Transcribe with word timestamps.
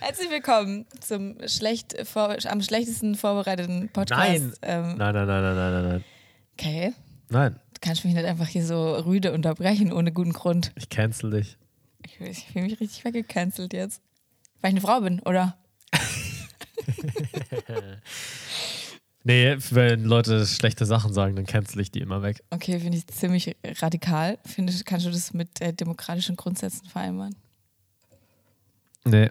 Herzlich 0.00 0.30
willkommen 0.30 0.86
zum 1.00 1.36
schlecht 1.46 1.94
vor, 2.06 2.36
am 2.46 2.62
schlechtesten 2.62 3.14
vorbereiteten 3.16 3.88
Podcast. 3.90 4.30
Nein. 4.30 4.52
Ähm, 4.62 4.96
Nein, 4.96 5.14
nein, 5.14 5.26
nein, 5.26 5.26
nein, 5.26 5.54
nein, 5.56 5.72
nein, 5.72 5.88
nein. 5.88 6.04
okay. 6.58 6.92
Nein, 7.28 7.60
Du 7.74 7.80
kannst 7.80 8.04
mich 8.04 8.14
nicht 8.14 8.26
einfach 8.26 8.48
hier 8.48 8.64
so 8.64 8.94
rüde 8.96 9.32
unterbrechen 9.32 9.92
ohne 9.92 10.12
guten 10.12 10.32
Grund. 10.32 10.72
ich 10.76 10.88
cancel 10.88 11.30
dich. 11.30 11.56
Ich, 12.04 12.20
ich 12.20 12.46
fühle 12.46 12.64
mich 12.66 12.80
richtig 12.80 13.04
weggecancelt 13.04 13.72
jetzt. 13.72 14.02
Weil 14.60 14.70
ich 14.70 14.74
eine 14.76 14.80
Frau 14.80 15.00
bin, 15.00 15.20
oder? 15.20 15.56
Nee, 19.22 19.58
wenn 19.72 20.04
Leute 20.06 20.46
schlechte 20.46 20.86
Sachen 20.86 21.12
sagen, 21.12 21.36
dann 21.36 21.44
cancel 21.44 21.82
ich 21.82 21.90
die 21.90 22.00
immer 22.00 22.22
weg. 22.22 22.42
Okay, 22.48 22.80
finde 22.80 22.96
ich 22.96 23.06
ziemlich 23.08 23.54
radikal. 23.82 24.38
Finde, 24.46 24.72
kannst 24.86 25.04
du 25.04 25.10
das 25.10 25.34
mit 25.34 25.60
äh, 25.60 25.74
demokratischen 25.74 26.36
Grundsätzen 26.36 26.88
vereinbaren? 26.88 27.36
Nee, 29.04 29.30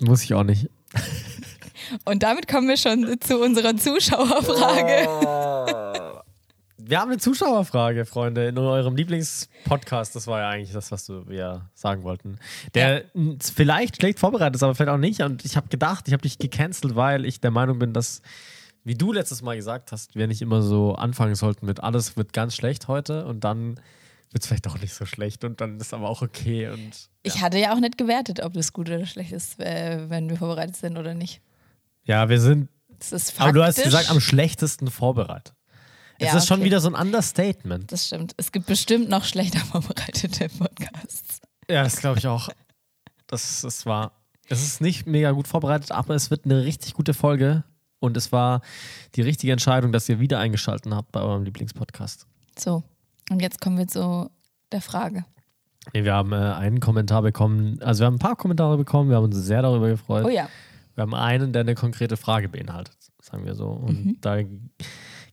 muss 0.00 0.22
ich 0.24 0.34
auch 0.34 0.44
nicht. 0.44 0.68
Und 2.04 2.22
damit 2.22 2.48
kommen 2.48 2.68
wir 2.68 2.76
schon 2.76 3.18
zu 3.20 3.38
unserer 3.38 3.76
Zuschauerfrage. 3.76 5.08
Wir 6.80 7.00
haben 7.00 7.10
eine 7.10 7.18
Zuschauerfrage, 7.18 8.06
Freunde, 8.06 8.48
in 8.48 8.56
eurem 8.56 8.96
Lieblingspodcast. 8.96 10.16
Das 10.16 10.26
war 10.26 10.40
ja 10.40 10.48
eigentlich 10.48 10.72
das, 10.72 10.90
was 10.90 11.08
wir 11.08 11.24
ja 11.28 11.70
sagen 11.74 12.02
wollten. 12.02 12.38
Der 12.74 13.04
mh, 13.12 13.36
vielleicht 13.54 13.96
schlecht 13.96 14.18
vorbereitet 14.18 14.56
ist, 14.56 14.62
aber 14.62 14.74
vielleicht 14.74 14.90
auch 14.90 14.96
nicht. 14.96 15.20
Und 15.20 15.44
ich 15.44 15.56
habe 15.56 15.68
gedacht, 15.68 16.08
ich 16.08 16.14
habe 16.14 16.22
dich 16.22 16.38
gecancelt, 16.38 16.96
weil 16.96 17.26
ich 17.26 17.40
der 17.40 17.50
Meinung 17.50 17.78
bin, 17.78 17.92
dass, 17.92 18.22
wie 18.84 18.94
du 18.94 19.12
letztes 19.12 19.42
Mal 19.42 19.56
gesagt 19.56 19.92
hast, 19.92 20.14
wir 20.14 20.26
nicht 20.28 20.40
immer 20.40 20.62
so 20.62 20.94
anfangen 20.94 21.34
sollten 21.34 21.66
mit 21.66 21.80
alles 21.82 22.16
wird 22.16 22.32
ganz 22.32 22.54
schlecht 22.54 22.88
heute 22.88 23.26
und 23.26 23.44
dann 23.44 23.78
wird 24.30 24.42
es 24.42 24.46
vielleicht 24.48 24.66
auch 24.68 24.78
nicht 24.78 24.92
so 24.94 25.06
schlecht 25.06 25.44
und 25.44 25.60
dann 25.60 25.78
ist 25.78 25.94
aber 25.94 26.08
auch 26.08 26.22
okay. 26.22 26.68
Und 26.68 26.90
Ich 27.22 27.40
hatte 27.40 27.58
ja 27.58 27.72
auch 27.74 27.80
nicht 27.80 27.96
gewertet, 27.98 28.40
ob 28.42 28.52
das 28.52 28.72
gut 28.72 28.88
oder 28.88 29.06
schlecht 29.06 29.32
ist, 29.32 29.58
äh, 29.60 30.08
wenn 30.10 30.28
wir 30.28 30.36
vorbereitet 30.36 30.76
sind 30.76 30.96
oder 30.98 31.14
nicht. 31.14 31.40
ja, 32.04 32.28
wir 32.28 32.40
sind 32.40 32.68
Das 32.98 33.12
ist 33.12 33.30
faktisch. 33.30 33.40
Aber 33.40 33.52
du 33.52 33.64
hast 33.64 33.82
gesagt, 33.82 34.10
am 34.10 34.20
schlechtesten 34.20 34.90
vorbereitet. 34.90 35.54
Es 36.18 36.26
Ja, 36.32 36.36
ist 36.36 36.48
schon 36.48 36.58
okay. 36.58 36.66
wieder 36.66 36.80
so 36.80 36.88
ein 36.88 36.94
Understatement. 36.94 37.92
Das 37.92 38.06
stimmt. 38.08 38.34
Es 38.36 38.50
gibt 38.50 38.66
bestimmt 38.66 39.08
noch 39.08 39.24
schlechter 39.24 39.60
vorbereitete 39.72 40.48
Podcasts. 40.48 41.40
Ja, 41.70 41.84
das 41.84 41.96
glaube 41.96 42.18
ich 42.18 42.26
auch. 42.26 42.48
Das 43.28 43.62
ist 43.62 43.86
wahr. 43.86 44.12
Es 44.48 44.62
ist 44.62 44.80
nicht 44.80 45.06
mega 45.06 45.30
gut 45.32 45.46
vorbereitet, 45.46 45.92
aber 45.92 46.14
es 46.14 46.30
wird 46.30 46.44
eine 46.46 46.64
richtig 46.64 46.94
gute 46.94 47.12
Folge. 47.14 47.64
Und 48.00 48.16
es 48.16 48.32
war 48.32 48.62
die 49.16 49.22
richtige 49.22 49.52
Entscheidung, 49.52 49.92
dass 49.92 50.08
ihr 50.08 50.18
wieder 50.20 50.38
eingeschaltet 50.38 50.92
habt 50.92 51.12
bei 51.12 51.20
eurem 51.20 51.42
Lieblingspodcast. 51.44 52.26
So, 52.58 52.82
und 53.30 53.40
jetzt 53.40 53.60
kommen 53.60 53.78
wir 53.78 53.86
zu 53.86 54.30
der 54.72 54.80
Frage. 54.80 55.24
Nee, 55.94 56.04
wir 56.04 56.14
haben 56.14 56.32
äh, 56.32 56.36
einen 56.36 56.80
Kommentar 56.80 57.22
bekommen, 57.22 57.80
also 57.82 58.00
wir 58.00 58.06
haben 58.06 58.16
ein 58.16 58.20
paar 58.20 58.36
Kommentare 58.36 58.76
bekommen, 58.76 59.10
wir 59.10 59.16
haben 59.16 59.24
uns 59.24 59.36
sehr 59.36 59.62
darüber 59.62 59.88
gefreut. 59.88 60.24
Oh 60.24 60.28
ja. 60.28 60.48
Wir 60.94 61.02
haben 61.02 61.14
einen, 61.14 61.52
der 61.52 61.60
eine 61.60 61.74
konkrete 61.74 62.16
Frage 62.16 62.48
beinhaltet, 62.48 62.96
sagen 63.22 63.44
wir 63.44 63.54
so. 63.54 63.68
Und 63.68 64.16
da 64.20 64.42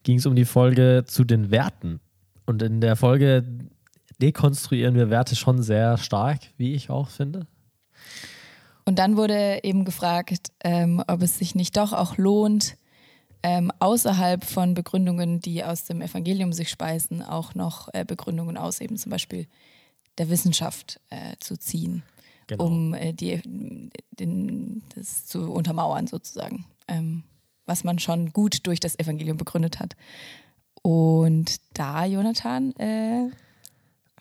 ging 0.03 0.17
es 0.19 0.25
um 0.25 0.35
die 0.35 0.45
Folge 0.45 1.03
zu 1.07 1.23
den 1.23 1.49
Werten. 1.49 1.99
Und 2.45 2.61
in 2.61 2.81
der 2.81 2.95
Folge 2.95 3.43
dekonstruieren 4.21 4.95
wir 4.95 5.09
Werte 5.09 5.35
schon 5.35 5.61
sehr 5.61 5.97
stark, 5.97 6.39
wie 6.57 6.73
ich 6.73 6.89
auch 6.89 7.09
finde. 7.09 7.47
Und 8.85 8.99
dann 8.99 9.17
wurde 9.17 9.61
eben 9.63 9.83
gefragt, 9.83 10.51
ähm, 10.63 11.03
ob 11.07 11.23
es 11.23 11.39
sich 11.39 11.55
nicht 11.55 11.75
doch 11.75 11.91
auch 11.91 12.17
lohnt, 12.17 12.77
ähm, 13.47 13.71
außerhalb 13.77 14.43
von 14.43 14.73
Begründungen, 14.73 15.39
die 15.39 15.63
aus 15.63 15.83
dem 15.83 16.01
Evangelium 16.01 16.51
sich 16.51 16.71
speisen, 16.71 17.21
auch 17.21 17.53
noch 17.53 17.89
äh, 17.93 18.03
Begründungen 18.03 18.57
aus 18.57 18.81
eben 18.81 18.97
zum 18.97 19.11
Beispiel 19.11 19.45
der 20.17 20.29
Wissenschaft 20.31 20.99
äh, 21.11 21.35
zu 21.39 21.55
ziehen, 21.55 22.01
Genau. 22.47 22.66
um 22.66 22.93
äh, 22.95 23.13
die, 23.13 23.41
den, 24.11 24.81
das 24.95 25.27
zu 25.27 25.51
untermauern 25.51 26.07
sozusagen, 26.07 26.66
ähm, 26.88 27.21
was 27.67 27.83
man 27.83 27.99
schon 27.99 28.33
gut 28.33 28.66
durch 28.66 28.79
das 28.79 28.97
Evangelium 28.97 29.38
begründet 29.38 29.79
hat. 29.79 29.95
Und 30.81 31.57
da, 31.73 32.05
Jonathan, 32.05 32.72
äh, 32.78 33.29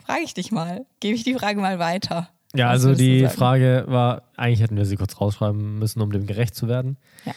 frage 0.04 0.22
ich 0.24 0.34
dich 0.34 0.52
mal, 0.52 0.84
gebe 1.00 1.16
ich 1.16 1.24
die 1.24 1.34
Frage 1.34 1.60
mal 1.62 1.78
weiter. 1.78 2.28
Ja, 2.54 2.68
also 2.68 2.94
die? 2.94 3.26
Frage 3.28 3.84
war, 3.86 4.24
eigentlich 4.36 4.60
hätten 4.60 4.76
wir 4.76 4.84
sie 4.84 4.96
kurz 4.96 5.18
rausschreiben 5.18 5.78
müssen, 5.78 6.02
um 6.02 6.12
dem 6.12 6.26
gerecht 6.26 6.54
zu 6.54 6.68
werden. 6.68 6.98
Ja. 7.24 7.32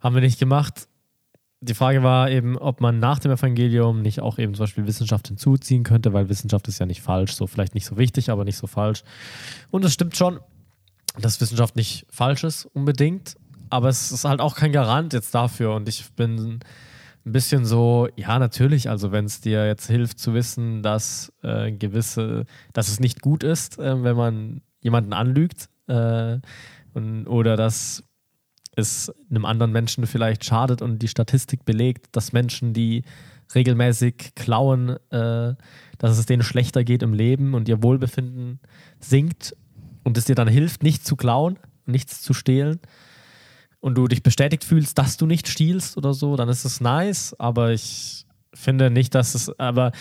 Haben 0.00 0.14
wir 0.16 0.22
nicht 0.22 0.38
gemacht. 0.40 0.88
Die 1.62 1.74
Frage 1.74 2.02
war 2.02 2.30
eben, 2.30 2.56
ob 2.56 2.80
man 2.80 3.00
nach 3.00 3.18
dem 3.18 3.32
Evangelium 3.32 4.00
nicht 4.00 4.20
auch 4.20 4.38
eben 4.38 4.54
zum 4.54 4.62
Beispiel 4.62 4.86
Wissenschaft 4.86 5.28
hinzuziehen 5.28 5.84
könnte, 5.84 6.14
weil 6.14 6.30
Wissenschaft 6.30 6.66
ist 6.68 6.78
ja 6.78 6.86
nicht 6.86 7.02
falsch, 7.02 7.34
so 7.34 7.46
vielleicht 7.46 7.74
nicht 7.74 7.84
so 7.84 7.98
wichtig, 7.98 8.30
aber 8.30 8.44
nicht 8.44 8.56
so 8.56 8.66
falsch. 8.66 9.02
Und 9.70 9.84
es 9.84 9.92
stimmt 9.92 10.16
schon, 10.16 10.40
dass 11.18 11.40
Wissenschaft 11.40 11.76
nicht 11.76 12.06
falsch 12.08 12.44
ist 12.44 12.64
unbedingt, 12.64 13.36
aber 13.68 13.90
es 13.90 14.10
ist 14.10 14.24
halt 14.24 14.40
auch 14.40 14.56
kein 14.56 14.72
Garant 14.72 15.12
jetzt 15.12 15.34
dafür. 15.34 15.74
Und 15.74 15.86
ich 15.86 16.10
bin 16.12 16.60
ein 17.26 17.32
bisschen 17.32 17.66
so, 17.66 18.08
ja, 18.16 18.38
natürlich, 18.38 18.88
also 18.88 19.12
wenn 19.12 19.26
es 19.26 19.42
dir 19.42 19.66
jetzt 19.66 19.86
hilft 19.86 20.18
zu 20.18 20.32
wissen, 20.32 20.82
dass 20.82 21.30
äh, 21.42 21.72
gewisse, 21.72 22.46
dass 22.72 22.88
es 22.88 23.00
nicht 23.00 23.20
gut 23.20 23.44
ist, 23.44 23.78
äh, 23.78 24.02
wenn 24.02 24.16
man 24.16 24.62
jemanden 24.80 25.12
anlügt, 25.12 25.68
äh, 25.88 26.38
und, 26.94 27.26
oder 27.26 27.56
dass 27.56 28.02
es 28.76 29.12
einem 29.30 29.44
anderen 29.44 29.72
Menschen 29.72 30.06
vielleicht 30.06 30.44
schadet 30.44 30.82
und 30.82 31.00
die 31.00 31.08
Statistik 31.08 31.64
belegt, 31.64 32.06
dass 32.12 32.32
Menschen, 32.32 32.72
die 32.72 33.04
regelmäßig 33.54 34.34
klauen, 34.36 34.90
äh, 35.10 35.54
dass 35.98 36.18
es 36.18 36.26
denen 36.26 36.42
schlechter 36.42 36.84
geht 36.84 37.02
im 37.02 37.14
Leben 37.14 37.54
und 37.54 37.68
ihr 37.68 37.82
Wohlbefinden 37.82 38.60
sinkt 39.00 39.56
und 40.04 40.16
es 40.16 40.24
dir 40.24 40.34
dann 40.34 40.48
hilft, 40.48 40.82
nicht 40.82 41.04
zu 41.04 41.16
klauen, 41.16 41.58
nichts 41.84 42.22
zu 42.22 42.32
stehlen 42.32 42.80
und 43.80 43.96
du 43.96 44.06
dich 44.06 44.22
bestätigt 44.22 44.64
fühlst, 44.64 44.98
dass 44.98 45.16
du 45.16 45.26
nicht 45.26 45.48
stiehlst 45.48 45.96
oder 45.96 46.14
so, 46.14 46.36
dann 46.36 46.48
ist 46.48 46.64
es 46.64 46.80
nice, 46.80 47.34
aber 47.38 47.72
ich 47.72 48.24
finde 48.52 48.90
nicht, 48.90 49.14
dass 49.14 49.34
es, 49.34 49.58
aber 49.58 49.92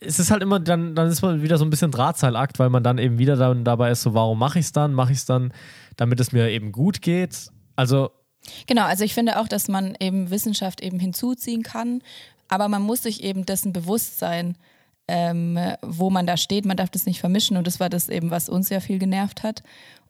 es 0.00 0.18
ist 0.18 0.30
halt 0.30 0.42
immer, 0.42 0.60
dann, 0.60 0.94
dann 0.94 1.08
ist 1.08 1.22
man 1.22 1.42
wieder 1.42 1.58
so 1.58 1.64
ein 1.64 1.70
bisschen 1.70 1.90
Drahtseilakt, 1.90 2.58
weil 2.58 2.70
man 2.70 2.82
dann 2.82 2.98
eben 2.98 3.18
wieder 3.18 3.36
dann 3.36 3.64
dabei 3.64 3.90
ist, 3.90 4.02
so 4.02 4.14
warum 4.14 4.38
mache 4.38 4.58
ich 4.58 4.66
es 4.66 4.72
dann? 4.72 4.92
Mache 4.92 5.12
ich 5.12 5.18
es 5.18 5.24
dann, 5.24 5.52
damit 5.96 6.20
es 6.20 6.32
mir 6.32 6.48
eben 6.50 6.70
gut 6.70 7.02
geht? 7.02 7.50
Also 7.76 8.10
Genau, 8.66 8.84
also 8.84 9.04
ich 9.04 9.14
finde 9.14 9.38
auch, 9.38 9.48
dass 9.48 9.68
man 9.68 9.96
eben 10.00 10.30
Wissenschaft 10.30 10.82
eben 10.82 10.98
hinzuziehen 10.98 11.62
kann, 11.62 12.02
aber 12.48 12.68
man 12.68 12.82
muss 12.82 13.02
sich 13.02 13.22
eben 13.22 13.46
dessen 13.46 13.72
bewusst 13.72 14.18
sein, 14.18 14.56
ähm, 15.08 15.58
wo 15.82 16.10
man 16.10 16.26
da 16.26 16.36
steht. 16.36 16.64
Man 16.64 16.76
darf 16.76 16.90
das 16.90 17.06
nicht 17.06 17.20
vermischen 17.20 17.56
und 17.56 17.66
das 17.66 17.80
war 17.80 17.88
das 17.88 18.08
eben, 18.08 18.30
was 18.30 18.48
uns 18.48 18.68
ja 18.68 18.80
viel 18.80 18.98
genervt 18.98 19.42
hat. 19.42 19.62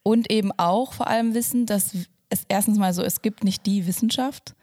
Und 0.03 0.31
eben 0.31 0.53
auch 0.57 0.93
vor 0.93 1.09
allem 1.09 1.35
wissen, 1.35 1.67
dass 1.67 1.95
es 2.29 2.45
erstens 2.49 2.79
mal 2.79 2.93
so, 2.93 3.03
es 3.03 3.23
gibt 3.23 3.45
nicht 3.45 3.67
die 3.67 3.87
Wissenschaft. 3.87 4.55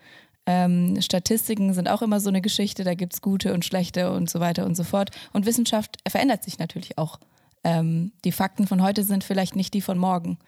Ähm, 0.45 1.01
Statistiken 1.01 1.73
sind 1.73 1.89
auch 1.89 2.01
immer 2.01 2.19
so 2.19 2.29
eine 2.29 2.41
Geschichte, 2.41 2.83
da 2.83 2.94
gibt 2.94 3.13
es 3.13 3.22
gute 3.22 3.53
und 3.53 3.66
schlechte 3.66 4.12
und 4.12 4.29
so 4.29 4.39
weiter 4.39 4.66
und 4.66 4.75
so 4.75 4.83
fort. 4.83 5.12
Und 5.33 5.45
Wissenschaft 5.45 5.97
verändert 6.07 6.44
sich 6.44 6.59
natürlich 6.59 6.97
auch. 6.97 7.19
Ähm, 7.63 8.12
die 8.23 8.31
Fakten 8.31 8.68
von 8.68 8.81
heute 8.81 9.03
sind 9.03 9.23
vielleicht 9.23 9.56
nicht 9.56 9.73
die 9.73 9.81
von 9.81 9.97
morgen. 9.97 10.39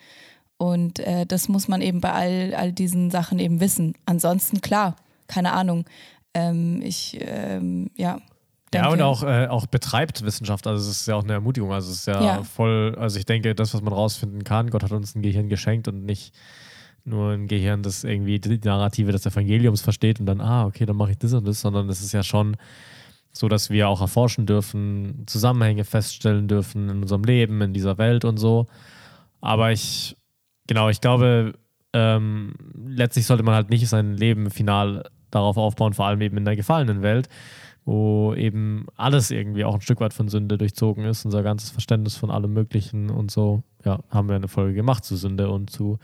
Und 0.57 0.99
äh, 0.99 1.25
das 1.25 1.49
muss 1.49 1.67
man 1.67 1.81
eben 1.81 1.99
bei 2.01 2.11
all, 2.11 2.53
all 2.55 2.71
diesen 2.71 3.11
Sachen 3.11 3.39
eben 3.39 3.59
wissen. 3.59 3.95
Ansonsten, 4.05 4.61
klar, 4.61 4.95
keine 5.27 5.51
Ahnung. 5.53 5.85
Ähm, 6.33 6.81
ich, 6.81 7.17
ähm, 7.21 7.89
ja. 7.95 8.19
Ja, 8.73 8.85
und 8.87 8.97
denke- 8.99 9.05
auch, 9.05 9.23
äh, 9.23 9.47
auch 9.47 9.65
betreibt 9.67 10.23
Wissenschaft. 10.25 10.65
Also 10.65 10.89
es 10.89 11.01
ist 11.01 11.07
ja 11.07 11.15
auch 11.15 11.23
eine 11.23 11.33
Ermutigung. 11.33 11.71
Also 11.73 11.91
es 11.91 11.99
ist 11.99 12.07
ja, 12.07 12.23
Ja. 12.23 12.43
voll, 12.43 12.95
also 12.99 13.19
ich 13.19 13.25
denke, 13.25 13.53
das, 13.55 13.73
was 13.73 13.81
man 13.81 13.93
rausfinden 13.93 14.43
kann, 14.43 14.69
Gott 14.69 14.83
hat 14.83 14.91
uns 14.91 15.15
ein 15.15 15.21
Gehirn 15.21 15.49
geschenkt 15.49 15.87
und 15.87 16.05
nicht 16.05 16.33
nur 17.05 17.31
ein 17.33 17.47
Gehirn, 17.47 17.83
das 17.83 18.03
irgendwie 18.05 18.39
die 18.39 18.59
Narrative 18.63 19.11
des 19.11 19.25
Evangeliums 19.25 19.81
versteht 19.81 20.19
und 20.21 20.25
dann, 20.25 20.39
ah, 20.41 20.65
okay, 20.65 20.85
dann 20.85 20.95
mache 20.95 21.11
ich 21.11 21.17
das 21.17 21.33
und 21.33 21.45
das, 21.45 21.59
sondern 21.61 21.89
es 21.89 22.01
ist 22.01 22.13
ja 22.13 22.23
schon 22.23 22.55
so, 23.33 23.47
dass 23.49 23.69
wir 23.69 23.89
auch 23.89 23.99
erforschen 24.01 24.45
dürfen, 24.45 25.23
Zusammenhänge 25.27 25.83
feststellen 25.83 26.47
dürfen 26.47 26.89
in 26.89 27.01
unserem 27.01 27.23
Leben, 27.25 27.61
in 27.61 27.73
dieser 27.73 27.97
Welt 27.97 28.23
und 28.25 28.37
so. 28.37 28.67
Aber 29.41 29.71
ich, 29.71 30.15
genau, 30.67 30.89
ich 30.89 31.01
glaube, 31.01 31.53
ähm, 31.93 32.53
letztlich 32.75 33.25
sollte 33.25 33.43
man 33.43 33.55
halt 33.55 33.69
nicht 33.69 33.87
sein 33.87 34.13
Leben 34.15 34.49
final 34.49 35.09
darauf 35.31 35.57
aufbauen, 35.57 35.93
vor 35.93 36.05
allem 36.05 36.21
eben 36.21 36.37
in 36.37 36.45
der 36.45 36.55
gefallenen 36.55 37.01
Welt, 37.01 37.29
wo 37.85 38.33
eben 38.33 38.87
alles 38.95 39.31
irgendwie 39.31 39.65
auch 39.65 39.75
ein 39.75 39.81
Stück 39.81 39.99
weit 39.99 40.13
von 40.13 40.29
Sünde 40.29 40.57
durchzogen 40.57 41.05
ist, 41.05 41.25
unser 41.25 41.43
ganzes 41.43 41.71
Verständnis 41.71 42.15
von 42.15 42.31
allem 42.31 42.53
Möglichen 42.53 43.09
und 43.09 43.31
so. 43.31 43.63
Ja, 43.83 43.99
haben 44.09 44.29
wir 44.29 44.35
eine 44.35 44.47
Folge 44.47 44.73
gemacht 44.73 45.03
zu 45.03 45.15
Sünde 45.15 45.49
und 45.49 45.69
zu 45.69 45.99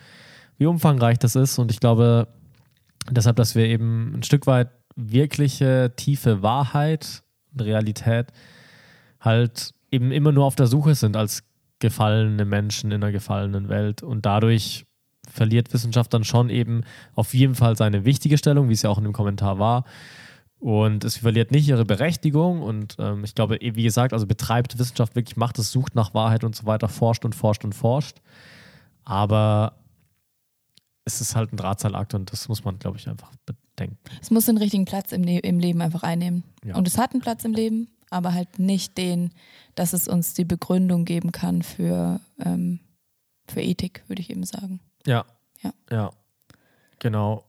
wie 0.57 0.65
umfangreich 0.65 1.17
das 1.17 1.35
ist. 1.35 1.57
Und 1.57 1.71
ich 1.71 1.79
glaube 1.79 2.27
deshalb, 3.09 3.37
dass 3.37 3.55
wir 3.55 3.65
eben 3.65 4.13
ein 4.15 4.23
Stück 4.23 4.45
weit 4.45 4.69
wirkliche 4.95 5.93
tiefe 5.95 6.43
Wahrheit 6.43 7.23
Realität 7.57 8.27
halt 9.19 9.73
eben 9.91 10.11
immer 10.11 10.31
nur 10.31 10.45
auf 10.45 10.55
der 10.55 10.67
Suche 10.67 10.95
sind 10.95 11.17
als 11.17 11.43
gefallene 11.79 12.45
Menschen 12.45 12.91
in 12.91 13.03
einer 13.03 13.11
gefallenen 13.11 13.69
Welt. 13.69 14.03
Und 14.03 14.25
dadurch 14.25 14.85
verliert 15.29 15.73
Wissenschaft 15.73 16.13
dann 16.13 16.23
schon 16.23 16.49
eben 16.49 16.83
auf 17.15 17.33
jeden 17.33 17.55
Fall 17.55 17.75
seine 17.75 18.05
wichtige 18.05 18.37
Stellung, 18.37 18.69
wie 18.69 18.73
es 18.73 18.81
ja 18.81 18.89
auch 18.89 18.97
in 18.97 19.03
dem 19.03 19.13
Kommentar 19.13 19.59
war. 19.59 19.85
Und 20.59 21.05
es 21.05 21.17
verliert 21.17 21.51
nicht 21.51 21.67
ihre 21.67 21.85
Berechtigung. 21.85 22.61
Und 22.61 22.97
ähm, 22.99 23.23
ich 23.23 23.33
glaube, 23.33 23.57
wie 23.61 23.83
gesagt, 23.83 24.13
also 24.13 24.27
betreibt 24.27 24.77
Wissenschaft 24.77 25.15
wirklich, 25.15 25.37
macht 25.37 25.57
es, 25.57 25.71
sucht 25.71 25.95
nach 25.95 26.13
Wahrheit 26.13 26.43
und 26.43 26.55
so 26.55 26.65
weiter, 26.65 26.89
forscht 26.89 27.23
und 27.23 27.33
forscht 27.33 27.63
und 27.63 27.73
forscht. 27.73 28.17
Aber 29.05 29.77
es 31.05 31.21
ist 31.21 31.35
halt 31.35 31.53
ein 31.53 31.57
Drahtseilakt 31.57 32.13
und 32.13 32.31
das 32.31 32.49
muss 32.49 32.63
man, 32.63 32.77
glaube 32.77 32.97
ich, 32.97 33.07
einfach 33.07 33.31
bedenken. 33.45 33.97
Es 34.21 34.31
muss 34.31 34.45
den 34.45 34.57
richtigen 34.57 34.85
Platz 34.85 35.11
im, 35.11 35.23
Le 35.23 35.39
im 35.39 35.59
Leben 35.59 35.81
einfach 35.81 36.03
einnehmen. 36.03 36.43
Ja. 36.63 36.75
Und 36.75 36.87
es 36.87 36.97
hat 36.97 37.13
einen 37.13 37.21
Platz 37.21 37.45
im 37.45 37.53
Leben, 37.53 37.87
aber 38.09 38.33
halt 38.33 38.59
nicht 38.59 38.97
den, 38.97 39.31
dass 39.75 39.93
es 39.93 40.07
uns 40.07 40.33
die 40.33 40.45
Begründung 40.45 41.05
geben 41.05 41.31
kann 41.31 41.61
für, 41.61 42.19
ähm, 42.43 42.79
für 43.47 43.61
Ethik, 43.61 44.03
würde 44.07 44.21
ich 44.21 44.29
eben 44.29 44.43
sagen. 44.43 44.79
Ja. 45.05 45.25
Ja. 45.61 45.73
Ja. 45.91 46.11
Genau. 46.99 47.43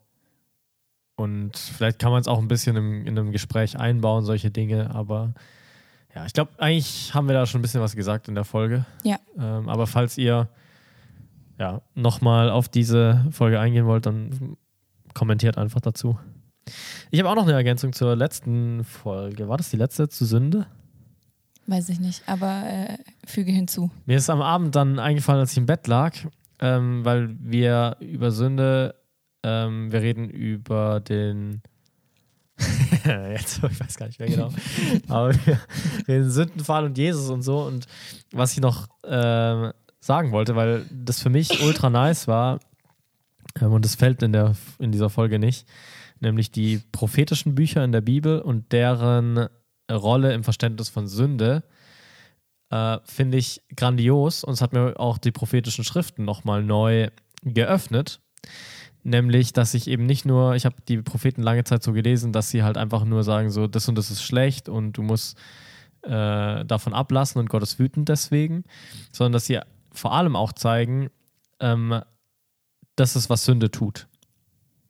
Und 1.17 1.57
vielleicht 1.57 1.99
kann 1.99 2.12
man 2.12 2.21
es 2.21 2.29
auch 2.29 2.39
ein 2.39 2.49
bisschen 2.49 2.77
im, 2.77 3.07
in 3.07 3.19
einem 3.19 3.33
Gespräch 3.33 3.79
einbauen, 3.79 4.25
solche 4.25 4.51
Dinge, 4.51 4.95
aber 4.95 5.35
ja, 6.15 6.25
ich 6.27 6.33
glaube, 6.33 6.51
eigentlich 6.59 7.15
haben 7.15 7.29
wir 7.29 7.35
da 7.35 7.47
schon 7.47 7.61
ein 7.61 7.62
bisschen 7.62 7.81
was 7.81 7.95
gesagt 7.95 8.27
in 8.29 8.35
der 8.35 8.45
Folge. 8.45 8.85
Ja. 9.05 9.19
Ähm, 9.39 9.69
aber 9.69 9.87
falls 9.87 10.19
ihr 10.19 10.49
ja 11.59 11.83
nochmal 11.95 12.51
auf 12.51 12.69
diese 12.69 13.27
Folge 13.31 13.61
eingehen 13.61 13.87
wollt, 13.87 14.07
dann 14.07 14.57
kommentiert 15.15 15.59
einfach 15.59 15.81
dazu. 15.81 16.19
Ich 17.11 17.19
habe 17.19 17.29
auch 17.29 17.35
noch 17.35 17.45
eine 17.45 17.53
Ergänzung 17.53 17.93
zur 17.93 18.15
letzten 18.17 18.85
Folge. 18.85 19.49
War 19.49 19.57
das 19.57 19.71
die 19.71 19.77
letzte 19.77 20.09
zu 20.09 20.25
Sünde? 20.25 20.67
Weiß 21.67 21.89
ich 21.89 22.01
nicht, 22.01 22.23
aber 22.27 22.65
äh, 22.67 22.99
füge 23.27 23.53
hinzu. 23.53 23.91
Mir 24.07 24.17
ist 24.17 24.31
am 24.31 24.43
Abend 24.43 24.75
dann 24.75 24.99
eingefallen, 24.99 25.41
als 25.41 25.53
ich 25.53 25.59
im 25.59 25.67
Bett 25.67 25.87
lag, 25.87 26.17
ähm, 26.59 27.05
weil 27.05 27.37
wir 27.39 27.97
über 28.01 28.31
Sünde, 28.31 28.95
ähm, 29.43 29.93
wir 29.93 30.03
reden 30.03 30.29
über 30.29 31.01
den. 31.01 31.62
Jetzt, 33.05 33.62
ich 33.62 33.81
weiß 33.81 33.97
gar 33.97 34.07
nicht 34.07 34.19
mehr 34.19 34.29
genau. 34.29 34.53
Aber 35.09 35.33
wir 35.47 35.61
reden 36.09 36.31
Sündenfall 36.31 36.85
und 36.85 36.99
Jesus 36.99 37.31
und 37.31 37.43
so. 37.43 37.62
Und 37.62 37.87
was 38.33 38.53
ich 38.53 38.61
noch 38.61 38.89
ähm, 39.05 39.73
sagen 40.01 40.33
wollte, 40.33 40.57
weil 40.57 40.87
das 40.93 41.21
für 41.21 41.31
mich 41.31 41.62
ultra 41.62 41.89
nice 41.89 42.27
war, 42.27 42.59
ähm, 43.61 43.73
und 43.73 43.85
das 43.85 43.95
fällt 43.95 44.23
in, 44.23 44.33
der, 44.33 44.55
in 44.79 44.93
dieser 44.93 45.11
Folge 45.11 45.39
nicht, 45.39 45.67
nämlich 46.20 46.50
die 46.50 46.81
prophetischen 46.93 47.55
Bücher 47.55 47.84
in 47.84 47.93
der 47.93 48.00
Bibel 48.00 48.40
und 48.40 48.72
deren 48.72 49.49
Rolle 49.90 50.32
im 50.34 50.44
Verständnis 50.44 50.88
von 50.88 51.08
Sünde 51.08 51.64
äh, 52.70 52.99
finde 53.05 53.38
ich 53.38 53.62
grandios 53.75 54.44
und 54.44 54.52
es 54.55 54.62
hat 54.62 54.72
mir 54.72 54.99
auch 54.99 55.19
die 55.19 55.32
prophetischen 55.32 55.84
Schriften 55.84 56.25
nochmal 56.25 56.62
neu 56.62 57.08
geöffnet. 57.43 58.20
Nämlich, 59.02 59.55
dass 59.55 59.72
ich 59.72 59.88
eben 59.88 60.05
nicht 60.05 60.26
nur, 60.26 60.55
ich 60.55 60.67
habe 60.67 60.76
die 60.87 60.99
Propheten 60.99 61.43
lange 61.43 61.64
Zeit 61.64 61.82
so 61.82 61.93
gelesen, 61.93 62.32
dass 62.32 62.50
sie 62.50 62.62
halt 62.62 62.76
einfach 62.76 63.05
nur 63.05 63.25
sagen, 63.25 63.50
so, 63.50 63.66
das 63.66 63.88
und 63.88 63.96
das 63.96 64.11
ist 64.11 64.23
schlecht 64.23 64.69
und 64.69 64.93
du 64.93 65.02
musst 65.02 65.38
äh, 66.02 66.64
davon 66.64 66.93
ablassen 66.93 67.40
und 67.40 67.49
Gott 67.49 67.62
ist 67.62 67.78
wütend 67.78 68.08
deswegen, 68.08 68.64
sondern 69.11 69.32
dass 69.32 69.46
sie 69.46 69.58
vor 69.93 70.12
allem 70.12 70.37
auch 70.37 70.52
zeigen, 70.52 71.08
ähm, 71.61 72.02
das 72.96 73.16
ist, 73.16 73.31
was 73.31 73.44
Sünde 73.44 73.70
tut. 73.70 74.06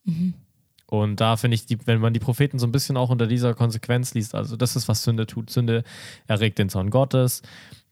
Mhm. 0.05 0.35
Und 0.91 1.21
da 1.21 1.37
finde 1.37 1.55
ich, 1.55 1.67
die, 1.67 1.79
wenn 1.87 2.01
man 2.01 2.13
die 2.13 2.19
Propheten 2.19 2.59
so 2.59 2.67
ein 2.67 2.73
bisschen 2.73 2.97
auch 2.97 3.11
unter 3.11 3.29
dieser 3.29 3.55
Konsequenz 3.55 4.13
liest, 4.13 4.35
also 4.35 4.57
das 4.57 4.75
ist, 4.75 4.89
was 4.89 5.05
Sünde 5.05 5.25
tut. 5.25 5.49
Sünde 5.49 5.85
erregt 6.27 6.59
den 6.59 6.69
Zorn 6.69 6.91
Gottes, 6.91 7.43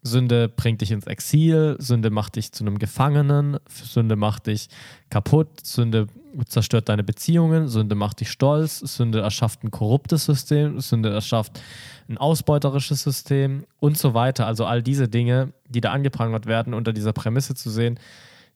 Sünde 0.02 0.48
bringt 0.48 0.80
dich 0.80 0.90
ins 0.90 1.06
Exil, 1.06 1.76
Sünde 1.78 2.10
macht 2.10 2.34
dich 2.34 2.50
zu 2.50 2.64
einem 2.64 2.80
Gefangenen, 2.80 3.58
Sünde 3.68 4.16
macht 4.16 4.48
dich 4.48 4.68
kaputt, 5.10 5.64
Sünde 5.64 6.08
zerstört 6.46 6.88
deine 6.88 7.04
Beziehungen, 7.04 7.68
Sünde 7.68 7.94
macht 7.94 8.18
dich 8.18 8.32
stolz, 8.32 8.80
Sünde 8.80 9.20
erschafft 9.20 9.62
ein 9.62 9.70
korruptes 9.70 10.24
System, 10.24 10.80
Sünde 10.80 11.10
erschafft 11.10 11.60
ein 12.08 12.18
ausbeuterisches 12.18 13.04
System 13.04 13.64
und 13.78 13.96
so 13.96 14.12
weiter. 14.12 14.48
Also 14.48 14.66
all 14.66 14.82
diese 14.82 15.08
Dinge, 15.08 15.52
die 15.68 15.80
da 15.80 15.92
angeprangert 15.92 16.46
werden, 16.46 16.74
unter 16.74 16.92
dieser 16.92 17.12
Prämisse 17.12 17.54
zu 17.54 17.70
sehen. 17.70 18.00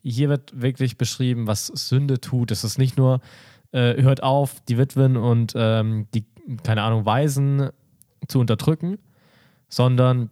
Hier 0.03 0.29
wird 0.29 0.61
wirklich 0.61 0.99
beschrieben, 0.99 1.47
was 1.47 1.69
Sünde 1.69 2.21
tut. 2.21 2.51
Es 2.51 2.65
ist 2.65 2.77
nicht 2.77 2.97
nur, 2.97 3.21
äh, 3.73 4.01
hört 4.03 4.23
auf, 4.23 4.61
die 4.69 4.79
Witwen 4.79 5.17
und 5.17 5.53
ähm, 5.57 6.07
die, 6.15 6.25
keine 6.63 6.83
Ahnung, 6.83 7.05
Waisen 7.07 7.71
zu 8.29 8.39
unterdrücken, 8.39 8.99
sondern 9.69 10.31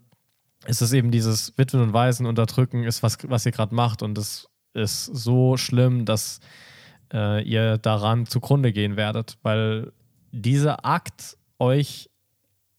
es 0.64 0.82
ist 0.82 0.92
eben 0.92 1.10
dieses 1.10 1.56
Witwen 1.56 1.80
und 1.80 1.92
Waisen 1.92 2.26
unterdrücken, 2.26 2.84
ist 2.84 3.02
was, 3.02 3.18
was 3.24 3.46
ihr 3.46 3.52
gerade 3.52 3.74
macht 3.74 4.02
und 4.02 4.18
es 4.18 4.48
ist 4.74 5.04
so 5.06 5.56
schlimm, 5.56 6.04
dass 6.04 6.40
äh, 7.12 7.42
ihr 7.42 7.78
daran 7.78 8.26
zugrunde 8.26 8.72
gehen 8.72 8.96
werdet, 8.96 9.38
weil 9.42 9.92
dieser 10.32 10.84
Akt 10.84 11.36
euch 11.58 12.08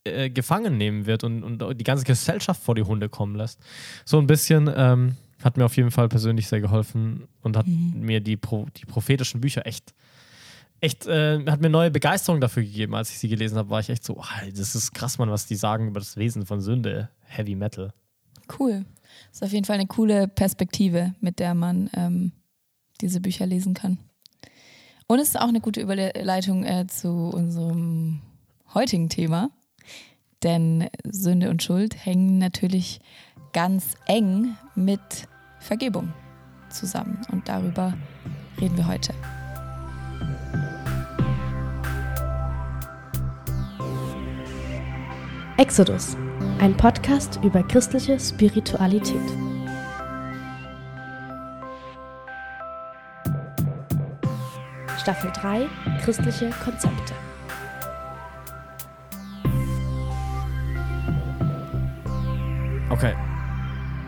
äh, 0.04 0.30
gefangen 0.30 0.78
nehmen 0.78 1.06
wird 1.06 1.22
und, 1.24 1.42
und 1.42 1.78
die 1.78 1.84
ganze 1.84 2.04
Gesellschaft 2.04 2.62
vor 2.62 2.74
die 2.74 2.82
Hunde 2.82 3.08
kommen 3.08 3.36
lässt. 3.36 3.60
So 4.04 4.18
ein 4.18 4.26
bisschen 4.26 4.70
ähm, 4.74 5.16
hat 5.44 5.56
mir 5.56 5.64
auf 5.64 5.76
jeden 5.76 5.90
Fall 5.90 6.08
persönlich 6.08 6.48
sehr 6.48 6.60
geholfen 6.60 7.28
und 7.42 7.56
hat 7.56 7.66
Mhm. 7.66 8.00
mir 8.00 8.20
die, 8.20 8.36
Pro, 8.36 8.66
die 8.76 8.86
prophetischen 8.86 9.40
Bücher 9.40 9.66
echt, 9.66 9.92
echt, 10.82 11.06
äh, 11.06 11.44
hat 11.46 11.60
mir 11.60 11.70
neue 11.70 11.90
Begeisterung 11.90 12.40
dafür 12.40 12.62
gegeben. 12.62 12.94
Als 12.94 13.10
ich 13.10 13.18
sie 13.18 13.28
gelesen 13.28 13.56
habe, 13.56 13.70
war 13.70 13.80
ich 13.80 13.88
echt 13.88 14.04
so, 14.04 14.18
oh, 14.18 14.46
das 14.54 14.74
ist 14.74 14.92
krass, 14.92 15.16
Mann, 15.18 15.30
was 15.30 15.46
die 15.46 15.54
sagen 15.54 15.88
über 15.88 16.00
das 16.00 16.16
Wesen 16.16 16.44
von 16.44 16.60
Sünde. 16.60 17.08
Heavy 17.24 17.54
Metal. 17.54 17.94
Cool. 18.58 18.84
Das 19.28 19.40
ist 19.40 19.42
auf 19.44 19.52
jeden 19.52 19.64
Fall 19.64 19.76
eine 19.76 19.86
coole 19.86 20.28
Perspektive, 20.28 21.14
mit 21.20 21.38
der 21.38 21.54
man 21.54 21.88
ähm, 21.94 22.32
diese 23.00 23.20
Bücher 23.20 23.46
lesen 23.46 23.74
kann. 23.74 23.98
Und 25.06 25.18
es 25.18 25.28
ist 25.28 25.40
auch 25.40 25.48
eine 25.48 25.60
gute 25.60 25.80
Überleitung 25.80 26.64
äh, 26.64 26.86
zu 26.86 27.08
unserem 27.08 28.20
heutigen 28.74 29.08
Thema. 29.08 29.50
Denn 30.42 30.88
Sünde 31.04 31.50
und 31.50 31.62
Schuld 31.62 32.04
hängen 32.04 32.38
natürlich 32.38 33.00
ganz 33.52 33.94
eng 34.06 34.56
mit 34.74 35.00
Vergebung 35.60 36.12
zusammen. 36.70 37.20
Und 37.30 37.48
darüber 37.48 37.94
reden 38.60 38.76
wir 38.76 38.88
heute. 38.88 39.14
Exodus, 45.58 46.16
ein 46.60 46.74
Podcast 46.74 47.38
über 47.42 47.62
christliche 47.62 48.18
Spiritualität. 48.18 49.20
Staffel 54.98 55.30
3 55.34 55.66
Christliche 56.00 56.50
Konzepte. 56.64 57.12
Okay. 62.88 63.14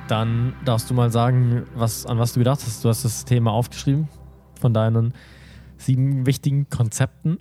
Dann 0.08 0.54
darfst 0.64 0.88
du 0.88 0.94
mal 0.94 1.10
sagen, 1.10 1.66
was, 1.74 2.06
an 2.06 2.18
was 2.18 2.32
du 2.32 2.40
gedacht 2.40 2.62
hast. 2.64 2.82
Du 2.82 2.88
hast 2.88 3.04
das 3.04 3.26
Thema 3.26 3.52
aufgeschrieben 3.52 4.08
von 4.58 4.72
deinen 4.72 5.12
sieben 5.76 6.24
wichtigen 6.24 6.70
Konzepten. 6.70 7.38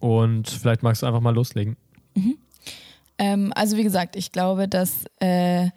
Und 0.00 0.48
vielleicht 0.48 0.82
magst 0.82 1.02
du 1.02 1.06
einfach 1.06 1.20
mal 1.20 1.34
loslegen. 1.34 1.76
Ähm, 3.18 3.52
also 3.54 3.76
wie 3.76 3.82
gesagt, 3.82 4.16
ich 4.16 4.32
glaube, 4.32 4.68
dass 4.68 5.04
äh, 5.20 5.68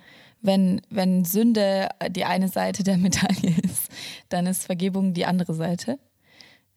wenn, 0.42 0.82
wenn 0.90 1.26
Sünde 1.26 1.90
die 2.10 2.26
eine 2.26 2.48
Seite 2.48 2.84
der 2.84 2.98
Medaille 3.00 3.56
ist, 3.64 3.90
dann 4.30 4.48
ist 4.48 4.66
Vergebung 4.66 5.14
die 5.14 5.26
andere 5.26 5.54
Seite 5.54 6.00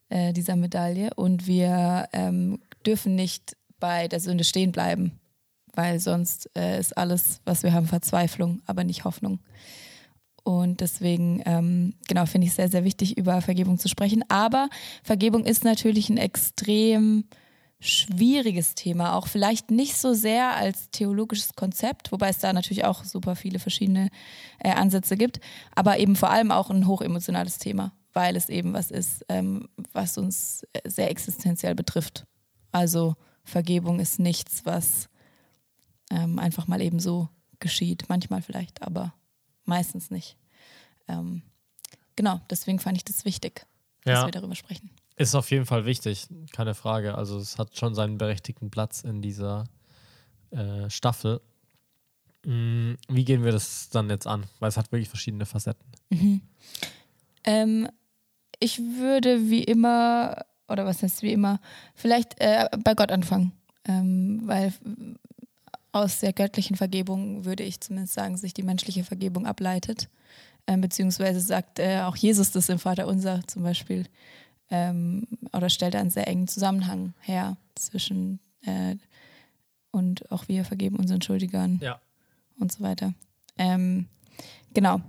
äh, 0.09 0.33
dieser 0.33 0.55
Medaille. 0.55 1.11
Und 1.15 1.47
wir 1.47 2.07
ähm, 2.13 2.59
dürfen 2.85 3.15
nicht 3.15 3.55
bei 3.79 4.07
der 4.07 4.19
Sünde 4.19 4.43
stehen 4.43 4.71
bleiben, 4.71 5.19
weil 5.73 5.99
sonst 5.99 6.49
äh, 6.57 6.79
ist 6.79 6.97
alles, 6.97 7.41
was 7.45 7.63
wir 7.63 7.73
haben, 7.73 7.87
Verzweiflung, 7.87 8.61
aber 8.65 8.83
nicht 8.83 9.05
Hoffnung. 9.05 9.39
Und 10.43 10.81
deswegen, 10.81 11.41
ähm, 11.45 11.93
genau, 12.07 12.25
finde 12.25 12.47
ich 12.47 12.53
sehr, 12.53 12.67
sehr 12.67 12.83
wichtig, 12.83 13.17
über 13.17 13.41
Vergebung 13.41 13.77
zu 13.77 13.87
sprechen. 13.87 14.25
Aber 14.27 14.69
Vergebung 15.01 15.45
ist 15.45 15.63
natürlich 15.63 16.09
ein 16.09 16.17
extrem 16.17 17.25
schwieriges 17.83 18.75
Thema, 18.75 19.15
auch 19.15 19.27
vielleicht 19.27 19.71
nicht 19.71 19.97
so 19.97 20.13
sehr 20.13 20.55
als 20.55 20.89
theologisches 20.91 21.53
Konzept, 21.55 22.11
wobei 22.11 22.29
es 22.29 22.39
da 22.39 22.53
natürlich 22.53 22.85
auch 22.85 23.03
super 23.03 23.35
viele 23.35 23.59
verschiedene 23.59 24.09
äh, 24.59 24.71
Ansätze 24.71 25.17
gibt, 25.17 25.39
aber 25.75 25.99
eben 25.99 26.15
vor 26.15 26.29
allem 26.29 26.51
auch 26.51 26.69
ein 26.69 26.87
hochemotionales 26.87 27.57
Thema, 27.59 27.93
weil 28.13 28.35
es 28.35 28.49
eben 28.49 28.73
was 28.73 28.91
ist, 28.91 29.25
ähm, 29.29 29.69
was 29.91 30.17
uns 30.17 30.63
äh, 30.73 30.89
sehr 30.89 31.09
existenziell 31.11 31.75
betrifft. 31.75 32.25
Also 32.71 33.15
Vergebung 33.43 33.99
ist 33.99 34.19
nichts, 34.19 34.65
was 34.65 35.09
ähm, 36.09 36.39
einfach 36.39 36.67
mal 36.67 36.81
eben 36.81 36.99
so 36.99 37.29
geschieht, 37.59 38.05
manchmal 38.09 38.41
vielleicht, 38.41 38.81
aber 38.81 39.13
meistens 39.65 40.09
nicht. 40.11 40.37
Ähm, 41.07 41.41
genau, 42.15 42.39
deswegen 42.49 42.79
fand 42.79 42.97
ich 42.97 43.03
das 43.05 43.25
wichtig, 43.25 43.65
dass 44.05 44.19
Ja. 44.19 44.25
wir 44.27 44.31
darüber 44.31 44.55
sprechen. 44.55 44.89
Ist 45.15 45.35
auf 45.35 45.51
jeden 45.51 45.65
Fall 45.65 45.85
wichtig, 45.85 46.27
keine 46.51 46.73
Frage. 46.73 47.15
Also 47.15 47.37
es 47.37 47.57
hat 47.57 47.77
schon 47.77 47.93
seinen 47.93 48.17
berechtigten 48.17 48.71
Platz 48.71 49.01
in 49.01 49.21
dieser 49.21 49.65
äh, 50.51 50.89
Staffel. 50.89 51.41
Mm, 52.45 52.93
Wie 53.07 53.25
gehen 53.25 53.43
wir 53.43 53.51
das 53.51 53.89
dann 53.89 54.09
jetzt 54.09 54.27
an? 54.27 54.45
Weil 54.59 54.69
es 54.69 54.77
hat 54.77 54.91
wirklich 54.91 55.09
verschiedene 55.09 55.45
Facetten. 55.45 55.85
Ähm, 57.45 57.89
ich 58.59 58.79
würde 58.79 59.49
wie 59.49 59.63
immer, 59.63 60.45
oder 60.67 60.85
was 60.85 61.03
heißt 61.03 61.21
wie 61.21 61.33
immer, 61.33 61.59
vielleicht 61.93 62.39
äh, 62.39 62.69
bei 62.83 62.93
Gott 62.95 63.11
anfangen. 63.11 63.51
Ähm, 63.85 64.41
weil 64.45 64.73
aus 65.91 66.19
der 66.19 66.33
göttlichen 66.33 66.75
Vergebung 66.75 67.45
würde 67.45 67.63
ich 67.63 67.81
zumindest 67.81 68.13
sagen, 68.13 68.37
sich 68.37 68.53
die 68.53 68.63
menschliche 68.63 69.03
Vergebung 69.03 69.45
ableitet. 69.45 70.09
Ähm, 70.65 70.81
beziehungsweise 70.81 71.41
sagt 71.41 71.79
äh, 71.79 72.01
auch 72.01 72.15
Jesus 72.15 72.51
das 72.51 72.69
im 72.69 72.79
Vater 72.79 73.07
Unser 73.07 73.45
zum 73.47 73.63
Beispiel, 73.63 74.05
ähm, 74.69 75.27
oder 75.51 75.69
stellt 75.69 75.95
einen 75.95 76.09
sehr 76.09 76.27
engen 76.27 76.47
Zusammenhang 76.47 77.13
her 77.21 77.57
zwischen 77.75 78.39
äh, 78.65 78.95
und 79.91 80.31
auch 80.31 80.47
wir 80.47 80.65
vergeben 80.65 80.95
unseren 80.97 81.21
Schuldigern 81.21 81.79
Ja. 81.81 81.99
und 82.59 82.71
so 82.71 82.83
weiter. 82.83 83.13
Ähm, 83.57 84.07
genau. 84.73 85.01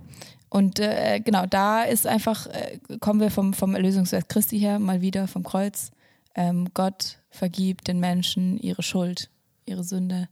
Und 0.49 0.79
äh, 0.79 1.19
genau, 1.19 1.45
da 1.47 1.83
ist 1.83 2.05
einfach, 2.05 2.47
äh, 2.47 2.79
kommen 2.99 3.19
wir 3.19 3.31
vom, 3.31 3.53
vom 3.53 3.73
Erlösungswerk 3.75 4.29
Christi 4.29 4.59
her, 4.59 4.79
mal 4.79 5.01
wieder 5.01 5.27
vom 5.27 5.43
Kreuz. 5.43 5.91
Ähm, 6.35 6.69
Gott 6.73 7.17
vergibt 7.29 7.87
den 7.87 7.99
Menschen 7.99 8.57
ihre 8.59 8.83
Schuld, 8.83 9.29
ihre 9.65 9.83
Sünde 9.83 10.29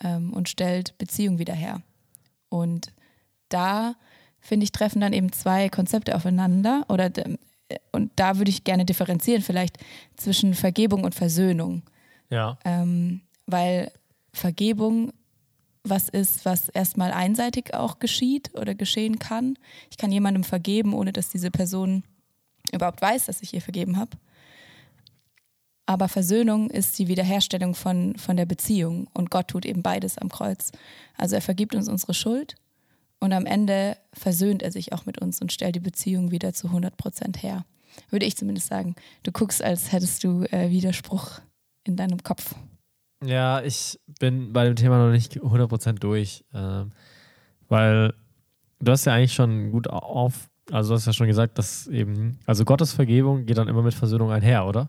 ähm, 0.00 0.32
und 0.32 0.48
stellt 0.48 0.96
Beziehung 0.98 1.38
wieder 1.38 1.54
her. 1.54 1.82
Und 2.48 2.92
da, 3.48 3.94
finde 4.40 4.64
ich, 4.64 4.72
treffen 4.72 5.00
dann 5.00 5.12
eben 5.12 5.32
zwei 5.32 5.68
Konzepte 5.68 6.14
aufeinander. 6.14 6.84
Oder, 6.88 7.10
ähm, 7.24 7.38
und 7.92 8.10
da 8.16 8.38
würde 8.38 8.50
ich 8.50 8.64
gerne 8.64 8.84
differenzieren, 8.84 9.42
vielleicht 9.42 9.78
zwischen 10.16 10.54
Vergebung 10.54 11.04
und 11.04 11.14
Versöhnung. 11.14 11.82
Ja. 12.28 12.58
Ähm, 12.64 13.22
weil 13.46 13.92
Vergebung 14.32 15.12
was 15.82 16.08
ist, 16.08 16.44
was 16.44 16.68
erstmal 16.68 17.10
einseitig 17.12 17.74
auch 17.74 17.98
geschieht 17.98 18.50
oder 18.54 18.74
geschehen 18.74 19.18
kann. 19.18 19.56
Ich 19.90 19.96
kann 19.96 20.12
jemandem 20.12 20.44
vergeben, 20.44 20.92
ohne 20.94 21.12
dass 21.12 21.30
diese 21.30 21.50
Person 21.50 22.04
überhaupt 22.72 23.00
weiß, 23.00 23.26
dass 23.26 23.42
ich 23.42 23.54
ihr 23.54 23.62
vergeben 23.62 23.96
habe. 23.96 24.16
Aber 25.86 26.08
Versöhnung 26.08 26.70
ist 26.70 26.98
die 26.98 27.08
Wiederherstellung 27.08 27.74
von, 27.74 28.16
von 28.16 28.36
der 28.36 28.46
Beziehung 28.46 29.08
und 29.12 29.30
Gott 29.30 29.48
tut 29.48 29.64
eben 29.64 29.82
beides 29.82 30.18
am 30.18 30.28
Kreuz. 30.28 30.70
Also 31.16 31.34
er 31.34 31.42
vergibt 31.42 31.74
uns 31.74 31.88
unsere 31.88 32.14
Schuld 32.14 32.56
und 33.20 33.32
am 33.32 33.46
Ende 33.46 33.96
versöhnt 34.12 34.62
er 34.62 34.72
sich 34.72 34.92
auch 34.92 35.06
mit 35.06 35.20
uns 35.20 35.40
und 35.40 35.52
stellt 35.52 35.76
die 35.76 35.80
Beziehung 35.80 36.30
wieder 36.30 36.52
zu 36.52 36.68
100 36.68 36.96
Prozent 36.96 37.42
her. 37.42 37.64
Würde 38.10 38.26
ich 38.26 38.36
zumindest 38.36 38.68
sagen. 38.68 38.94
Du 39.22 39.32
guckst, 39.32 39.62
als 39.62 39.92
hättest 39.92 40.24
du 40.24 40.44
äh, 40.50 40.70
Widerspruch 40.70 41.40
in 41.84 41.96
deinem 41.96 42.22
Kopf. 42.22 42.54
Ja, 43.24 43.60
ich 43.62 44.00
bin 44.18 44.52
bei 44.52 44.64
dem 44.64 44.76
Thema 44.76 44.98
noch 45.04 45.12
nicht 45.12 45.38
100% 45.38 45.98
durch, 45.98 46.44
ähm, 46.54 46.92
weil 47.68 48.14
du 48.78 48.92
hast 48.92 49.04
ja 49.04 49.12
eigentlich 49.12 49.34
schon 49.34 49.70
gut 49.70 49.88
auf, 49.88 50.48
also 50.70 50.90
du 50.90 50.94
hast 50.94 51.06
ja 51.06 51.12
schon 51.12 51.26
gesagt, 51.26 51.58
dass 51.58 51.86
eben, 51.88 52.38
also 52.46 52.64
Gottes 52.64 52.92
Vergebung 52.92 53.44
geht 53.44 53.58
dann 53.58 53.68
immer 53.68 53.82
mit 53.82 53.92
Versöhnung 53.92 54.30
einher, 54.30 54.66
oder? 54.66 54.88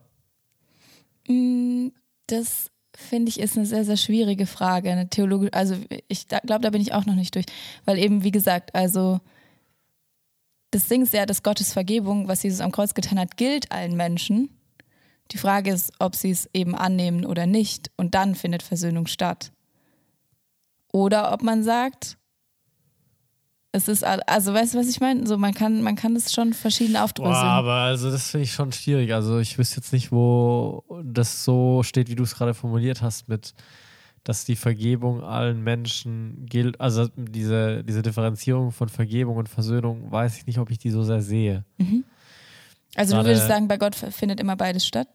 Mm, 1.27 1.89
Das 2.27 2.70
finde 2.95 3.29
ich 3.29 3.39
ist 3.39 3.57
eine 3.57 3.65
sehr, 3.65 3.85
sehr 3.85 3.97
schwierige 3.97 4.45
Frage. 4.45 4.91
Eine 4.91 5.09
theologische, 5.09 5.53
also 5.53 5.75
ich 6.07 6.27
glaube, 6.27 6.61
da 6.61 6.69
bin 6.69 6.81
ich 6.81 6.93
auch 6.93 7.05
noch 7.05 7.15
nicht 7.15 7.35
durch. 7.35 7.45
Weil 7.85 7.97
eben, 7.97 8.23
wie 8.23 8.31
gesagt, 8.31 8.75
also 8.75 9.19
das 10.71 10.87
Ding 10.87 11.03
ist 11.03 11.13
ja, 11.13 11.25
dass 11.25 11.43
Gottes 11.43 11.73
Vergebung, 11.73 12.27
was 12.27 12.43
Jesus 12.43 12.61
am 12.61 12.71
Kreuz 12.71 12.93
getan 12.93 13.19
hat, 13.19 13.37
gilt 13.37 13.71
allen 13.71 13.95
Menschen. 13.95 14.49
Die 15.31 15.37
Frage 15.37 15.71
ist, 15.71 15.93
ob 15.99 16.15
sie 16.15 16.31
es 16.31 16.49
eben 16.53 16.75
annehmen 16.75 17.25
oder 17.25 17.45
nicht. 17.45 17.91
Und 17.97 18.15
dann 18.15 18.35
findet 18.35 18.63
Versöhnung 18.63 19.07
statt. 19.07 19.51
Oder 20.91 21.33
ob 21.33 21.41
man 21.43 21.63
sagt, 21.63 22.17
es 23.73 23.87
ist, 23.87 24.03
also 24.03 24.53
weißt 24.53 24.73
du, 24.73 24.79
was 24.79 24.89
ich 24.89 24.99
meine? 24.99 25.25
So, 25.25 25.37
man 25.37 25.53
kann, 25.53 25.81
man 25.81 25.95
kann 25.95 26.13
das 26.13 26.33
schon 26.33 26.53
verschieden 26.53 26.93
Boah, 26.93 27.03
aufdröseln. 27.03 27.35
aber 27.35 27.73
also 27.73 28.11
das 28.11 28.29
finde 28.31 28.43
ich 28.43 28.51
schon 28.51 28.71
schwierig. 28.73 29.13
Also 29.13 29.39
ich 29.39 29.57
wüsste 29.57 29.77
jetzt 29.77 29.93
nicht, 29.93 30.11
wo 30.11 30.83
das 31.03 31.43
so 31.45 31.81
steht, 31.83 32.09
wie 32.09 32.15
du 32.15 32.23
es 32.23 32.35
gerade 32.35 32.53
formuliert 32.53 33.01
hast, 33.01 33.27
mit 33.29 33.53
dass 34.23 34.45
die 34.45 34.55
Vergebung 34.55 35.23
allen 35.23 35.63
Menschen 35.63 36.45
gilt. 36.45 36.79
Also 36.79 37.07
diese, 37.15 37.83
diese 37.83 38.03
Differenzierung 38.03 38.71
von 38.71 38.87
Vergebung 38.87 39.35
und 39.37 39.49
Versöhnung, 39.49 40.11
weiß 40.11 40.37
ich 40.37 40.45
nicht, 40.45 40.59
ob 40.59 40.69
ich 40.69 40.77
die 40.77 40.91
so 40.91 41.01
sehr 41.01 41.23
sehe. 41.23 41.65
also 42.93 43.13
du 43.13 43.17
gerade- 43.17 43.29
würdest 43.29 43.47
sagen, 43.47 43.67
bei 43.67 43.77
Gott 43.77 43.95
findet 43.95 44.39
immer 44.39 44.55
beides 44.55 44.85
statt? 44.85 45.07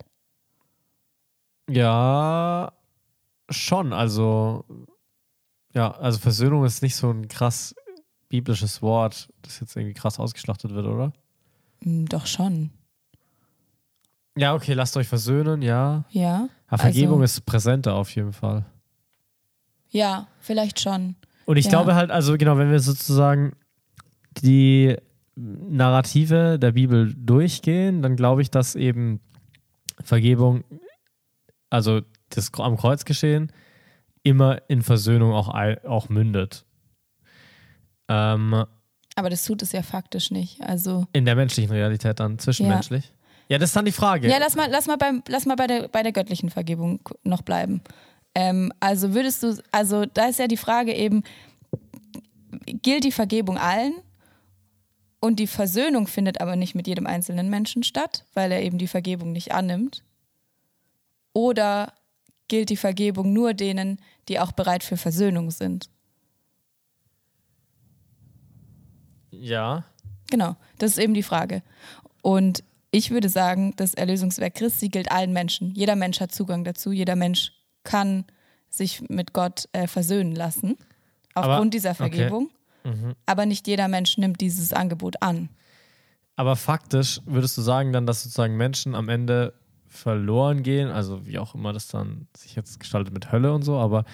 Ja, 1.70 2.72
schon. 3.48 3.92
Also, 3.92 4.64
ja, 5.72 5.92
also 5.92 6.18
Versöhnung 6.18 6.64
ist 6.64 6.82
nicht 6.82 6.96
so 6.96 7.08
ein 7.08 7.28
krass 7.28 7.75
biblisches 8.28 8.82
Wort, 8.82 9.28
das 9.42 9.60
jetzt 9.60 9.76
irgendwie 9.76 9.94
krass 9.94 10.18
ausgeschlachtet 10.18 10.72
wird, 10.74 10.86
oder? 10.86 11.12
Mm, 11.80 12.06
Doch 12.06 12.26
schon. 12.26 12.70
Ja, 14.36 14.54
okay, 14.54 14.74
lasst 14.74 14.96
euch 14.96 15.08
versöhnen, 15.08 15.62
ja. 15.62 16.04
Ja. 16.10 16.48
Aber 16.68 16.82
Vergebung 16.82 17.20
Also- 17.22 17.24
ist 17.38 17.46
präsenter 17.46 17.94
auf 17.94 18.14
jeden 18.14 18.32
Fall. 18.32 18.66
Ja, 19.90 20.26
vielleicht 20.40 20.80
schon. 20.80 21.16
Und 21.46 21.56
ich 21.56 21.66
Ja. 21.66 21.70
glaube 21.70 21.94
halt, 21.94 22.10
also 22.10 22.36
genau, 22.36 22.58
wenn 22.58 22.70
wir 22.70 22.80
sozusagen 22.80 23.52
die 24.42 24.96
Narrative 25.36 26.58
der 26.58 26.72
Bibel 26.72 27.14
durchgehen, 27.14 28.02
dann 28.02 28.16
glaube 28.16 28.42
ich, 28.42 28.50
dass 28.50 28.74
eben 28.74 29.20
Vergebung, 30.02 30.64
also 31.70 32.00
das 32.30 32.52
am 32.58 32.76
Kreuz 32.76 33.04
geschehen, 33.04 33.52
immer 34.22 34.60
in 34.68 34.82
Versöhnung 34.82 35.32
auch, 35.32 35.48
auch 35.84 36.08
mündet. 36.08 36.65
Ähm, 38.08 38.64
Aber 39.14 39.30
das 39.30 39.44
tut 39.44 39.62
es 39.62 39.72
ja 39.72 39.82
faktisch 39.82 40.30
nicht. 40.30 40.60
Also. 40.62 41.06
in 41.12 41.24
der 41.24 41.34
menschlichen 41.34 41.72
Realität 41.72 42.20
dann, 42.20 42.38
zwischenmenschlich. 42.38 43.12
Ja, 43.48 43.58
das 43.58 43.70
ist 43.70 43.76
dann 43.76 43.84
die 43.84 43.92
Frage. 43.92 44.28
Ja, 44.28 44.38
lass 44.38 44.56
mal, 44.56 44.68
lass 44.70 44.86
mal, 44.86 44.96
beim, 44.96 45.22
lass 45.28 45.46
mal 45.46 45.54
bei, 45.54 45.66
der, 45.66 45.88
bei 45.88 46.02
der 46.02 46.12
göttlichen 46.12 46.50
Vergebung 46.50 47.00
noch 47.22 47.42
bleiben. 47.42 47.80
Ähm, 48.34 48.72
also 48.80 49.14
würdest 49.14 49.42
du, 49.42 49.56
also 49.70 50.04
da 50.04 50.26
ist 50.26 50.38
ja 50.38 50.48
die 50.48 50.56
Frage 50.56 50.92
eben, 50.92 51.22
gilt 52.66 53.04
die 53.04 53.12
Vergebung 53.12 53.56
allen 53.56 53.94
und 55.20 55.36
die 55.36 55.46
Versöhnung 55.46 56.06
findet 56.06 56.40
aber 56.40 56.56
nicht 56.56 56.74
mit 56.74 56.86
jedem 56.86 57.06
einzelnen 57.06 57.48
Menschen 57.48 57.82
statt, 57.82 58.24
weil 58.34 58.52
er 58.52 58.62
eben 58.62 58.78
die 58.78 58.88
Vergebung 58.88 59.32
nicht 59.32 59.52
annimmt? 59.52 60.02
Oder 61.32 61.92
gilt 62.48 62.70
die 62.70 62.76
Vergebung 62.76 63.32
nur 63.32 63.54
denen, 63.54 64.00
die 64.28 64.40
auch 64.40 64.52
bereit 64.52 64.82
für 64.82 64.96
Versöhnung 64.96 65.50
sind? 65.50 65.88
Ja. 69.40 69.84
Genau, 70.30 70.56
das 70.78 70.92
ist 70.92 70.98
eben 70.98 71.14
die 71.14 71.22
Frage. 71.22 71.62
Und 72.22 72.64
ich 72.90 73.10
würde 73.10 73.28
sagen, 73.28 73.74
das 73.76 73.94
Erlösungswerk 73.94 74.54
Christi 74.54 74.88
gilt 74.88 75.10
allen 75.12 75.32
Menschen. 75.32 75.72
Jeder 75.74 75.96
Mensch 75.96 76.20
hat 76.20 76.32
Zugang 76.32 76.64
dazu. 76.64 76.92
Jeder 76.92 77.14
Mensch 77.16 77.52
kann 77.84 78.24
sich 78.70 79.08
mit 79.08 79.32
Gott 79.32 79.68
äh, 79.72 79.86
versöhnen 79.86 80.34
lassen, 80.34 80.76
aufgrund 81.34 81.56
Aber- 81.58 81.70
dieser 81.70 81.90
okay. 81.90 81.96
Vergebung. 81.96 82.50
Aber 83.26 83.46
nicht 83.46 83.66
jeder 83.66 83.88
Mensch 83.88 84.16
nimmt 84.16 84.40
dieses 84.40 84.72
Angebot 84.72 85.20
an. 85.20 85.48
Aber 86.36 86.54
faktisch 86.54 87.20
würdest 87.24 87.56
du 87.58 87.62
sagen 87.62 87.92
dann, 87.92 88.06
dass 88.06 88.22
sozusagen 88.22 88.56
Menschen 88.56 88.94
am 88.94 89.08
Ende 89.08 89.54
verloren 89.88 90.62
gehen, 90.62 90.88
also 90.88 91.26
wie 91.26 91.38
auch 91.40 91.56
immer 91.56 91.72
das 91.72 91.88
dann 91.88 92.28
sich 92.36 92.54
jetzt 92.54 92.78
gestaltet 92.78 93.12
mit 93.12 93.32
Hölle 93.32 93.52
und 93.52 93.62
so, 93.62 93.76
aber 93.76 94.04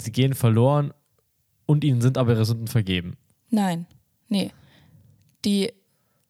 sie 0.00 0.10
gehen 0.10 0.34
verloren 0.34 0.92
und 1.66 1.84
ihnen 1.84 2.00
sind 2.00 2.18
aber 2.18 2.32
ihre 2.32 2.44
Sünden 2.44 2.66
vergeben. 2.66 3.16
Nein, 3.50 3.86
nee. 4.30 4.50
Die, 5.44 5.72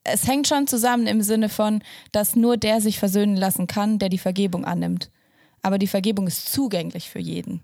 es 0.04 0.26
hängt 0.26 0.49
schon 0.49 0.66
zusammen 0.66 1.07
im 1.07 1.23
Sinne 1.23 1.49
von, 1.49 1.83
dass 2.12 2.37
nur 2.37 2.57
der 2.57 2.80
sich 2.80 2.99
versöhnen 2.99 3.37
lassen 3.37 3.66
kann, 3.66 3.99
der 3.99 4.09
die 4.09 4.19
Vergebung 4.19 4.64
annimmt. 4.64 5.11
Aber 5.62 5.78
die 5.78 5.87
Vergebung 5.87 6.26
ist 6.26 6.50
zugänglich 6.50 7.11
für 7.11 7.19
jeden. 7.19 7.61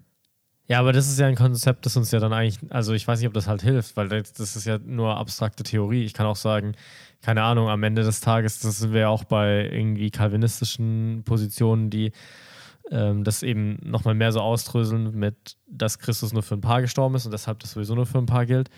Ja, 0.69 0.81
aber 0.81 0.93
das 0.93 1.09
ist 1.09 1.19
ja 1.19 1.26
ein 1.26 1.37
Konzept, 1.37 1.87
das 1.87 1.97
uns 1.97 2.11
ja 2.11 2.19
dann 2.19 2.33
eigentlich, 2.33 2.59
also 2.71 2.93
ich 2.93 3.07
weiß 3.07 3.21
nicht, 3.21 3.28
ob 3.28 3.35
das 3.35 3.47
halt 3.47 3.62
hilft, 3.62 3.97
weil 3.97 4.09
das, 4.09 4.33
das 4.33 4.57
ist 4.57 4.66
ja 4.66 4.78
nur 4.78 5.16
abstrakte 5.16 5.62
Theorie. 5.62 6.05
Ich 6.05 6.12
kann 6.12 6.26
auch 6.26 6.37
sagen, 6.37 6.75
keine 7.23 7.43
Ahnung, 7.43 7.69
am 7.69 7.83
Ende 7.85 8.02
des 8.02 8.21
Tages, 8.21 8.59
das 8.59 8.78
sind 8.78 8.93
wir 8.93 9.02
ja 9.02 9.09
auch 9.09 9.25
bei 9.25 9.69
irgendwie 9.71 10.11
kalvinistischen 10.11 11.23
Positionen, 11.25 11.88
die 11.88 12.11
ähm, 12.90 13.23
das 13.23 13.45
eben 13.45 13.78
nochmal 13.85 14.14
mehr 14.14 14.33
so 14.33 14.40
ausdröseln 14.40 15.16
mit, 15.16 15.57
dass 15.69 16.00
Christus 16.00 16.33
nur 16.33 16.43
für 16.43 16.55
ein 16.55 16.61
Paar 16.61 16.81
gestorben 16.81 17.14
ist 17.14 17.26
und 17.26 17.33
deshalb 17.33 17.61
das 17.61 17.73
sowieso 17.73 17.95
nur 17.95 18.07
für 18.07 18.19
ein 18.19 18.26
Paar 18.26 18.47
gilt. 18.47 18.69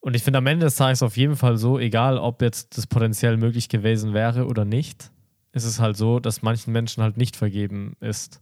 Und 0.00 0.16
ich 0.16 0.22
finde 0.22 0.38
am 0.38 0.46
Ende 0.46 0.64
des 0.66 0.76
Tages 0.76 1.02
auf 1.02 1.16
jeden 1.16 1.36
Fall 1.36 1.56
so, 1.58 1.78
egal 1.78 2.18
ob 2.18 2.40
jetzt 2.42 2.76
das 2.78 2.86
potenziell 2.86 3.36
möglich 3.36 3.68
gewesen 3.68 4.14
wäre 4.14 4.46
oder 4.46 4.64
nicht, 4.64 5.10
ist 5.52 5.64
es 5.64 5.78
halt 5.78 5.96
so, 5.96 6.20
dass 6.20 6.42
manchen 6.42 6.72
Menschen 6.72 7.02
halt 7.02 7.16
nicht 7.16 7.36
vergeben 7.36 7.96
ist. 8.00 8.40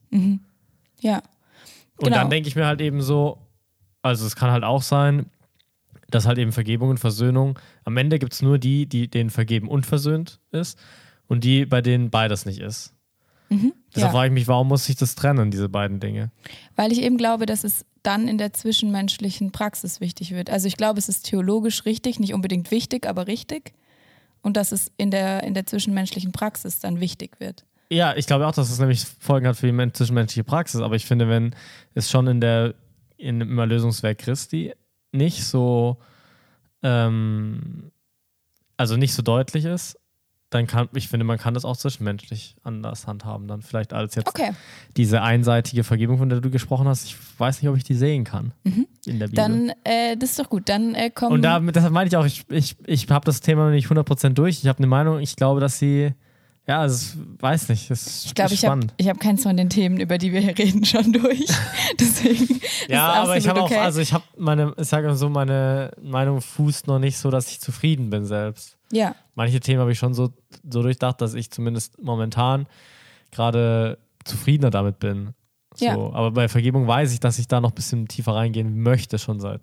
Ja. 1.01 1.17
Und 1.97 2.05
Genau. 2.05 2.17
dann 2.17 2.31
denke 2.31 2.49
ich 2.49 2.55
mir 2.55 2.67
halt 2.67 2.81
eben 2.81 3.03
so, 3.03 3.39
also 4.03 4.25
es 4.25 4.37
kann 4.37 4.51
halt 4.53 4.63
auch 4.63 4.83
sein, 4.83 5.27
dass 6.11 6.27
halt 6.27 6.39
eben 6.39 6.53
Vergebung 6.53 6.91
und 6.91 6.99
Versöhnung, 6.99 7.59
am 7.85 7.97
Ende 7.97 8.19
gibt 8.19 8.33
es 8.35 8.41
nur 8.43 8.59
die, 8.59 8.87
die 8.87 9.09
denen 9.09 9.31
vergeben 9.31 9.69
und 9.69 9.85
versöhnt 9.85 10.41
ist 10.53 10.79
und 11.27 11.43
die, 11.45 11.67
bei 11.67 11.83
denen 11.83 12.11
beides 12.11 12.47
nicht 12.47 12.61
ist. 12.61 12.95
Deshalb 13.51 13.73
ja. 13.95 14.11
frage 14.11 14.29
ich 14.29 14.33
mich, 14.35 14.47
warum 14.49 14.69
muss 14.69 14.85
sich 14.85 14.97
das 14.97 15.15
trennen, 15.15 15.51
diese 15.51 15.69
beiden 15.71 16.01
Dinge? 16.01 16.31
Weil 16.77 16.93
ich 16.93 17.01
eben 17.03 17.17
glaube, 17.17 17.47
dass 17.47 17.65
es 17.65 17.85
dann 18.09 18.27
in 18.27 18.39
der 18.39 18.55
zwischenmenschlichen 18.55 19.53
Praxis 19.53 20.01
wichtig 20.01 20.31
wird. 20.31 20.49
Also 20.49 20.67
ich 20.67 20.79
glaube, 20.79 20.99
es 20.99 21.11
ist 21.11 21.27
theologisch 21.27 21.85
richtig, 21.85 22.19
nicht 22.19 22.33
unbedingt 22.33 22.71
wichtig, 22.71 23.07
aber 23.07 23.27
richtig. 23.27 23.75
Und 24.41 24.57
dass 24.57 24.73
es 24.73 24.91
in 24.97 25.11
der, 25.11 25.43
in 25.43 25.53
der 25.53 25.67
zwischenmenschlichen 25.67 26.33
Praxis 26.33 26.81
dann 26.81 27.01
wichtig 27.01 27.39
wird. 27.39 27.67
Ja, 27.91 28.17
ich 28.17 28.27
glaube 28.27 28.47
auch, 28.47 28.53
dass 28.53 28.71
es 28.71 28.79
nämlich 28.79 29.05
Folgen 29.05 29.47
hat 29.47 29.59
für 29.59 29.67
die 29.67 29.73
men- 29.73 29.93
zwischenmenschliche 29.93 30.45
Praxis, 30.45 30.81
aber 30.81 30.97
ich 30.97 31.05
finde, 31.05 31.29
wenn 31.29 31.55
es 31.95 32.11
schon 32.11 32.27
in 32.29 32.41
der, 32.41 32.75
in, 33.19 33.43
im 33.43 33.59
Erlösungswerk 33.59 34.17
Christi 34.17 34.73
nicht 35.13 35.45
so, 35.45 35.99
ähm, 36.83 37.91
also 38.79 38.97
nicht 38.97 39.13
so 39.13 39.21
deutlich 39.21 39.67
ist, 39.67 39.98
dann 40.51 40.67
kann, 40.67 40.89
ich 40.95 41.09
finde, 41.09 41.25
man 41.25 41.37
kann 41.37 41.53
das 41.53 41.65
auch 41.65 41.77
zwischenmenschlich 41.77 42.57
anders 42.63 43.07
handhaben, 43.07 43.49
dann 43.49 43.61
vielleicht 43.61 43.93
als 43.93 44.15
jetzt 44.15 44.29
Okay, 44.29 44.53
diese 44.97 45.21
einseitige 45.21 45.85
Vergebung, 45.85 46.19
von 46.19 46.29
der 46.29 46.41
du 46.41 46.51
gesprochen 46.51 46.89
hast. 46.89 47.05
Ich 47.05 47.17
weiß 47.39 47.61
nicht, 47.61 47.69
ob 47.69 47.77
ich 47.77 47.85
die 47.85 47.95
sehen 47.95 48.25
kann 48.25 48.53
in 49.05 49.19
der 49.19 49.27
Bibel. 49.27 49.37
dann, 49.37 49.73
äh, 49.85 50.17
das 50.17 50.31
ist 50.31 50.39
doch 50.39 50.49
gut. 50.49 50.69
Dann 50.69 50.95
äh, 50.95 51.11
kommen. 51.11 51.33
Und 51.33 51.43
da, 51.43 51.61
deshalb 51.61 51.93
meine 51.93 52.09
ich 52.09 52.17
auch, 52.17 52.25
ich, 52.25 52.47
ich, 52.49 52.77
ich 52.87 53.09
habe 53.11 53.27
das 53.27 53.41
Thema 53.41 53.67
noch 53.67 53.73
nicht 53.73 53.89
100% 53.89 54.31
durch. 54.31 54.61
Ich 54.63 54.69
habe 54.69 54.79
eine 54.79 54.87
Meinung, 54.87 55.21
ich 55.21 55.37
glaube, 55.37 55.61
dass 55.61 55.79
sie, 55.79 56.13
ja, 56.69 56.85
es 56.85 57.17
weiß 57.39 57.71
nicht, 57.71 57.91
es 57.91 58.27
ich 58.27 58.35
glaube, 58.35 58.53
ich 58.53 58.65
habe 58.67 58.87
hab 59.01 59.21
keins 59.21 59.43
von 59.43 59.57
den 59.57 59.71
Themen, 59.71 59.99
über 59.99 60.19
die 60.19 60.33
wir 60.33 60.41
hier 60.41 60.57
reden, 60.59 60.85
schon 60.85 61.13
durch. 61.13 61.47
Deswegen. 61.99 62.61
ja, 62.89 63.13
ist 63.13 63.19
aber 63.19 63.37
ich 63.39 63.49
habe 63.49 63.61
absolut 63.61 63.73
auch, 63.73 63.77
okay. 63.77 63.79
also 63.79 64.01
ich 64.01 64.13
habe 64.13 64.25
meine, 64.37 64.75
ich 64.77 64.87
sage 64.87 65.15
so, 65.17 65.31
meine 65.31 65.93
Meinung 66.03 66.43
fußt 66.43 66.87
noch 66.87 66.99
nicht 66.99 67.17
so, 67.17 67.31
dass 67.31 67.51
ich 67.51 67.61
zufrieden 67.61 68.11
bin 68.11 68.27
selbst. 68.27 68.77
Ja, 68.93 69.15
Manche 69.35 69.61
Themen 69.61 69.81
habe 69.81 69.93
ich 69.93 69.99
schon 69.99 70.13
so, 70.13 70.35
so 70.69 70.83
durchdacht, 70.83 71.21
dass 71.23 71.35
ich 71.35 71.51
zumindest 71.51 72.03
momentan 72.03 72.67
gerade 73.31 73.99
zufriedener 74.25 74.71
damit 74.71 74.99
bin. 74.99 75.31
So, 75.75 75.87
Ja. 75.87 75.95
Aber 75.95 76.33
bei 76.33 76.49
Vergebung 76.49 76.87
weiß 76.87 77.13
ich, 77.13 77.21
dass 77.21 77.39
ich 77.39 77.49
da 77.49 77.61
noch 77.61 77.71
ein 77.71 77.75
bisschen 77.75 78.09
tiefer 78.09 78.35
reingehen 78.35 78.83
möchte, 78.83 79.19
schon 79.19 79.41
seit 79.41 79.63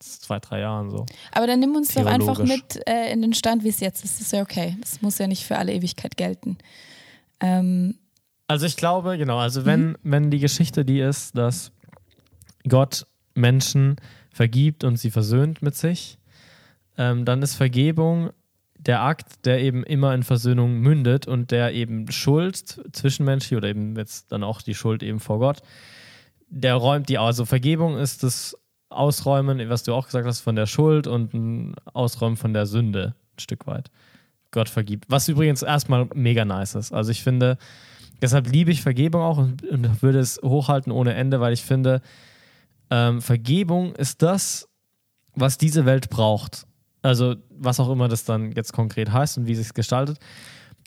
zwei, 0.00 0.38
drei 0.38 0.60
Jahren 0.60 0.90
so. 0.90 1.06
aber 1.32 1.46
dann 1.46 1.60
nimm 1.60 1.74
uns 1.74 1.94
doch 1.94 2.06
einfach 2.06 2.38
mit 2.38 2.80
äh, 2.88 3.12
in 3.12 3.22
den 3.22 3.34
Stand, 3.34 3.64
wie 3.64 3.68
es 3.68 3.80
jetzt 3.80 4.04
ist. 4.04 4.14
Das 4.14 4.26
ist 4.26 4.32
ja 4.32 4.42
okay. 4.42 4.76
Das 4.80 5.02
muss 5.02 5.18
ja 5.18 5.26
nicht 5.26 5.44
für 5.44 5.58
alle 5.58 5.72
Ewigkeit 5.72 6.16
gelten. 6.16 6.58
Ähm, 7.40 7.98
Also 8.46 8.66
ich 8.66 8.76
glaube, 8.76 9.18
genau, 9.18 9.38
also 9.38 9.64
wenn, 9.64 9.96
wenn 10.02 10.30
die 10.30 10.38
Geschichte 10.38 10.84
die 10.84 11.00
ist, 11.00 11.36
dass 11.36 11.72
Gott 12.68 13.06
Menschen 13.34 13.96
vergibt 14.30 14.84
und 14.84 14.96
sie 14.96 15.10
versöhnt 15.10 15.62
mit 15.62 15.74
sich, 15.74 16.18
ähm, 16.96 17.24
dann 17.24 17.42
ist 17.42 17.54
Vergebung 17.54 18.30
der 18.78 19.02
Akt, 19.02 19.44
der 19.44 19.60
eben 19.60 19.82
immer 19.84 20.14
in 20.14 20.22
Versöhnung 20.22 20.78
mündet 20.78 21.26
und 21.26 21.50
der 21.50 21.74
eben 21.74 22.10
Schuld 22.10 22.80
zwischenmenschlich 22.92 23.56
oder 23.56 23.68
eben 23.68 23.96
jetzt 23.96 24.30
dann 24.32 24.44
auch 24.44 24.62
die 24.62 24.74
Schuld 24.74 25.02
eben 25.02 25.20
vor 25.20 25.40
Gott, 25.40 25.60
der 26.48 26.74
räumt 26.74 27.08
die 27.08 27.18
aus. 27.18 27.26
Also 27.26 27.44
Vergebung 27.44 27.98
ist 27.98 28.22
das 28.22 28.56
Ausräumen, 28.90 29.68
was 29.68 29.82
du 29.82 29.94
auch 29.94 30.06
gesagt 30.06 30.26
hast, 30.26 30.40
von 30.40 30.56
der 30.56 30.66
Schuld 30.66 31.06
und 31.06 31.34
ein 31.34 31.74
Ausräumen 31.92 32.36
von 32.36 32.52
der 32.52 32.66
Sünde 32.66 33.14
ein 33.36 33.40
Stück 33.40 33.66
weit. 33.66 33.90
Gott 34.50 34.68
vergibt. 34.68 35.04
Was 35.08 35.28
übrigens 35.28 35.62
erstmal 35.62 36.08
mega 36.14 36.44
nice 36.44 36.74
ist. 36.74 36.92
Also 36.92 37.10
ich 37.10 37.22
finde, 37.22 37.58
deshalb 38.22 38.50
liebe 38.50 38.70
ich 38.70 38.82
Vergebung 38.82 39.22
auch 39.22 39.38
und, 39.38 39.62
und 39.68 40.02
würde 40.02 40.20
es 40.20 40.40
hochhalten 40.42 40.90
ohne 40.90 41.14
Ende, 41.14 41.40
weil 41.40 41.52
ich 41.52 41.62
finde, 41.62 42.00
ähm, 42.90 43.20
Vergebung 43.20 43.94
ist 43.94 44.22
das, 44.22 44.68
was 45.34 45.58
diese 45.58 45.84
Welt 45.84 46.08
braucht. 46.08 46.66
Also 47.02 47.36
was 47.50 47.78
auch 47.80 47.90
immer 47.90 48.08
das 48.08 48.24
dann 48.24 48.52
jetzt 48.52 48.72
konkret 48.72 49.12
heißt 49.12 49.38
und 49.38 49.46
wie 49.46 49.54
sich 49.54 49.72
gestaltet. 49.74 50.18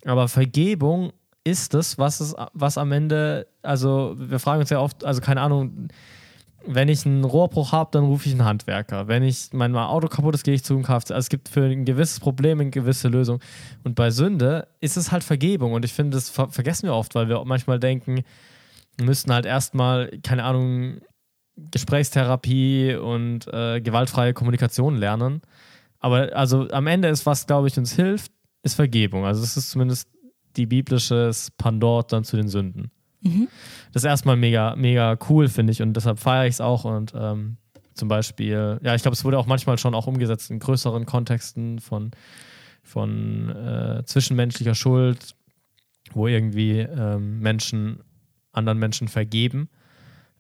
Aber 0.05 0.27
Vergebung 0.27 1.13
ist 1.43 1.74
es, 1.74 1.98
was 1.98 2.20
es, 2.20 2.36
was 2.53 2.77
am 2.77 2.91
Ende, 2.91 3.48
also 3.62 4.15
wir 4.17 4.39
fragen 4.39 4.62
uns 4.62 4.70
ja 4.70 4.79
oft, 4.79 5.03
also 5.03 5.22
keine 5.22 5.41
Ahnung, 5.41 5.89
wenn 6.65 6.89
ich 6.89 7.06
einen 7.06 7.24
Rohrbruch 7.24 7.72
habe, 7.72 7.89
dann 7.94 8.06
rufe 8.06 8.27
ich 8.27 8.34
einen 8.34 8.46
Handwerker. 8.46 9.08
Wenn 9.08 9.24
ich 9.24 9.50
mein 9.53 9.75
Auto 9.75 10.08
kaputt 10.08 10.36
ist, 10.36 10.44
gehe 10.44 10.53
ich 10.53 10.63
zu 10.63 10.74
einem 10.74 10.84
Kfz. 10.84 11.12
Also 11.12 11.20
es 11.20 11.30
gibt 11.30 11.50
für 11.50 11.65
ein 11.65 11.86
gewisses 11.86 12.20
Problem 12.20 12.60
eine 12.60 12.70
gewisse 12.70 13.08
Lösung. 13.08 13.39
Und 13.84 13.96
bei 13.96 14.12
Sünde 14.12 14.68
ist 14.80 14.98
es 14.98 15.12
halt 15.12 15.24
Vergebung. 15.24 15.74
Und 15.74 15.86
ich 15.86 15.94
finde, 15.94 16.15
das 16.18 16.30
ver 16.30 16.50
vergessen 16.50 16.88
wir 16.88 16.94
oft, 16.94 17.15
weil 17.15 17.30
wir 17.30 17.44
manchmal 17.46 17.80
denken, 17.80 18.24
wir 18.98 19.06
müssten 19.06 19.34
halt 19.34 19.46
erstmal, 19.46 20.12
keine 20.24 20.44
Ahnung, 20.44 21.01
Gesprächstherapie 21.56 22.96
und 22.96 23.48
äh, 23.53 23.82
gewaltfreie 23.82 24.34
Kommunikation 24.34 24.96
lernen. 24.96 25.41
Aber 26.00 26.36
also 26.36 26.68
am 26.70 26.88
Ende 26.88 27.08
ist, 27.08 27.25
was, 27.25 27.48
glaube 27.48 27.68
ich, 27.68 27.77
uns 27.77 27.94
hilft, 27.94 28.32
ist 28.63 28.75
Vergebung. 28.75 29.25
Also 29.25 29.44
es 29.44 29.58
ist 29.58 29.72
zumindest 29.72 30.08
die 30.58 30.65
biblische 30.65 31.32
Pandort 31.58 32.12
dann 32.12 32.24
zu 32.24 32.38
den 32.38 32.48
Sünden. 32.48 32.92
Das 33.94 34.03
ist 34.03 34.07
erstmal 34.07 34.38
mega, 34.38 34.75
mega 34.75 35.18
cool, 35.29 35.48
finde 35.48 35.72
ich. 35.72 35.81
Und 35.81 35.94
deshalb 35.94 36.20
feiere 36.20 36.48
ich 36.48 36.55
es 36.55 36.62
auch. 36.62 36.86
Und 36.86 37.14
ähm, 37.16 37.57
zum 37.94 38.07
Beispiel, 38.07 38.79
ja, 38.81 38.96
ich 38.96 39.01
glaube, 39.01 39.14
es 39.14 39.24
wurde 39.24 39.38
auch 39.38 39.46
manchmal 39.46 39.77
schon 39.77 39.96
auch 39.96 40.07
umgesetzt 40.07 40.50
in 40.50 40.60
größeren 40.60 41.05
Kontexten 41.05 41.79
von, 41.79 42.12
von 42.84 43.50
äh, 43.50 44.03
zwischenmenschlicher 44.05 44.75
Schuld, 44.75 45.36
wo 46.14 46.27
irgendwie 46.27 46.79
ähm, 46.79 47.40
Menschen 47.40 48.01
anderen 48.51 48.79
Menschen 48.79 49.07
vergeben. 49.07 49.70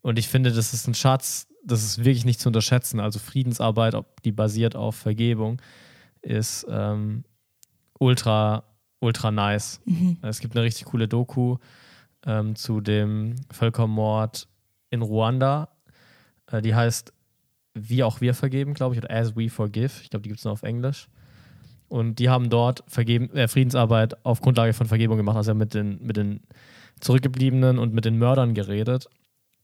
Und 0.01 0.19
ich 0.19 0.27
finde, 0.27 0.51
das 0.51 0.73
ist 0.73 0.87
ein 0.87 0.93
Schatz, 0.93 1.47
das 1.63 1.83
ist 1.83 2.03
wirklich 2.03 2.25
nicht 2.25 2.39
zu 2.39 2.49
unterschätzen. 2.49 2.99
Also 2.99 3.19
Friedensarbeit, 3.19 3.95
ob 3.95 4.21
die 4.23 4.31
basiert 4.31 4.75
auf 4.75 4.95
Vergebung, 4.95 5.61
ist 6.21 6.65
ähm, 6.69 7.23
ultra, 7.99 8.63
ultra 8.99 9.31
nice. 9.31 9.81
Es 10.21 10.39
gibt 10.39 10.55
eine 10.55 10.65
richtig 10.65 10.85
coole 10.85 11.07
Doku 11.07 11.57
ähm, 12.25 12.55
zu 12.55 12.81
dem 12.81 13.35
Völkermord 13.51 14.47
in 14.89 15.01
Ruanda. 15.01 15.69
Äh, 16.51 16.61
die 16.61 16.75
heißt 16.75 17.13
Wie 17.73 18.03
auch 18.03 18.21
wir 18.21 18.33
vergeben, 18.33 18.73
glaube 18.73 18.95
ich, 18.95 19.03
oder 19.03 19.11
As 19.11 19.35
We 19.35 19.49
Forgive. 19.49 19.91
Ich 20.03 20.09
glaube, 20.09 20.23
die 20.23 20.29
gibt 20.29 20.39
es 20.39 20.45
nur 20.45 20.53
auf 20.53 20.63
Englisch. 20.63 21.07
Und 21.87 22.19
die 22.19 22.29
haben 22.29 22.49
dort 22.49 22.83
vergeben, 22.87 23.29
äh, 23.35 23.47
Friedensarbeit 23.47 24.25
auf 24.25 24.41
Grundlage 24.41 24.73
von 24.73 24.87
Vergebung 24.87 25.17
gemacht, 25.17 25.37
also 25.37 25.53
mit 25.53 25.73
den, 25.73 26.01
mit 26.01 26.15
den 26.15 26.41
Zurückgebliebenen 26.99 27.79
und 27.79 27.93
mit 27.93 28.05
den 28.05 28.17
Mördern 28.17 28.53
geredet 28.53 29.07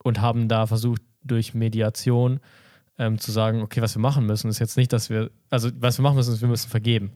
und 0.04 0.20
haben 0.22 0.48
da 0.48 0.66
versucht, 0.68 1.02
durch 1.24 1.54
Mediation 1.54 2.40
ähm, 2.98 3.18
zu 3.18 3.32
sagen, 3.32 3.62
okay, 3.62 3.82
was 3.82 3.96
wir 3.96 4.02
machen 4.02 4.26
müssen, 4.26 4.50
ist 4.50 4.60
jetzt 4.60 4.78
nicht, 4.78 4.94
dass 4.94 5.10
wir, 5.10 5.30
also 5.50 5.70
was 5.80 6.00
wir 6.00 6.04
machen 6.04 6.16
müssen, 6.16 6.34
ist, 6.34 6.42
wir 6.42 6.48
müssen 6.48 6.70
vergeben. 6.70 7.12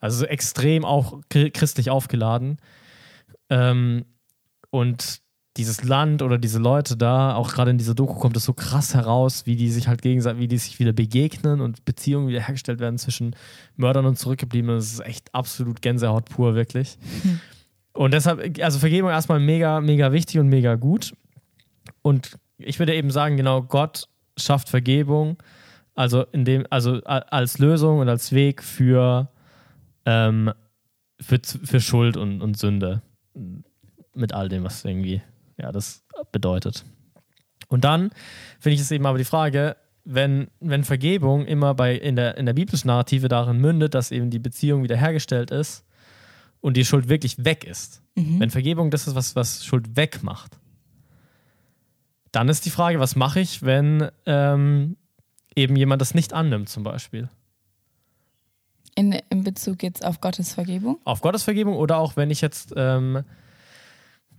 Also 0.00 0.18
so 0.20 0.24
extrem 0.26 0.84
auch 0.84 1.20
chri- 1.30 1.50
christlich 1.50 1.90
aufgeladen. 1.90 2.58
Ähm, 3.48 4.04
und 4.70 5.20
dieses 5.56 5.82
Land 5.82 6.22
oder 6.22 6.38
diese 6.38 6.58
Leute 6.58 6.96
da, 6.96 7.34
auch 7.34 7.52
gerade 7.52 7.72
in 7.72 7.78
dieser 7.78 7.94
Doku 7.94 8.14
kommt 8.14 8.36
es 8.36 8.44
so 8.44 8.52
krass 8.52 8.94
heraus, 8.94 9.46
wie 9.46 9.56
die 9.56 9.70
sich 9.70 9.88
halt 9.88 10.00
gegenseitig, 10.00 10.40
wie 10.40 10.48
die 10.48 10.58
sich 10.58 10.78
wieder 10.78 10.92
begegnen 10.92 11.60
und 11.60 11.84
Beziehungen 11.84 12.28
wieder 12.28 12.40
hergestellt 12.40 12.78
werden 12.78 12.98
zwischen 12.98 13.34
Mördern 13.76 14.06
und 14.06 14.16
Zurückgebliebenen. 14.16 14.76
Das 14.76 14.92
ist 14.92 15.00
echt 15.00 15.34
absolut 15.34 15.82
Gänsehaut 15.82 16.26
pur, 16.26 16.54
wirklich. 16.54 16.98
Und 17.92 18.14
deshalb, 18.14 18.58
also 18.62 18.78
Vergebung 18.78 19.10
erstmal 19.10 19.40
mega, 19.40 19.80
mega 19.80 20.12
wichtig 20.12 20.38
und 20.38 20.48
mega 20.48 20.76
gut. 20.76 21.12
Und 22.02 22.38
ich 22.58 22.78
würde 22.78 22.94
eben 22.94 23.10
sagen, 23.10 23.36
genau, 23.36 23.62
Gott 23.62 24.08
schafft 24.36 24.68
Vergebung, 24.68 25.36
also 25.94 26.22
in 26.32 26.44
dem, 26.44 26.64
also 26.70 27.02
als 27.04 27.58
Lösung 27.58 27.98
und 27.98 28.08
als 28.08 28.32
Weg 28.32 28.62
für, 28.62 29.28
ähm, 30.06 30.52
für, 31.20 31.40
für 31.42 31.80
Schuld 31.80 32.16
und, 32.16 32.40
und 32.40 32.56
Sünde. 32.56 33.02
Mit 34.14 34.32
all 34.32 34.48
dem, 34.48 34.64
was 34.64 34.84
irgendwie, 34.84 35.22
ja, 35.56 35.72
das 35.72 36.04
bedeutet. 36.32 36.84
Und 37.68 37.84
dann 37.84 38.10
finde 38.58 38.74
ich 38.74 38.80
es 38.80 38.90
eben 38.90 39.06
aber 39.06 39.18
die 39.18 39.24
Frage, 39.24 39.76
wenn, 40.04 40.48
wenn 40.60 40.82
Vergebung 40.82 41.46
immer 41.46 41.74
bei 41.74 41.94
in 41.94 42.16
der, 42.16 42.36
in 42.36 42.46
der 42.46 42.52
biblischen 42.52 42.88
Narrative 42.88 43.28
darin 43.28 43.58
mündet, 43.58 43.94
dass 43.94 44.10
eben 44.10 44.30
die 44.30 44.38
Beziehung 44.38 44.82
wiederhergestellt 44.82 45.50
ist 45.50 45.84
und 46.60 46.76
die 46.76 46.84
Schuld 46.84 47.08
wirklich 47.08 47.44
weg 47.44 47.64
ist. 47.64 48.02
Wenn 48.16 48.50
Vergebung 48.50 48.90
das 48.90 49.06
ist, 49.06 49.14
was, 49.14 49.36
was 49.36 49.64
Schuld 49.64 49.96
wegmacht, 49.96 50.58
dann 52.32 52.48
ist 52.48 52.66
die 52.66 52.70
Frage, 52.70 52.98
was 52.98 53.16
mache 53.16 53.40
ich, 53.40 53.62
wenn 53.62 54.10
ähm, 54.26 54.96
eben 55.54 55.76
jemand 55.76 56.02
das 56.02 56.14
nicht 56.14 56.32
annimmt, 56.32 56.68
zum 56.68 56.82
Beispiel? 56.82 57.28
in, 59.00 59.18
in 59.30 59.44
Bezug 59.44 59.82
jetzt 59.82 60.04
auf 60.04 60.20
Gottes 60.20 60.52
Vergebung. 60.52 60.98
Auf 61.04 61.20
Gottes 61.20 61.42
Vergebung 61.42 61.76
oder 61.76 61.98
auch 61.98 62.16
wenn 62.16 62.30
ich 62.30 62.40
jetzt, 62.40 62.72
ähm, 62.76 63.24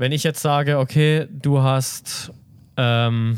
wenn 0.01 0.11
ich 0.11 0.23
jetzt 0.23 0.41
sage, 0.41 0.79
okay, 0.79 1.27
du 1.29 1.61
hast 1.61 2.31
ähm, 2.75 3.37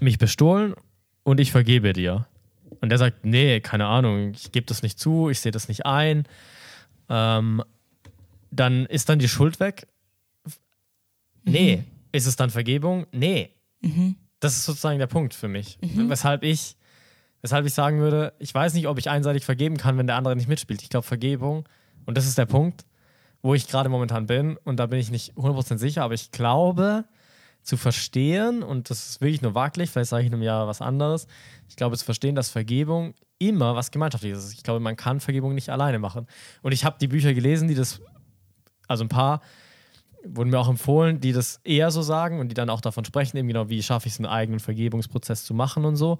mich 0.00 0.16
bestohlen 0.16 0.74
und 1.24 1.40
ich 1.40 1.52
vergebe 1.52 1.92
dir. 1.92 2.26
Und 2.80 2.88
der 2.88 2.96
sagt, 2.96 3.26
nee, 3.26 3.60
keine 3.60 3.84
Ahnung, 3.84 4.30
ich 4.30 4.50
gebe 4.50 4.64
das 4.64 4.82
nicht 4.82 4.98
zu, 4.98 5.28
ich 5.28 5.40
sehe 5.40 5.52
das 5.52 5.68
nicht 5.68 5.84
ein. 5.84 6.24
Ähm, 7.10 7.62
dann 8.50 8.86
ist 8.86 9.10
dann 9.10 9.18
die 9.18 9.28
Schuld 9.28 9.60
weg? 9.60 9.86
Nee. 11.44 11.84
Ist 12.12 12.24
es 12.24 12.36
dann 12.36 12.48
Vergebung? 12.48 13.06
Nee. 13.12 13.50
Das 14.40 14.56
ist 14.56 14.64
sozusagen 14.64 14.98
der 14.98 15.06
Punkt 15.06 15.34
für 15.34 15.48
mich. 15.48 15.78
Weshalb 15.82 16.44
ich, 16.44 16.76
weshalb 17.42 17.66
ich 17.66 17.74
sagen 17.74 17.98
würde, 17.98 18.32
ich 18.38 18.54
weiß 18.54 18.72
nicht, 18.72 18.88
ob 18.88 18.96
ich 18.96 19.10
einseitig 19.10 19.44
vergeben 19.44 19.76
kann, 19.76 19.98
wenn 19.98 20.06
der 20.06 20.16
andere 20.16 20.34
nicht 20.34 20.48
mitspielt. 20.48 20.80
Ich 20.80 20.88
glaube, 20.88 21.06
Vergebung, 21.06 21.68
und 22.06 22.16
das 22.16 22.26
ist 22.26 22.38
der 22.38 22.46
Punkt, 22.46 22.86
wo 23.46 23.54
ich 23.54 23.68
gerade 23.68 23.88
momentan 23.88 24.26
bin, 24.26 24.56
und 24.64 24.76
da 24.76 24.86
bin 24.86 24.98
ich 24.98 25.12
nicht 25.12 25.34
100% 25.34 25.78
sicher, 25.78 26.02
aber 26.02 26.14
ich 26.14 26.32
glaube, 26.32 27.04
zu 27.62 27.76
verstehen, 27.76 28.64
und 28.64 28.90
das 28.90 29.08
ist 29.08 29.20
wirklich 29.20 29.40
nur 29.40 29.54
waglich, 29.54 29.88
vielleicht 29.88 30.10
sage 30.10 30.22
ich 30.22 30.26
in 30.26 30.34
einem 30.34 30.42
Jahr 30.42 30.66
was 30.66 30.80
anderes, 30.80 31.28
ich 31.68 31.76
glaube, 31.76 31.96
zu 31.96 32.04
verstehen, 32.04 32.34
dass 32.34 32.50
Vergebung 32.50 33.14
immer 33.38 33.76
was 33.76 33.92
Gemeinschaftliches 33.92 34.46
ist. 34.46 34.54
Ich 34.54 34.64
glaube, 34.64 34.80
man 34.80 34.96
kann 34.96 35.20
Vergebung 35.20 35.54
nicht 35.54 35.68
alleine 35.68 36.00
machen. 36.00 36.26
Und 36.62 36.72
ich 36.72 36.84
habe 36.84 36.96
die 37.00 37.06
Bücher 37.06 37.34
gelesen, 37.34 37.68
die 37.68 37.76
das, 37.76 38.00
also 38.88 39.04
ein 39.04 39.08
paar, 39.08 39.42
wurden 40.24 40.50
mir 40.50 40.58
auch 40.58 40.68
empfohlen, 40.68 41.20
die 41.20 41.32
das 41.32 41.60
eher 41.62 41.92
so 41.92 42.02
sagen 42.02 42.40
und 42.40 42.48
die 42.48 42.54
dann 42.54 42.68
auch 42.68 42.80
davon 42.80 43.04
sprechen, 43.04 43.36
eben 43.36 43.46
genau, 43.46 43.68
wie 43.68 43.80
schaffe 43.80 44.08
ich 44.08 44.14
es, 44.14 44.18
einen 44.18 44.26
eigenen 44.26 44.58
Vergebungsprozess 44.58 45.44
zu 45.44 45.54
machen 45.54 45.84
und 45.84 45.94
so. 45.94 46.18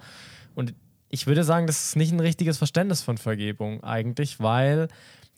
Und 0.55 0.75
ich 1.09 1.27
würde 1.27 1.43
sagen, 1.43 1.67
das 1.67 1.89
ist 1.89 1.97
nicht 1.97 2.13
ein 2.13 2.21
richtiges 2.21 2.57
Verständnis 2.57 3.03
von 3.03 3.19
Vergebung 3.19 3.83
eigentlich, 3.83 4.39
weil 4.39 4.87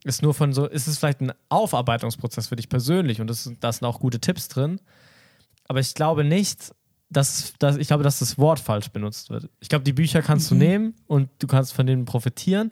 ist 0.04 0.22
nur 0.22 0.34
von 0.34 0.52
so, 0.52 0.66
ist 0.66 0.86
es 0.86 0.98
vielleicht 0.98 1.20
ein 1.20 1.32
Aufarbeitungsprozess 1.48 2.48
für 2.48 2.56
dich 2.56 2.68
persönlich 2.68 3.20
und 3.20 3.28
das, 3.28 3.50
da 3.60 3.72
sind 3.72 3.86
auch 3.86 4.00
gute 4.00 4.20
Tipps 4.20 4.48
drin. 4.48 4.80
Aber 5.66 5.80
ich 5.80 5.94
glaube 5.94 6.24
nicht, 6.24 6.74
dass, 7.10 7.54
dass 7.58 7.76
ich 7.76 7.88
glaube, 7.88 8.04
dass 8.04 8.18
das 8.18 8.38
Wort 8.38 8.60
falsch 8.60 8.88
benutzt 8.90 9.30
wird. 9.30 9.48
Ich 9.60 9.68
glaube, 9.68 9.84
die 9.84 9.92
Bücher 9.92 10.22
kannst 10.22 10.50
Mhm. 10.50 10.58
du 10.58 10.64
nehmen 10.64 10.94
und 11.06 11.30
du 11.38 11.46
kannst 11.46 11.72
von 11.72 11.86
denen 11.86 12.04
profitieren. 12.04 12.70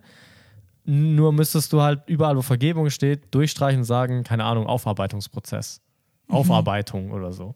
Nur 0.85 1.33
müsstest 1.33 1.73
du 1.73 1.83
halt 1.83 2.03
überall, 2.07 2.37
wo 2.37 2.43
Vergebung 2.43 2.91
steht, 2.91 3.35
durchstreichen 3.35 3.81
und 3.81 3.85
sagen, 3.85 4.23
keine 4.25 4.45
Ahnung, 4.45 4.67
Aufarbeitungsprozess. 4.67 5.81
Mhm. 6.29 6.35
Aufarbeitung 6.35 7.11
oder 7.13 7.33
so. 7.33 7.55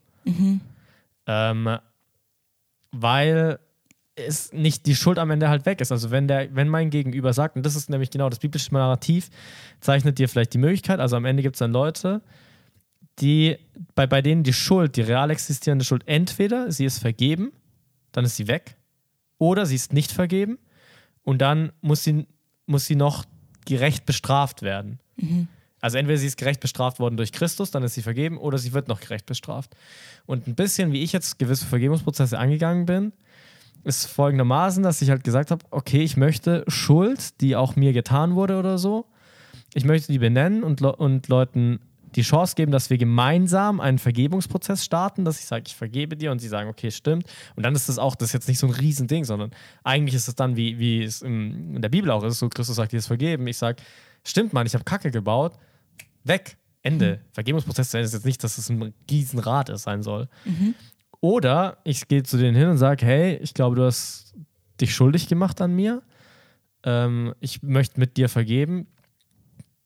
Ähm, 1.27 1.79
weil 2.93 3.59
es 4.27 4.53
nicht 4.53 4.87
die 4.87 4.95
Schuld 4.95 5.19
am 5.19 5.31
Ende 5.31 5.49
halt 5.49 5.67
weg 5.67 5.81
ist. 5.81 5.93
Also 5.93 6.11
wenn 6.11 6.29
der, 6.29 6.55
wenn 6.55 6.69
mein 6.69 6.91
Gegenüber 6.91 7.33
sagt, 7.33 7.57
und 7.57 7.65
das 7.65 7.77
ist 7.77 7.91
nämlich 7.91 8.11
genau 8.11 8.29
das 8.29 8.39
biblische 8.39 8.73
Narrativ, 8.73 9.31
zeichnet 9.81 10.19
dir 10.19 10.29
vielleicht 10.29 10.55
die 10.55 10.59
Möglichkeit, 10.59 11.01
also 11.01 11.17
am 11.17 11.25
Ende 11.25 11.43
gibt 11.43 11.57
es 11.57 11.61
dann 11.61 11.73
Leute, 11.73 12.23
die, 13.19 13.57
bei, 13.95 14.07
bei 14.07 14.23
denen 14.23 14.43
die 14.43 14.53
Schuld, 14.53 14.97
die 14.97 15.03
real 15.03 15.31
existierende 15.31 15.85
Schuld, 15.85 16.03
entweder 16.07 16.73
sie 16.73 16.85
ist 16.85 16.99
vergeben, 16.99 17.53
dann 18.13 18.25
ist 18.25 18.37
sie 18.37 18.49
weg, 18.49 18.77
oder 19.39 19.67
sie 19.67 19.77
ist 19.77 19.93
nicht 19.93 20.13
vergeben 20.13 20.59
und 21.23 21.39
dann 21.39 21.73
muss 21.81 22.05
sie, 22.05 22.27
muss 22.67 22.87
sie 22.87 22.97
noch 22.97 23.25
gerecht 23.67 24.07
bestraft 24.07 24.63
werden. 24.63 25.01
Also 25.81 25.97
entweder 25.99 26.19
sie 26.19 26.27
ist 26.27 26.37
gerecht 26.37 26.61
bestraft 26.61 26.99
worden 26.99 27.17
durch 27.17 27.33
Christus, 27.33 27.71
dann 27.71 27.83
ist 27.83 27.95
sie 27.95 28.03
vergeben, 28.03 28.37
oder 28.37 28.59
sie 28.59 28.73
wird 28.73 28.89
noch 28.89 29.01
gerecht 29.01 29.27
bestraft. 29.27 29.75
Und 30.27 30.47
ein 30.47 30.55
bisschen, 30.55 30.93
wie 30.93 31.03
ich 31.03 31.13
jetzt 31.13 31.39
gewisse 31.39 31.65
Vergebungsprozesse 31.67 32.39
angegangen 32.39 32.87
bin, 32.87 33.13
ist 33.85 34.07
folgendermaßen, 34.07 34.83
dass 34.83 35.03
ich 35.03 35.11
halt 35.11 35.25
gesagt 35.25 35.51
habe, 35.51 35.65
okay, 35.71 36.03
ich 36.03 36.17
möchte 36.17 36.65
Schuld, 36.69 37.41
die 37.41 37.57
auch 37.57 37.77
mir 37.77 37.93
getan 37.93 38.35
wurde 38.35 38.59
oder 38.59 38.79
so, 38.79 39.07
ich 39.75 39.85
möchte 39.85 40.13
die 40.13 40.19
benennen 40.19 40.63
und, 40.63 40.83
und 40.83 41.29
Leuten 41.29 41.81
die 42.17 42.23
Chance 42.23 42.57
geben, 42.57 42.73
dass 42.73 42.91
wir 42.91 42.99
gemeinsam 42.99 43.81
einen 43.81 43.99
Vergebungsprozess 43.99 44.85
starten, 44.85 45.25
dass 45.25 45.39
ich 45.39 45.47
sage, 45.47 45.65
ich 45.67 45.77
vergebe 45.77 46.17
dir 46.17 46.33
und 46.33 46.41
sie 46.41 46.49
sagen, 46.49 46.69
okay, 46.69 46.91
stimmt. 46.91 47.25
Und 47.55 47.63
dann 47.63 47.75
ist 47.75 47.89
das 47.89 47.99
auch, 47.99 48.17
das 48.17 48.31
ist 48.31 48.33
jetzt 48.33 48.49
nicht 48.49 48.59
so 48.59 48.67
ein 48.67 48.73
Riesending, 48.73 49.25
sondern 49.25 49.53
eigentlich 49.85 50.15
ist 50.17 50.27
es 50.27 50.35
dann, 50.35 50.57
wie, 50.57 50.79
wie 50.79 51.03
es 51.03 51.23
in 51.23 51.81
der 51.81 51.89
Bibel 51.89 52.11
auch 52.11 52.25
ist, 52.25 52.39
so 52.41 52.49
Christus 52.49 52.77
sagt, 52.77 52.93
dir 52.93 52.99
ist 52.99 53.07
vergeben. 53.07 53.47
Ich 53.47 53.59
sage, 53.59 53.81
stimmt, 54.25 54.53
Mann, 54.53 54.67
ich 54.67 54.75
habe 54.75 54.85
Kacke 54.85 55.11
gebaut, 55.11 55.53
weg, 56.25 56.57
Ende. 56.83 57.21
Vergebungsprozess 57.33 57.95
ist 57.95 58.15
jetzt 58.15 58.27
nicht, 58.27 58.43
dass 58.43 58.59
es 58.59 58.69
ein 58.71 58.95
Riesenrad 59.11 59.69
ist, 59.69 59.83
sein 59.83 60.03
soll. 60.03 60.29
Oder 61.21 61.79
ich 61.85 62.09
gehe 62.09 62.23
zu 62.23 62.39
denen 62.39 62.57
hin 62.57 62.69
und 62.69 62.79
sage, 62.79 63.05
hey, 63.05 63.37
ich 63.37 63.55
glaube, 63.55 63.77
du 63.77 63.85
hast 63.85 64.35
dich 64.81 64.95
schuldig 64.95 65.29
gemacht 65.29 65.61
an 65.61 65.75
mir. 65.75 66.03
Ähm, 66.83 67.35
ich 67.41 67.63
möchte 67.63 68.01
mit 68.01 68.17
dir 68.17 68.29
vergeben. 68.29 68.87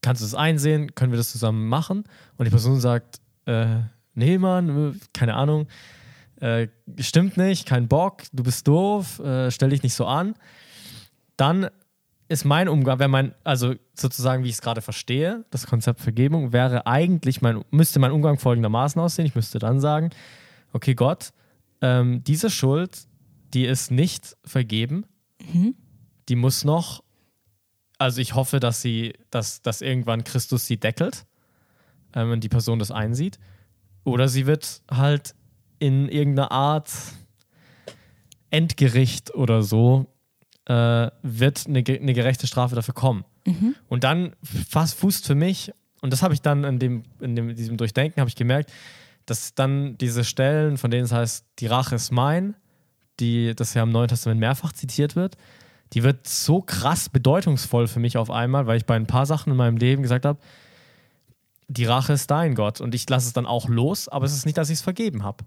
Kannst 0.00 0.22
du 0.22 0.26
das 0.26 0.34
einsehen? 0.34 0.94
Können 0.94 1.12
wir 1.12 1.16
das 1.16 1.32
zusammen 1.32 1.68
machen? 1.68 2.04
Und 2.36 2.44
die 2.44 2.50
Person 2.50 2.78
sagt, 2.78 3.20
äh, 3.46 3.80
nee, 4.14 4.38
Mann, 4.38 5.00
keine 5.12 5.34
Ahnung, 5.34 5.66
äh, 6.40 6.68
stimmt 6.98 7.36
nicht, 7.36 7.66
kein 7.66 7.88
Bock, 7.88 8.22
du 8.32 8.42
bist 8.42 8.66
doof, 8.68 9.18
äh, 9.20 9.50
stell 9.50 9.70
dich 9.70 9.82
nicht 9.82 9.94
so 9.94 10.06
an. 10.06 10.34
Dann 11.36 11.68
ist 12.28 12.44
mein 12.44 12.68
Umgang, 12.68 12.98
wenn 12.98 13.10
mein, 13.10 13.34
also 13.44 13.74
sozusagen, 13.94 14.44
wie 14.44 14.48
ich 14.48 14.54
es 14.54 14.62
gerade 14.62 14.80
verstehe, 14.80 15.44
das 15.50 15.66
Konzept 15.66 16.00
Vergebung, 16.00 16.52
wäre 16.52 16.86
eigentlich 16.86 17.42
mein, 17.42 17.64
müsste 17.70 17.98
mein 17.98 18.12
Umgang 18.12 18.38
folgendermaßen 18.38 19.00
aussehen. 19.00 19.26
Ich 19.26 19.34
müsste 19.34 19.58
dann 19.58 19.80
sagen, 19.80 20.10
okay, 20.74 20.94
Gott, 20.94 21.32
ähm, 21.80 22.22
diese 22.24 22.50
Schuld, 22.50 23.06
die 23.54 23.64
ist 23.64 23.90
nicht 23.90 24.36
vergeben, 24.44 25.06
die 26.28 26.36
muss 26.36 26.64
noch, 26.64 27.02
also 27.98 28.20
ich 28.20 28.34
hoffe, 28.34 28.60
dass 28.60 28.82
sie, 28.82 29.14
dass, 29.30 29.62
dass 29.62 29.80
irgendwann 29.80 30.24
Christus 30.24 30.66
sie 30.66 30.76
deckelt, 30.76 31.26
ähm, 32.14 32.30
und 32.30 32.44
die 32.44 32.48
Person 32.48 32.78
das 32.78 32.90
einsieht. 32.90 33.38
Oder 34.04 34.28
sie 34.28 34.46
wird 34.46 34.82
halt 34.90 35.34
in 35.78 36.08
irgendeiner 36.08 36.50
Art 36.52 36.90
Endgericht 38.50 39.34
oder 39.34 39.62
so, 39.62 40.06
äh, 40.66 41.10
wird 41.22 41.66
eine, 41.66 41.84
eine 41.86 42.14
gerechte 42.14 42.46
Strafe 42.46 42.74
dafür 42.74 42.94
kommen. 42.94 43.24
Und 43.88 44.04
dann 44.04 44.34
fast 44.42 44.98
fußt 44.98 45.26
für 45.26 45.34
mich, 45.34 45.72
und 46.00 46.12
das 46.12 46.22
habe 46.22 46.34
ich 46.34 46.40
dann 46.40 46.64
in, 46.64 46.78
dem, 46.78 47.02
in 47.20 47.36
dem, 47.36 47.54
diesem 47.54 47.76
Durchdenken, 47.76 48.20
habe 48.20 48.28
ich 48.28 48.36
gemerkt, 48.36 48.72
dass 49.26 49.54
dann 49.54 49.96
diese 49.98 50.24
Stellen, 50.24 50.76
von 50.76 50.90
denen 50.90 51.04
es 51.04 51.12
heißt, 51.12 51.46
die 51.58 51.66
Rache 51.66 51.94
ist 51.94 52.10
mein, 52.10 52.56
die, 53.20 53.54
das 53.54 53.74
ja 53.74 53.82
im 53.82 53.90
Neuen 53.90 54.08
Testament 54.08 54.40
mehrfach 54.40 54.72
zitiert 54.72 55.16
wird, 55.16 55.36
die 55.92 56.02
wird 56.02 56.26
so 56.26 56.60
krass 56.60 57.08
bedeutungsvoll 57.08 57.86
für 57.86 58.00
mich 58.00 58.16
auf 58.16 58.30
einmal, 58.30 58.66
weil 58.66 58.76
ich 58.76 58.86
bei 58.86 58.96
ein 58.96 59.06
paar 59.06 59.26
Sachen 59.26 59.50
in 59.50 59.56
meinem 59.56 59.76
Leben 59.76 60.02
gesagt 60.02 60.24
habe, 60.24 60.40
die 61.68 61.84
Rache 61.84 62.12
ist 62.12 62.30
dein 62.30 62.54
Gott. 62.54 62.80
Und 62.80 62.94
ich 62.94 63.08
lasse 63.08 63.28
es 63.28 63.32
dann 63.32 63.46
auch 63.46 63.68
los, 63.68 64.08
aber 64.08 64.26
es 64.26 64.34
ist 64.34 64.44
nicht, 64.44 64.58
dass 64.58 64.70
ich 64.70 64.78
es 64.78 64.82
vergeben 64.82 65.22
habe, 65.22 65.44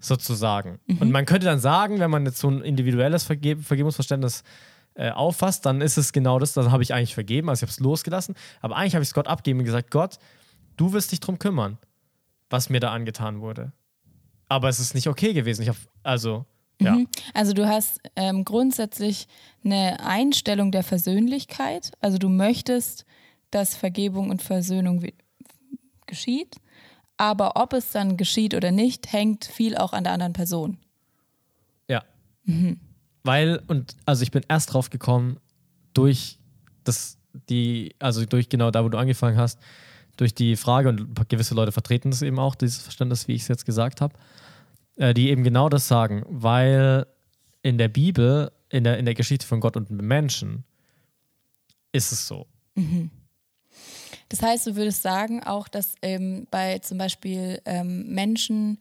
sozusagen. 0.00 0.78
Und 1.00 1.10
man 1.10 1.24
könnte 1.24 1.46
dann 1.46 1.58
sagen, 1.60 2.00
wenn 2.00 2.10
man 2.10 2.26
jetzt 2.26 2.38
so 2.38 2.48
ein 2.50 2.60
individuelles 2.60 3.24
Verge 3.24 3.56
Vergebungsverständnis 3.56 4.42
äh, 4.94 5.10
auffasst, 5.10 5.64
dann 5.64 5.80
ist 5.80 5.96
es 5.96 6.12
genau 6.12 6.38
das, 6.38 6.52
dann 6.52 6.72
habe 6.72 6.82
ich 6.82 6.92
eigentlich 6.92 7.14
vergeben, 7.14 7.48
also 7.48 7.60
ich 7.60 7.62
habe 7.62 7.70
es 7.70 7.80
losgelassen, 7.80 8.34
aber 8.60 8.76
eigentlich 8.76 8.94
habe 8.94 9.02
ich 9.04 9.08
es 9.08 9.14
Gott 9.14 9.28
abgegeben 9.28 9.60
und 9.60 9.64
gesagt, 9.64 9.90
Gott, 9.90 10.18
du 10.76 10.92
wirst 10.92 11.12
dich 11.12 11.20
drum 11.20 11.38
kümmern, 11.38 11.78
was 12.50 12.70
mir 12.70 12.80
da 12.80 12.92
angetan 12.92 13.40
wurde. 13.40 13.72
Aber 14.48 14.68
es 14.68 14.80
ist 14.80 14.94
nicht 14.94 15.08
okay 15.08 15.32
gewesen. 15.34 15.62
Ich 15.62 15.68
habe, 15.68 15.78
also, 16.02 16.46
ja. 16.80 16.96
Also 17.34 17.52
du 17.52 17.66
hast 17.66 18.00
ähm, 18.14 18.44
grundsätzlich 18.44 19.26
eine 19.64 19.98
Einstellung 20.00 20.70
der 20.70 20.84
Versöhnlichkeit. 20.84 21.92
Also 22.00 22.18
du 22.18 22.28
möchtest, 22.28 23.04
dass 23.50 23.74
Vergebung 23.74 24.30
und 24.30 24.42
Versöhnung 24.42 25.04
geschieht. 26.06 26.56
Aber 27.16 27.56
ob 27.56 27.72
es 27.72 27.90
dann 27.90 28.16
geschieht 28.16 28.54
oder 28.54 28.70
nicht, 28.70 29.12
hängt 29.12 29.44
viel 29.44 29.76
auch 29.76 29.92
an 29.92 30.04
der 30.04 30.12
anderen 30.12 30.34
Person. 30.34 30.78
Ja. 31.88 32.04
Weil, 33.24 33.60
und 33.66 33.96
also 34.06 34.22
ich 34.22 34.30
bin 34.30 34.44
erst 34.48 34.72
drauf 34.72 34.88
gekommen, 34.88 35.40
durch 35.94 36.38
das, 36.84 37.18
die, 37.48 37.94
also 37.98 38.24
durch 38.24 38.48
genau 38.48 38.70
da, 38.70 38.84
wo 38.84 38.88
du 38.88 38.98
angefangen 38.98 39.36
hast, 39.36 39.58
durch 40.18 40.34
die 40.34 40.56
Frage, 40.56 40.90
und 40.90 41.28
gewisse 41.28 41.54
Leute 41.54 41.72
vertreten 41.72 42.10
das 42.10 42.22
eben 42.22 42.38
auch, 42.38 42.54
dieses 42.54 42.78
Verständnis, 42.78 43.28
wie 43.28 43.34
ich 43.34 43.42
es 43.42 43.48
jetzt 43.48 43.64
gesagt 43.64 44.02
habe, 44.02 44.14
äh, 44.96 45.14
die 45.14 45.30
eben 45.30 45.44
genau 45.44 45.68
das 45.68 45.88
sagen, 45.88 46.24
weil 46.28 47.06
in 47.62 47.78
der 47.78 47.88
Bibel, 47.88 48.52
in 48.68 48.84
der, 48.84 48.98
in 48.98 49.06
der 49.06 49.14
Geschichte 49.14 49.46
von 49.46 49.60
Gott 49.60 49.76
und 49.76 49.90
Menschen, 49.90 50.64
ist 51.92 52.12
es 52.12 52.26
so. 52.26 52.46
Das 54.28 54.42
heißt, 54.42 54.66
du 54.66 54.76
würdest 54.76 55.02
sagen 55.02 55.42
auch, 55.42 55.68
dass 55.68 55.94
ähm, 56.02 56.46
bei 56.50 56.80
zum 56.80 56.98
Beispiel 56.98 57.62
ähm, 57.64 58.06
Menschen, 58.12 58.78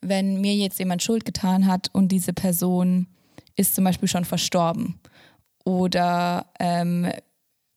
wenn 0.00 0.40
mir 0.40 0.54
jetzt 0.54 0.78
jemand 0.78 1.02
Schuld 1.02 1.24
getan 1.24 1.66
hat 1.66 1.90
und 1.92 2.08
diese 2.08 2.32
Person 2.32 3.06
ist 3.56 3.74
zum 3.74 3.84
Beispiel 3.84 4.08
schon 4.08 4.24
verstorben 4.24 4.98
oder 5.64 6.46
ähm, 6.58 7.10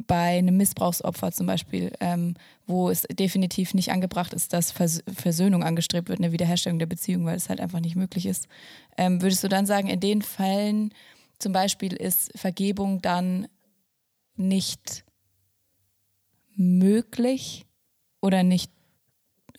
bei 0.07 0.37
einem 0.37 0.57
Missbrauchsopfer 0.57 1.31
zum 1.31 1.47
Beispiel, 1.47 1.91
ähm, 1.99 2.35
wo 2.67 2.89
es 2.89 3.03
definitiv 3.03 3.73
nicht 3.73 3.91
angebracht 3.91 4.33
ist, 4.33 4.53
dass 4.53 4.71
Vers 4.71 5.03
Versöhnung 5.13 5.63
angestrebt 5.63 6.09
wird, 6.09 6.19
eine 6.19 6.31
Wiederherstellung 6.31 6.79
der 6.79 6.85
Beziehung, 6.85 7.25
weil 7.25 7.37
es 7.37 7.49
halt 7.49 7.59
einfach 7.59 7.79
nicht 7.79 7.95
möglich 7.95 8.25
ist. 8.25 8.47
Ähm, 8.97 9.21
würdest 9.21 9.43
du 9.43 9.47
dann 9.47 9.65
sagen, 9.65 9.87
in 9.87 9.99
den 9.99 10.21
Fällen 10.21 10.93
zum 11.39 11.53
Beispiel 11.53 11.93
ist 11.93 12.31
Vergebung 12.35 13.01
dann 13.01 13.47
nicht 14.35 15.03
möglich 16.55 17.65
oder 18.21 18.43
nicht 18.43 18.71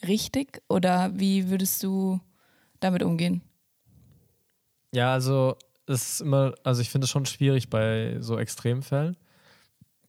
richtig? 0.06 0.62
Oder 0.68 1.12
wie 1.14 1.50
würdest 1.50 1.82
du 1.82 2.20
damit 2.80 3.02
umgehen? 3.02 3.42
Ja, 4.94 5.12
also 5.12 5.56
es 5.86 6.14
ist 6.14 6.20
immer, 6.20 6.54
also 6.64 6.82
ich 6.82 6.90
finde 6.90 7.06
es 7.06 7.10
schon 7.10 7.26
schwierig 7.26 7.70
bei 7.70 8.16
so 8.20 8.38
Extremfällen. 8.38 9.16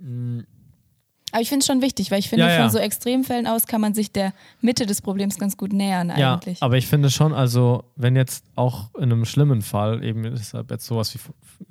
Aber 0.03 1.41
ich 1.41 1.49
finde 1.49 1.61
es 1.61 1.65
schon 1.67 1.81
wichtig, 1.81 2.11
weil 2.11 2.19
ich 2.19 2.29
finde, 2.29 2.45
Ja, 2.45 2.51
ja. 2.51 2.61
von 2.61 2.69
so 2.69 2.77
Extremfällen 2.77 3.47
aus 3.47 3.65
kann 3.65 3.81
man 3.81 3.93
sich 3.95 4.11
der 4.11 4.33
Mitte 4.61 4.85
des 4.85 5.01
Problems 5.01 5.39
ganz 5.39 5.57
gut 5.57 5.73
nähern 5.73 6.13
Ja, 6.15 6.35
eigentlich. 6.35 6.61
aber 6.61 6.77
ich 6.77 6.85
finde 6.87 7.09
schon, 7.09 7.33
also 7.33 7.85
wenn 7.95 8.15
jetzt 8.15 8.45
auch 8.55 8.93
in 8.95 9.03
einem 9.03 9.25
schlimmen 9.25 9.61
Fall, 9.63 10.03
eben 10.03 10.25
ist 10.25 10.53
halt 10.53 10.69
jetzt 10.69 10.85
sowas 10.85 11.15
wie 11.15 11.19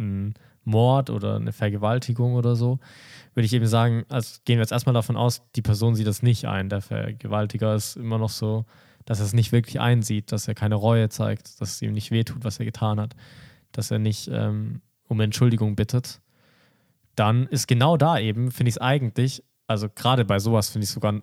ein 0.03 0.35
Mord 0.65 1.11
oder 1.11 1.37
eine 1.37 1.53
Vergewaltigung 1.53 2.35
oder 2.35 2.57
so, 2.57 2.79
würde 3.35 3.47
ich 3.47 3.53
eben 3.53 3.67
sagen, 3.67 4.05
also 4.09 4.39
gehen 4.45 4.59
wir 4.59 4.63
jetzt 4.63 4.73
erstmal 4.73 4.95
davon 4.95 5.17
aus, 5.17 5.43
die 5.55 5.63
Person 5.63 5.95
sieht 5.95 6.07
das 6.07 6.23
nicht 6.23 6.47
ein. 6.47 6.69
Der 6.69 6.81
Vergewaltiger 6.81 7.75
ist 7.75 7.97
immer 7.97 8.19
noch 8.19 8.31
so, 8.31 8.65
dass 9.05 9.21
er 9.21 9.27
es 9.27 9.33
nicht 9.33 9.53
wirklich 9.53 9.81
einsieht, 9.81 10.33
dass 10.33 10.49
er 10.49 10.55
keine 10.55 10.75
Reue 10.75 11.09
zeigt, 11.09 11.61
dass 11.61 11.75
es 11.75 11.83
ihm 11.83 11.93
nicht 11.93 12.11
wehtut, 12.11 12.45
was 12.45 12.59
er 12.59 12.65
getan 12.65 13.01
hat, 13.01 13.15
dass 13.73 13.91
er 13.91 13.99
nicht 13.99 14.29
ähm, 14.33 14.81
um 15.09 15.21
Entschuldigung 15.21 15.77
bittet. 15.77 16.21
Dann 17.15 17.47
ist 17.47 17.69
genau 17.69 17.97
da 17.97 18.19
eben, 18.19 18.51
finde 18.51 18.71
ich 18.71 18.77
es 18.77 18.81
eigentlich, 18.81 19.45
also 19.67 19.89
gerade 19.89 20.25
bei 20.25 20.39
sowas 20.39 20.71
finde 20.71 20.85
ich 20.85 20.91
es 20.91 20.95
sogar 20.95 21.23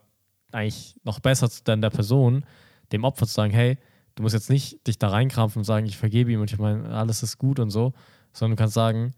eigentlich 0.52 0.96
noch 1.04 1.20
besser 1.20 1.50
dann 1.64 1.82
der 1.82 1.90
Person, 1.90 2.46
dem 2.92 3.04
Opfer 3.04 3.28
zu 3.28 3.34
sagen, 3.34 3.54
hey, 3.54 3.78
du 4.16 4.24
musst 4.24 4.34
jetzt 4.34 4.50
nicht 4.50 4.86
dich 4.88 5.00
da 5.00 5.10
reinkrampfen 5.10 5.60
und 5.60 5.64
sagen, 5.64 5.86
ich 5.86 5.98
vergebe 5.98 6.32
ihm 6.32 6.42
und 6.42 6.52
ich 6.52 6.60
meine, 6.60 6.90
alles 6.90 7.24
ist 7.24 7.38
gut 7.38 7.60
und 7.60 7.70
so, 7.70 7.94
sondern 8.34 8.58
du 8.58 8.62
kannst 8.62 8.74
sagen, 8.74 9.14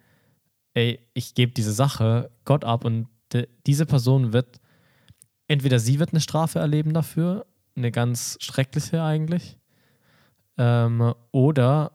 ey, 0.73 0.99
ich 1.13 1.33
gebe 1.33 1.51
diese 1.53 1.73
Sache 1.73 2.31
Gott 2.45 2.63
ab 2.63 2.85
und 2.85 3.07
diese 3.65 3.85
Person 3.85 4.33
wird, 4.33 4.59
entweder 5.47 5.79
sie 5.79 5.99
wird 5.99 6.11
eine 6.11 6.21
Strafe 6.21 6.59
erleben 6.59 6.93
dafür, 6.93 7.45
eine 7.75 7.91
ganz 7.91 8.37
schreckliche 8.41 9.01
eigentlich, 9.01 9.57
ähm, 10.57 11.13
oder 11.31 11.93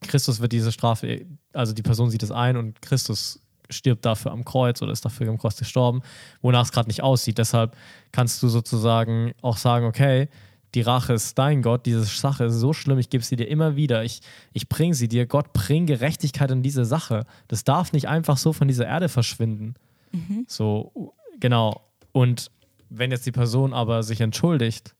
Christus 0.00 0.40
wird 0.40 0.52
diese 0.52 0.72
Strafe, 0.72 1.26
also 1.52 1.72
die 1.72 1.82
Person 1.82 2.10
sieht 2.10 2.22
es 2.22 2.30
ein 2.30 2.56
und 2.56 2.80
Christus 2.82 3.42
stirbt 3.70 4.04
dafür 4.04 4.32
am 4.32 4.44
Kreuz 4.44 4.82
oder 4.82 4.92
ist 4.92 5.04
dafür 5.04 5.28
am 5.28 5.38
Kreuz 5.38 5.56
gestorben, 5.56 6.02
wonach 6.42 6.64
es 6.64 6.72
gerade 6.72 6.88
nicht 6.88 7.02
aussieht. 7.02 7.38
Deshalb 7.38 7.76
kannst 8.12 8.42
du 8.42 8.48
sozusagen 8.48 9.32
auch 9.42 9.56
sagen, 9.56 9.86
okay, 9.86 10.28
die 10.74 10.82
Rache 10.82 11.14
ist 11.14 11.38
dein 11.38 11.62
Gott, 11.62 11.86
diese 11.86 12.04
Sache 12.04 12.44
ist 12.44 12.54
so 12.54 12.72
schlimm, 12.72 12.98
ich 12.98 13.10
gebe 13.10 13.24
sie 13.24 13.36
dir 13.36 13.48
immer 13.48 13.76
wieder, 13.76 14.04
ich, 14.04 14.20
ich 14.52 14.68
bringe 14.68 14.94
sie 14.94 15.08
dir. 15.08 15.26
Gott, 15.26 15.52
bring 15.52 15.86
Gerechtigkeit 15.86 16.50
in 16.50 16.62
diese 16.62 16.84
Sache. 16.84 17.26
Das 17.48 17.64
darf 17.64 17.92
nicht 17.92 18.08
einfach 18.08 18.36
so 18.36 18.52
von 18.52 18.68
dieser 18.68 18.86
Erde 18.86 19.08
verschwinden. 19.08 19.74
Mhm. 20.12 20.44
So, 20.46 21.14
genau. 21.40 21.80
Und 22.12 22.50
wenn 22.88 23.10
jetzt 23.10 23.26
die 23.26 23.32
Person 23.32 23.72
aber 23.72 24.02
sich 24.02 24.20
entschuldigt 24.20 24.94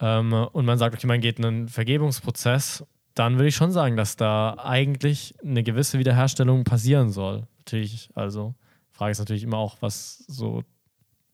ähm, 0.00 0.32
und 0.32 0.64
man 0.64 0.78
sagt, 0.78 0.94
okay, 0.94 1.06
man 1.06 1.20
geht 1.20 1.38
in 1.38 1.44
einen 1.44 1.68
Vergebungsprozess, 1.68 2.84
dann 3.14 3.34
würde 3.34 3.48
ich 3.48 3.56
schon 3.56 3.72
sagen, 3.72 3.96
dass 3.96 4.16
da 4.16 4.56
eigentlich 4.58 5.34
eine 5.44 5.62
gewisse 5.62 5.98
Wiederherstellung 5.98 6.64
passieren 6.64 7.10
soll. 7.10 7.46
Natürlich, 7.58 8.10
also 8.14 8.54
Frage 8.90 9.12
ist 9.12 9.18
natürlich 9.18 9.42
immer 9.42 9.58
auch, 9.58 9.76
was 9.80 10.24
so 10.28 10.62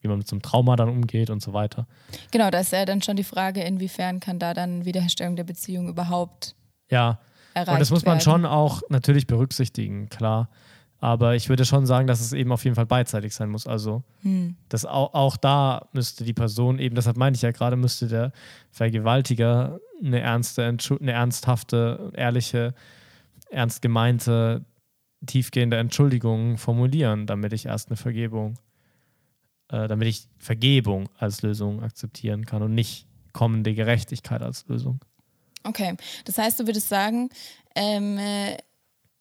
wie 0.01 0.07
man 0.07 0.17
mit 0.17 0.27
so 0.27 0.35
einem 0.35 0.41
Trauma 0.41 0.75
dann 0.75 0.89
umgeht 0.89 1.29
und 1.29 1.41
so 1.41 1.53
weiter. 1.53 1.87
Genau, 2.31 2.49
da 2.49 2.59
ist 2.59 2.71
ja 2.71 2.85
dann 2.85 3.01
schon 3.01 3.17
die 3.17 3.23
Frage, 3.23 3.61
inwiefern 3.61 4.19
kann 4.19 4.39
da 4.39 4.53
dann 4.53 4.85
Wiederherstellung 4.85 5.35
der 5.35 5.43
Beziehung 5.43 5.89
überhaupt 5.89 6.55
ja. 6.89 7.19
erreicht 7.53 7.73
Und 7.73 7.79
das 7.79 7.91
muss 7.91 8.05
man 8.05 8.13
werden. 8.13 8.21
schon 8.21 8.45
auch 8.45 8.81
natürlich 8.89 9.27
berücksichtigen, 9.27 10.09
klar. 10.09 10.49
Aber 10.99 11.35
ich 11.35 11.47
würde 11.47 11.63
schon 11.63 11.85
sagen, 11.85 12.07
dass 12.07 12.19
es 12.19 12.33
eben 12.33 12.51
auf 12.51 12.63
jeden 12.63 12.75
Fall 12.75 12.85
beidseitig 12.85 13.33
sein 13.33 13.49
muss. 13.49 13.67
Also, 13.67 14.03
hm. 14.21 14.55
dass 14.67 14.85
auch, 14.85 15.13
auch 15.13 15.37
da 15.37 15.87
müsste 15.93 16.25
die 16.25 16.33
Person 16.33 16.77
eben, 16.77 16.95
deshalb 16.95 17.15
meine 17.15 17.35
ich 17.35 17.41
ja 17.41 17.51
gerade, 17.51 17.77
müsste 17.77 18.07
der 18.07 18.31
Vergewaltiger 18.71 19.79
eine 20.03 20.19
ernste, 20.19 20.63
eine 20.63 21.11
ernsthafte, 21.11 22.11
ehrliche, 22.15 22.73
ernst 23.49 23.81
gemeinte, 23.81 24.65
tiefgehende 25.25 25.77
Entschuldigung 25.77 26.57
formulieren, 26.57 27.27
damit 27.27 27.53
ich 27.53 27.65
erst 27.65 27.89
eine 27.89 27.97
Vergebung 27.97 28.57
äh, 29.69 29.87
damit 29.87 30.07
ich 30.07 30.27
Vergebung 30.37 31.09
als 31.17 31.41
Lösung 31.41 31.83
akzeptieren 31.83 32.45
kann 32.45 32.61
und 32.61 32.73
nicht 32.73 33.05
kommende 33.33 33.73
Gerechtigkeit 33.73 34.41
als 34.41 34.67
Lösung. 34.67 34.99
Okay, 35.63 35.95
das 36.25 36.37
heißt, 36.37 36.59
du 36.59 36.65
würdest 36.65 36.89
sagen, 36.89 37.29
ähm, 37.75 38.17
äh, 38.17 38.57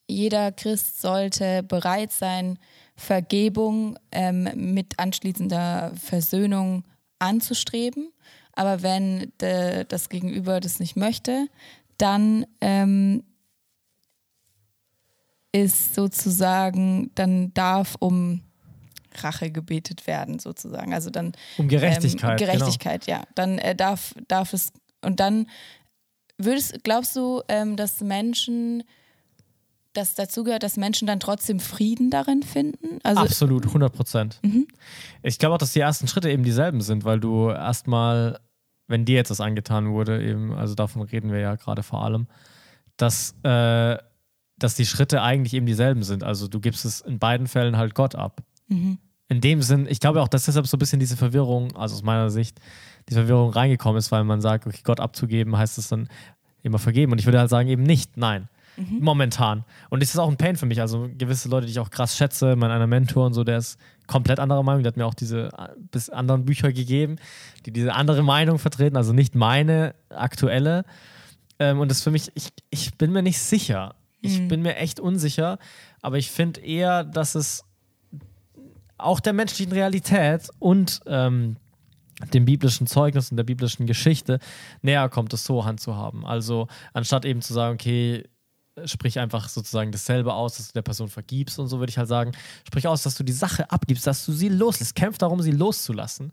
jeder 0.08 0.50
Christ 0.52 1.00
sollte 1.00 1.62
bereit 1.62 2.12
sein, 2.12 2.58
Vergebung 2.96 3.96
ähm, 4.10 4.48
mit 4.54 4.98
anschließender 4.98 5.92
Versöhnung 5.94 6.84
anzustreben. 7.20 8.10
Aber 8.52 8.82
wenn 8.82 9.32
de, 9.40 9.84
das 9.84 10.08
Gegenüber 10.08 10.58
das 10.58 10.80
nicht 10.80 10.96
möchte, 10.96 11.46
dann 11.96 12.44
ähm, 12.60 13.22
ist 15.52 15.94
sozusagen, 15.94 17.12
dann 17.14 17.54
darf 17.54 17.94
um 18.00 18.42
Rache 19.14 19.50
gebetet 19.50 20.06
werden, 20.06 20.38
sozusagen. 20.38 20.92
Also 20.92 21.10
dann 21.10 21.32
um 21.56 21.68
Gerechtigkeit. 21.68 22.40
Ähm, 22.40 22.46
Gerechtigkeit, 22.46 23.06
genau. 23.06 23.18
ja. 23.18 23.24
Dann 23.34 23.58
äh, 23.58 23.74
darf, 23.74 24.14
darf 24.26 24.52
es 24.52 24.72
und 25.02 25.20
dann 25.20 25.46
würdest, 26.36 26.82
glaubst 26.82 27.14
du, 27.16 27.42
ähm, 27.48 27.76
dass 27.76 28.00
Menschen 28.00 28.82
dass 29.98 30.14
dazu 30.14 30.44
gehört, 30.44 30.62
dass 30.62 30.76
Menschen 30.76 31.06
dann 31.06 31.20
trotzdem 31.20 31.60
Frieden 31.60 32.10
darin 32.10 32.42
finden? 32.42 32.98
Also 33.02 33.20
Absolut, 33.20 33.66
100 33.66 33.92
Prozent. 33.92 34.40
Mhm. 34.42 34.66
Ich 35.22 35.38
glaube 35.38 35.54
auch, 35.54 35.58
dass 35.58 35.72
die 35.72 35.80
ersten 35.80 36.08
Schritte 36.08 36.30
eben 36.30 36.42
dieselben 36.42 36.80
sind, 36.80 37.04
weil 37.04 37.20
du 37.20 37.50
erstmal, 37.50 38.40
wenn 38.86 39.04
dir 39.04 39.16
jetzt 39.16 39.30
das 39.30 39.40
angetan 39.40 39.90
wurde, 39.90 40.22
eben, 40.22 40.52
also 40.52 40.74
davon 40.74 41.02
reden 41.02 41.32
wir 41.32 41.40
ja 41.40 41.56
gerade 41.56 41.82
vor 41.82 42.04
allem, 42.04 42.26
dass, 42.96 43.34
äh, 43.42 43.98
dass 44.56 44.74
die 44.74 44.86
Schritte 44.86 45.22
eigentlich 45.22 45.54
eben 45.54 45.66
dieselben 45.66 46.02
sind. 46.02 46.24
Also 46.24 46.48
du 46.48 46.60
gibst 46.60 46.84
es 46.84 47.00
in 47.00 47.18
beiden 47.18 47.46
Fällen 47.46 47.76
halt 47.76 47.94
Gott 47.94 48.14
ab. 48.14 48.42
Mhm 48.68 48.98
in 49.28 49.40
dem 49.40 49.62
Sinn, 49.62 49.86
ich 49.88 50.00
glaube 50.00 50.22
auch, 50.22 50.28
dass 50.28 50.46
deshalb 50.46 50.66
so 50.66 50.76
ein 50.76 50.78
bisschen 50.78 51.00
diese 51.00 51.16
Verwirrung, 51.16 51.76
also 51.76 51.94
aus 51.94 52.02
meiner 52.02 52.30
Sicht, 52.30 52.60
die 53.08 53.14
Verwirrung 53.14 53.50
reingekommen 53.50 53.98
ist, 53.98 54.10
weil 54.10 54.24
man 54.24 54.40
sagt, 54.40 54.66
okay, 54.66 54.80
Gott 54.82 55.00
abzugeben, 55.00 55.56
heißt 55.56 55.78
es 55.78 55.88
dann 55.88 56.08
immer 56.62 56.78
vergeben. 56.78 57.12
Und 57.12 57.18
ich 57.18 57.26
würde 57.26 57.38
halt 57.38 57.50
sagen, 57.50 57.68
eben 57.68 57.82
nicht, 57.82 58.16
nein. 58.16 58.48
Mhm. 58.78 59.00
Momentan. 59.00 59.64
Und 59.90 60.02
das 60.02 60.10
ist 60.10 60.18
auch 60.18 60.28
ein 60.28 60.36
Pain 60.36 60.56
für 60.56 60.66
mich. 60.66 60.80
Also 60.80 61.08
gewisse 61.16 61.48
Leute, 61.48 61.66
die 61.66 61.72
ich 61.72 61.80
auch 61.80 61.90
krass 61.90 62.16
schätze, 62.16 62.54
mein 62.54 62.70
einer 62.70 62.86
Mentor 62.86 63.26
und 63.26 63.34
so, 63.34 63.42
der 63.42 63.58
ist 63.58 63.78
komplett 64.06 64.38
anderer 64.38 64.62
Meinung. 64.62 64.82
Der 64.82 64.92
hat 64.92 64.96
mir 64.96 65.06
auch 65.06 65.14
diese 65.14 65.48
äh, 65.48 65.68
bis 65.90 66.10
anderen 66.10 66.44
Bücher 66.44 66.72
gegeben, 66.72 67.16
die 67.66 67.72
diese 67.72 67.94
andere 67.94 68.22
Meinung 68.22 68.58
vertreten, 68.58 68.96
also 68.96 69.12
nicht 69.12 69.34
meine 69.34 69.94
aktuelle. 70.10 70.84
Ähm, 71.58 71.80
und 71.80 71.90
das 71.90 72.02
für 72.02 72.10
mich, 72.10 72.30
ich, 72.34 72.50
ich 72.70 72.96
bin 72.96 73.12
mir 73.12 73.22
nicht 73.22 73.40
sicher. 73.40 73.94
Ich 74.20 74.40
mhm. 74.40 74.48
bin 74.48 74.62
mir 74.62 74.76
echt 74.76 75.00
unsicher, 75.00 75.58
aber 76.00 76.18
ich 76.18 76.30
finde 76.30 76.60
eher, 76.60 77.04
dass 77.04 77.34
es 77.34 77.64
auch 78.96 79.20
der 79.20 79.32
menschlichen 79.32 79.72
Realität 79.72 80.48
und 80.58 81.00
ähm, 81.06 81.56
dem 82.34 82.44
biblischen 82.44 82.88
Zeugnis 82.88 83.30
und 83.30 83.36
der 83.36 83.44
biblischen 83.44 83.86
Geschichte 83.86 84.40
näher 84.82 85.08
kommt, 85.08 85.32
es 85.32 85.44
so 85.44 85.64
handzuhaben. 85.64 86.24
Also 86.24 86.66
anstatt 86.92 87.24
eben 87.24 87.42
zu 87.42 87.52
sagen, 87.52 87.74
okay, 87.74 88.24
sprich 88.86 89.18
einfach 89.18 89.48
sozusagen 89.48 89.92
dasselbe 89.92 90.34
aus, 90.34 90.56
dass 90.56 90.68
du 90.68 90.72
der 90.74 90.82
Person 90.82 91.08
vergibst 91.08 91.58
und 91.58 91.68
so 91.68 91.78
würde 91.78 91.90
ich 91.90 91.98
halt 91.98 92.08
sagen, 92.08 92.32
sprich 92.66 92.86
aus, 92.86 93.02
dass 93.02 93.14
du 93.14 93.24
die 93.24 93.32
Sache 93.32 93.70
abgibst, 93.70 94.06
dass 94.06 94.24
du 94.26 94.32
sie 94.32 94.48
loslässt. 94.48 94.94
Kämpf 94.94 95.18
darum, 95.18 95.42
sie 95.42 95.52
loszulassen. 95.52 96.32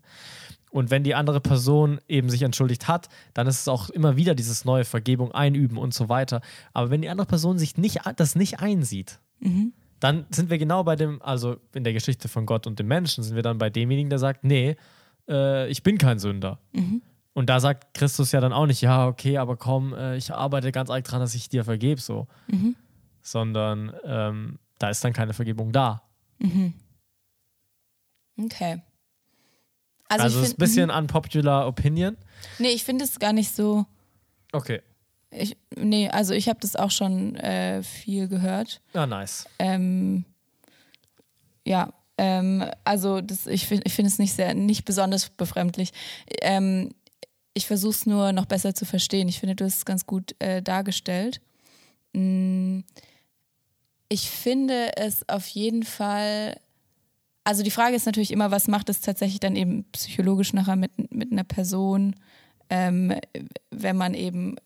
Und 0.70 0.90
wenn 0.90 1.04
die 1.04 1.14
andere 1.14 1.40
Person 1.40 2.00
eben 2.08 2.28
sich 2.28 2.42
entschuldigt 2.42 2.86
hat, 2.88 3.08
dann 3.34 3.46
ist 3.46 3.60
es 3.60 3.68
auch 3.68 3.88
immer 3.88 4.16
wieder 4.16 4.34
dieses 4.34 4.64
neue 4.64 4.84
Vergebung 4.84 5.32
einüben 5.32 5.78
und 5.78 5.94
so 5.94 6.08
weiter. 6.08 6.42
Aber 6.74 6.90
wenn 6.90 7.02
die 7.02 7.08
andere 7.08 7.26
Person 7.26 7.58
sich 7.58 7.78
nicht, 7.78 8.00
das 8.16 8.34
nicht 8.34 8.60
einsieht, 8.60 9.20
mhm 9.40 9.72
dann 10.00 10.26
sind 10.30 10.50
wir 10.50 10.58
genau 10.58 10.84
bei 10.84 10.96
dem, 10.96 11.22
also 11.22 11.56
in 11.74 11.84
der 11.84 11.92
Geschichte 11.92 12.28
von 12.28 12.46
Gott 12.46 12.66
und 12.66 12.78
dem 12.78 12.86
Menschen, 12.86 13.24
sind 13.24 13.34
wir 13.34 13.42
dann 13.42 13.58
bei 13.58 13.70
demjenigen, 13.70 14.10
der 14.10 14.18
sagt, 14.18 14.44
nee, 14.44 14.76
äh, 15.28 15.68
ich 15.70 15.82
bin 15.82 15.98
kein 15.98 16.18
Sünder. 16.18 16.58
Mhm. 16.72 17.02
Und 17.36 17.50
da 17.50 17.60
sagt 17.60 17.92
Christus 17.92 18.32
ja 18.32 18.40
dann 18.40 18.54
auch 18.54 18.64
nicht, 18.64 18.80
ja, 18.80 19.06
okay, 19.06 19.36
aber 19.36 19.58
komm, 19.58 19.92
äh, 19.92 20.16
ich 20.16 20.32
arbeite 20.32 20.72
ganz 20.72 20.88
arg 20.88 21.04
dran, 21.04 21.20
dass 21.20 21.34
ich 21.34 21.50
dir 21.50 21.64
vergebe, 21.64 22.00
so. 22.00 22.28
Mhm. 22.46 22.76
Sondern 23.20 23.92
ähm, 24.04 24.58
da 24.78 24.88
ist 24.88 25.04
dann 25.04 25.12
keine 25.12 25.34
Vergebung 25.34 25.70
da. 25.70 26.00
Mhm. 26.38 26.72
Okay. 28.42 28.80
Also, 30.08 30.24
also 30.24 30.40
ist 30.40 30.54
ein 30.54 30.56
bisschen 30.56 30.88
mhm. 30.88 30.96
unpopular 30.96 31.66
Opinion. 31.66 32.16
Nee, 32.58 32.70
ich 32.70 32.84
finde 32.84 33.04
es 33.04 33.18
gar 33.18 33.34
nicht 33.34 33.54
so. 33.54 33.84
Okay. 34.52 34.80
Ich, 35.30 35.58
nee, 35.76 36.08
also 36.08 36.32
ich 36.32 36.48
habe 36.48 36.60
das 36.60 36.74
auch 36.74 36.90
schon 36.90 37.36
äh, 37.36 37.82
viel 37.82 38.28
gehört. 38.28 38.80
Ah, 38.94 39.06
nice. 39.06 39.46
Ähm, 39.58 40.24
ja, 41.66 41.92
ähm, 42.16 42.64
also 42.84 43.20
das, 43.20 43.46
ich 43.46 43.66
finde 43.66 43.82
ich 43.84 43.92
find 43.92 44.08
es 44.08 44.18
nicht 44.18 44.32
sehr, 44.32 44.54
nicht 44.54 44.86
besonders 44.86 45.28
befremdlich. 45.28 45.92
Ähm, 46.40 46.94
ich 47.56 47.66
versuche 47.66 47.92
es 47.92 48.04
nur 48.06 48.32
noch 48.32 48.44
besser 48.44 48.74
zu 48.74 48.84
verstehen. 48.84 49.28
Ich 49.28 49.40
finde, 49.40 49.54
du 49.54 49.64
hast 49.64 49.78
es 49.78 49.84
ganz 49.86 50.04
gut 50.04 50.36
äh, 50.40 50.60
dargestellt. 50.62 51.40
Mm, 52.12 52.80
ich 54.10 54.30
finde 54.30 54.94
es 54.96 55.26
auf 55.26 55.46
jeden 55.48 55.82
Fall. 55.82 56.60
Also 57.44 57.62
die 57.62 57.70
Frage 57.70 57.96
ist 57.96 58.04
natürlich 58.04 58.30
immer, 58.30 58.50
was 58.50 58.68
macht 58.68 58.90
es 58.90 59.00
tatsächlich 59.00 59.40
dann 59.40 59.56
eben 59.56 59.84
psychologisch 59.92 60.52
nachher 60.52 60.76
mit, 60.76 61.10
mit 61.10 61.32
einer 61.32 61.44
Person, 61.44 62.16
ähm, 62.68 63.14
wenn 63.70 63.96
man 63.96 64.12
eben 64.12 64.56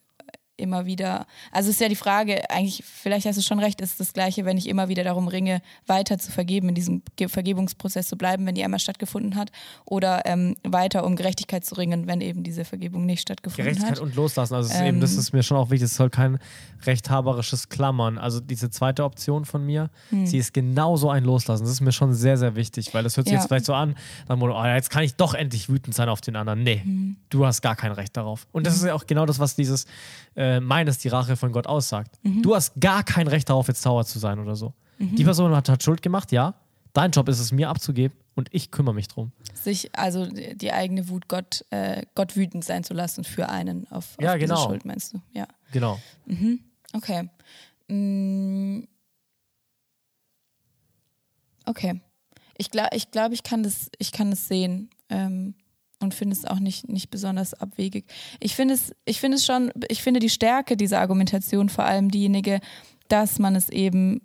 immer 0.61 0.87
wieder, 0.87 1.27
also 1.53 1.71
ist 1.71 1.81
ja 1.81 1.89
die 1.89 1.97
Frage, 1.97 2.49
eigentlich, 2.51 2.85
vielleicht 2.85 3.27
hast 3.27 3.39
du 3.39 3.43
schon 3.43 3.59
recht, 3.59 3.81
ist 3.81 3.99
das 3.99 4.13
Gleiche, 4.13 4.45
wenn 4.45 4.57
ich 4.57 4.69
immer 4.69 4.89
wieder 4.89 5.05
darum 5.05 5.29
ringe, 5.29 5.63
weiter 5.87 6.19
zu 6.19 6.31
vergeben, 6.31 6.69
in 6.69 6.75
diesem 6.75 7.03
Vergebungsprozess 7.27 8.09
zu 8.09 8.17
bleiben, 8.17 8.47
wenn 8.47 8.55
die 8.55 8.65
einmal 8.65 8.81
stattgefunden 8.81 9.37
hat, 9.37 9.51
oder 9.85 10.23
ähm, 10.27 10.57
weiter 10.63 11.05
um 11.05 11.17
Gerechtigkeit 11.17 11.65
zu 11.65 11.75
ringen, 11.77 12.07
wenn 12.07 12.21
eben 12.21 12.43
diese 12.43 12.65
Vergebung 12.65 13.07
nicht 13.07 13.23
stattgefunden 13.23 13.65
Gerechtigkeit 13.65 13.99
hat. 13.99 14.01
und 14.01 14.15
loslassen, 14.15 14.55
also 14.55 14.73
ähm, 14.75 14.87
eben, 14.87 15.01
das 15.01 15.15
ist 15.15 15.33
mir 15.33 15.43
schon 15.43 15.57
auch 15.57 15.71
wichtig, 15.71 15.87
es 15.87 15.97
soll 15.97 16.11
kein 16.11 16.39
rechthaberisches 16.87 17.69
Klammern, 17.69 18.19
also 18.19 18.41
diese 18.41 18.71
zweite 18.71 19.05
Option 19.05 19.45
von 19.45 19.65
mir, 19.65 19.91
hm. 20.11 20.27
sie 20.27 20.39
ist 20.39 20.55
genauso 20.55 21.11
ein 21.11 21.25
Loslassen, 21.25 21.65
das 21.65 21.73
ist 21.73 21.81
mir 21.81 21.93
schon 21.93 22.15
sehr, 22.15 22.37
sehr 22.37 22.57
wichtig, 22.57 22.95
weil 22.95 23.03
das 23.03 23.17
hört 23.17 23.27
sich 23.27 23.35
ja. 23.35 23.41
jetzt 23.41 23.49
vielleicht 23.49 23.67
so 23.67 23.75
an, 23.75 23.97
dann, 24.29 24.41
oh, 24.41 24.65
jetzt 24.65 24.91
kann 24.91 25.03
ich 25.03 25.15
doch 25.15 25.35
endlich 25.35 25.69
wütend 25.69 25.95
sein 25.95 26.09
auf 26.09 26.21
den 26.21 26.37
anderen. 26.37 26.63
Nee, 26.63 26.83
hm. 26.83 27.17
du 27.29 27.47
hast 27.47 27.63
gar 27.63 27.77
kein 27.77 27.93
Recht 27.93 28.17
darauf. 28.17 28.47
Und 28.53 28.67
das 28.67 28.75
hm. 28.75 28.81
ist 28.81 28.87
ja 28.87 28.95
auch 28.95 29.07
genau 29.07 29.27
das, 29.27 29.39
was 29.39 29.55
dieses 29.55 29.87
äh, 30.35 30.50
meines 30.59 30.99
die 30.99 31.09
Rache 31.09 31.37
von 31.37 31.53
Gott 31.53 31.69
aussagt. 31.69 32.19
Mhm. 32.23 32.43
Du 32.43 32.57
hast 32.57 32.81
gar 32.81 33.05
kein 33.05 33.29
Recht 33.29 33.49
darauf, 33.49 33.69
jetzt 33.69 33.83
sauer 33.83 34.05
zu 34.05 34.19
sein 34.19 34.41
oder 34.41 34.57
so. 34.57 34.75
Mhm. 34.99 35.15
Die 35.15 35.25
Person 35.25 35.55
hat, 35.55 35.69
hat 35.69 35.83
Schuld 35.83 36.03
gemacht, 36.03 36.33
ja. 36.33 36.55
Dein 36.93 37.13
Job 37.13 37.29
ist 37.29 37.39
es, 37.39 37.53
mir 37.53 37.69
abzugeben 37.69 38.17
und 38.35 38.49
ich 38.53 38.71
kümmere 38.71 38.95
mich 38.95 39.07
drum. 39.07 39.31
Sich 39.55 39.97
also 39.97 40.27
die 40.27 40.73
eigene 40.73 41.09
Wut 41.09 41.29
Gott, 41.29 41.65
äh, 41.71 42.03
Gott 42.15 42.37
wütend 42.37 42.65
sein 42.65 42.83
zu 42.83 42.95
lassen 42.95 43.23
für 43.23 43.49
einen 43.49 43.87
auf, 43.93 44.17
auf 44.17 44.25
ja, 44.25 44.37
genau. 44.37 44.67
Schuld, 44.67 44.85
meinst 44.85 45.15
du? 45.15 45.21
Ja. 45.33 45.47
Genau. 45.73 46.01
Mhm. 46.27 46.61
Okay. 46.93 47.29
Mm. 47.89 48.85
Okay. 51.67 52.01
ich 52.57 52.71
glaube, 52.71 52.97
ich, 52.97 53.11
glaub, 53.11 53.33
ich 53.33 53.43
kann 53.45 53.63
das, 53.63 53.91
ich 53.99 54.11
kann 54.11 54.31
das 54.31 54.49
sehen. 54.49 54.91
Ähm, 55.09 55.55
und 56.01 56.15
finde 56.15 56.35
es 56.35 56.45
auch 56.45 56.59
nicht, 56.59 56.89
nicht 56.89 57.11
besonders 57.11 57.55
abwegig. 57.55 58.07
Ich 58.41 58.55
finde 58.57 58.75
es, 58.75 58.93
ich 59.05 59.21
finde 59.21 59.37
es 59.37 59.47
schon, 59.47 59.71
ich 59.89 60.03
finde 60.03 60.21
die 60.21 60.31
Stärke 60.31 60.77
dieser 60.77 61.01
Argumentation 61.01 61.69
vor 61.69 61.85
allem 61.85 62.11
diejenige, 62.11 62.61
dass 63.09 63.39
man 63.39 63.55
es 63.57 63.69
eben 63.69 64.23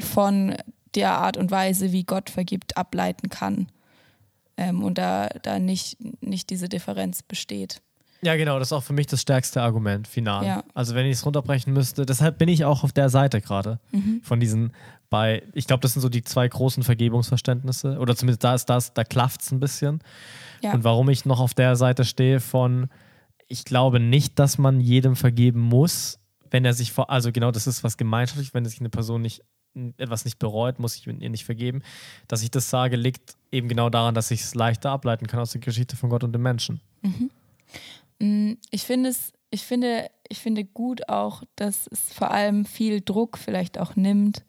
von 0.00 0.56
der 0.94 1.12
Art 1.12 1.36
und 1.36 1.50
Weise, 1.50 1.92
wie 1.92 2.04
Gott 2.04 2.30
vergibt, 2.30 2.76
ableiten 2.76 3.28
kann. 3.28 3.68
Ähm, 4.56 4.82
und 4.82 4.98
da, 4.98 5.28
da 5.42 5.58
nicht, 5.58 5.96
nicht 6.22 6.50
diese 6.50 6.68
Differenz 6.68 7.22
besteht. 7.22 7.80
Ja, 8.24 8.36
genau, 8.36 8.58
das 8.58 8.68
ist 8.68 8.72
auch 8.72 8.82
für 8.84 8.92
mich 8.92 9.06
das 9.08 9.20
stärkste 9.22 9.62
Argument, 9.62 10.06
final. 10.06 10.44
Ja. 10.46 10.64
Also 10.74 10.94
wenn 10.94 11.06
ich 11.06 11.12
es 11.12 11.26
runterbrechen 11.26 11.72
müsste, 11.72 12.06
deshalb 12.06 12.38
bin 12.38 12.48
ich 12.48 12.64
auch 12.64 12.84
auf 12.84 12.92
der 12.92 13.08
Seite 13.08 13.40
gerade 13.40 13.80
Mhm. 13.90 14.20
von 14.22 14.38
diesen 14.38 14.72
bei, 15.12 15.42
ich 15.52 15.66
glaube, 15.66 15.82
das 15.82 15.92
sind 15.92 16.00
so 16.00 16.08
die 16.08 16.24
zwei 16.24 16.48
großen 16.48 16.82
Vergebungsverständnisse, 16.82 17.98
oder 17.98 18.16
zumindest 18.16 18.42
da 18.44 18.54
ist 18.54 18.64
das, 18.64 18.94
da 18.94 19.04
klafft 19.04 19.42
es 19.42 19.52
ein 19.52 19.60
bisschen. 19.60 20.02
Ja. 20.62 20.72
Und 20.72 20.84
warum 20.84 21.10
ich 21.10 21.26
noch 21.26 21.38
auf 21.38 21.52
der 21.52 21.76
Seite 21.76 22.06
stehe 22.06 22.40
von, 22.40 22.88
ich 23.46 23.66
glaube 23.66 24.00
nicht, 24.00 24.38
dass 24.38 24.56
man 24.56 24.80
jedem 24.80 25.14
vergeben 25.14 25.60
muss, 25.60 26.18
wenn 26.50 26.64
er 26.64 26.72
sich 26.72 26.92
vor, 26.92 27.10
also 27.10 27.30
genau, 27.30 27.50
das 27.50 27.66
ist 27.66 27.84
was 27.84 27.98
gemeinschaftlich, 27.98 28.54
wenn 28.54 28.64
sich 28.64 28.80
eine 28.80 28.88
Person 28.88 29.20
nicht 29.20 29.42
etwas 29.98 30.24
nicht 30.24 30.38
bereut, 30.38 30.78
muss 30.78 30.96
ich 30.96 31.06
ihr 31.06 31.30
nicht 31.30 31.44
vergeben. 31.44 31.82
Dass 32.26 32.42
ich 32.42 32.50
das 32.50 32.70
sage, 32.70 32.96
liegt 32.96 33.36
eben 33.50 33.68
genau 33.68 33.90
daran, 33.90 34.14
dass 34.14 34.30
ich 34.30 34.40
es 34.40 34.54
leichter 34.54 34.90
ableiten 34.90 35.26
kann 35.26 35.40
aus 35.40 35.52
der 35.52 35.60
Geschichte 35.60 35.96
von 35.96 36.08
Gott 36.08 36.24
und 36.24 36.32
dem 36.32 36.42
Menschen. 36.42 36.80
Mm, 38.18 38.52
Ich 38.70 38.84
finde 38.84 39.10
es, 39.10 39.32
ich 39.50 39.62
finde, 39.62 40.10
ich 40.28 40.38
finde 40.38 40.64
gut 40.64 41.10
auch, 41.10 41.42
dass 41.56 41.86
es 41.86 42.14
vor 42.14 42.30
allem 42.30 42.64
viel 42.64 43.02
Druck 43.02 43.36
vielleicht 43.36 43.78
auch 43.78 43.94
nimmt 43.94 44.42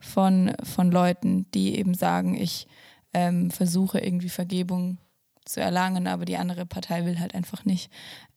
von, 0.00 0.54
von 0.64 0.90
Leuten, 0.90 1.50
die 1.52 1.76
eben 1.76 1.94
sagen, 1.94 2.34
ich 2.34 2.66
ähm, 3.12 3.50
versuche 3.50 4.00
irgendwie 4.00 4.28
Vergebung 4.28 4.98
zu 5.44 5.60
erlangen, 5.60 6.06
aber 6.06 6.24
die 6.24 6.36
andere 6.36 6.66
Partei 6.66 7.04
will 7.04 7.20
halt 7.20 7.34
einfach 7.34 7.64
nicht. 7.64 7.90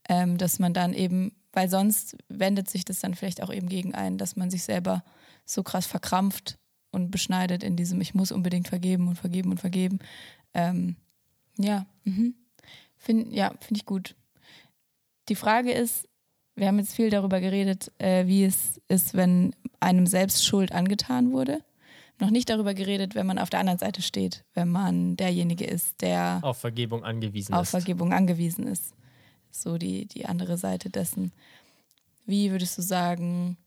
Ähm, 0.10 0.38
dass 0.38 0.60
man 0.60 0.74
dann 0.74 0.94
eben, 0.94 1.32
weil 1.54 1.70
sonst 1.70 2.18
wendet 2.28 2.70
sich 2.70 2.84
das 2.84 3.00
dann 3.00 3.16
vielleicht 3.16 3.42
auch 3.42 3.54
eben 3.54 3.70
gegen 3.70 3.96
einen, 3.96 4.18
dass 4.18 4.36
man 4.36 4.50
sich 4.50 4.64
selber 4.64 5.04
so 5.46 5.64
krass 5.64 5.86
verkrampft 5.86 6.58
und 6.92 7.10
beschneidet 7.10 7.64
in 7.64 7.76
diesem, 7.76 8.02
ich 8.02 8.14
muss 8.14 8.32
unbedingt 8.32 8.68
vergeben 8.68 9.08
und 9.08 9.16
vergeben 9.16 9.52
und 9.52 9.60
vergeben. 9.60 10.00
Ähm, 10.54 10.98
ja, 11.58 11.86
mhm. 12.04 12.36
Find, 12.98 13.34
ja, 13.34 13.54
finde 13.60 13.80
ich 13.80 13.86
gut. 13.86 14.16
Die 15.30 15.36
Frage 15.36 15.72
ist, 15.72 16.08
wir 16.56 16.68
haben 16.68 16.80
jetzt 16.80 16.94
viel 16.94 17.10
darüber 17.10 17.40
geredet, 17.40 17.92
äh, 17.98 18.28
wie 18.28 18.44
es 18.44 18.82
ist, 18.88 19.16
wenn 19.16 19.56
einem 19.84 20.08
selbst 20.08 20.46
Schuld 20.46 20.72
angetan 20.72 21.32
wurde. 21.32 21.60
Noch 22.20 22.30
nicht 22.30 22.50
darüber 22.50 22.74
geredet, 22.74 23.16
wenn 23.16 23.26
man 23.26 23.40
auf 23.40 23.50
der 23.50 23.60
anderen 23.60 23.80
Seite 23.80 24.02
steht, 24.02 24.46
wenn 24.54 24.70
man 24.70 25.18
derjenige 25.18 25.66
ist, 25.66 26.02
der 26.02 26.40
Auf 26.42 26.60
Vergebung 26.60 27.04
angewiesen 27.04 27.54
auf 27.54 27.64
ist. 27.64 27.72
Vergebung 27.72 28.14
angewiesen 28.14 28.68
ist. 28.68 28.94
So 29.52 29.78
die, 29.78 30.08
die 30.08 30.26
andere 30.26 30.58
Seite 30.58 30.90
dessen. 30.90 31.32
Wie 32.26 32.52
würdest 32.52 32.78
du 32.78 32.82
sagen, 32.82 33.58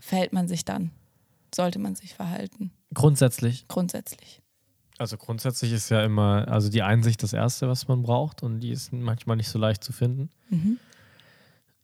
verhält 0.00 0.32
man 0.32 0.48
sich 0.48 0.64
dann? 0.64 0.90
Sollte 1.54 1.78
man 1.78 1.94
sich 1.94 2.14
verhalten? 2.14 2.72
Grundsätzlich. 2.92 3.66
Grundsätzlich. 3.68 4.42
Also 4.98 5.16
grundsätzlich 5.16 5.72
ist 5.72 5.90
ja 5.90 6.04
immer, 6.04 6.46
also 6.48 6.70
die 6.70 6.82
Einsicht 6.82 7.22
das 7.22 7.32
Erste, 7.32 7.68
was 7.68 7.88
man 7.88 8.02
braucht 8.02 8.42
und 8.42 8.60
die 8.60 8.70
ist 8.70 8.92
manchmal 8.92 9.36
nicht 9.36 9.48
so 9.48 9.58
leicht 9.58 9.82
zu 9.82 9.92
finden. 9.92 10.30
Mhm. 10.50 10.78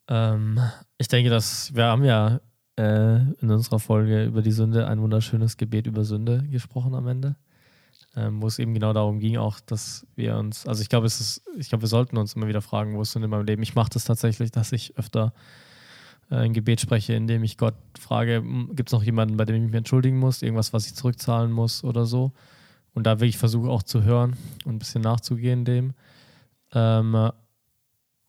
Ähm, 0.08 0.60
ich 0.96 1.08
denke, 1.08 1.30
dass 1.30 1.74
wir 1.74 1.84
haben 1.84 2.04
ja 2.04 2.40
äh, 2.80 3.16
in 3.42 3.50
unserer 3.50 3.78
Folge 3.78 4.24
über 4.24 4.40
die 4.40 4.52
Sünde 4.52 4.86
ein 4.86 5.02
wunderschönes 5.02 5.58
Gebet 5.58 5.86
über 5.86 6.04
Sünde 6.04 6.44
gesprochen 6.50 6.94
am 6.94 7.06
Ende, 7.08 7.36
ähm, 8.16 8.40
wo 8.40 8.46
es 8.46 8.58
eben 8.58 8.72
genau 8.72 8.94
darum 8.94 9.20
ging, 9.20 9.36
auch, 9.36 9.60
dass 9.60 10.06
wir 10.16 10.36
uns, 10.36 10.66
also 10.66 10.80
ich 10.80 10.88
glaube, 10.88 11.06
es 11.06 11.20
ist, 11.20 11.42
ich 11.58 11.68
glaube, 11.68 11.82
wir 11.82 11.88
sollten 11.88 12.16
uns 12.16 12.34
immer 12.34 12.48
wieder 12.48 12.62
fragen, 12.62 12.96
wo 12.96 13.02
ist 13.02 13.12
Sünde 13.12 13.26
in 13.26 13.30
meinem 13.30 13.44
Leben? 13.44 13.62
Ich 13.62 13.74
mache 13.74 13.90
das 13.92 14.04
tatsächlich, 14.04 14.50
dass 14.50 14.72
ich 14.72 14.96
öfter 14.96 15.34
äh, 16.30 16.36
ein 16.36 16.54
Gebet 16.54 16.80
spreche, 16.80 17.12
in 17.12 17.26
dem 17.26 17.44
ich 17.44 17.58
Gott 17.58 17.74
frage, 17.98 18.42
gibt 18.72 18.88
es 18.88 18.92
noch 18.92 19.02
jemanden, 19.02 19.36
bei 19.36 19.44
dem 19.44 19.56
ich 19.56 19.62
mich 19.62 19.74
entschuldigen 19.74 20.18
muss, 20.18 20.40
irgendwas, 20.40 20.72
was 20.72 20.86
ich 20.86 20.94
zurückzahlen 20.94 21.52
muss 21.52 21.84
oder 21.84 22.06
so. 22.06 22.32
Und 22.94 23.04
da 23.06 23.20
wirklich 23.20 23.38
versuche 23.38 23.68
auch 23.68 23.82
zu 23.82 24.04
hören 24.04 24.36
und 24.64 24.76
ein 24.76 24.78
bisschen 24.78 25.02
nachzugehen 25.02 25.66
dem. 25.66 25.92
Ähm, 26.72 27.30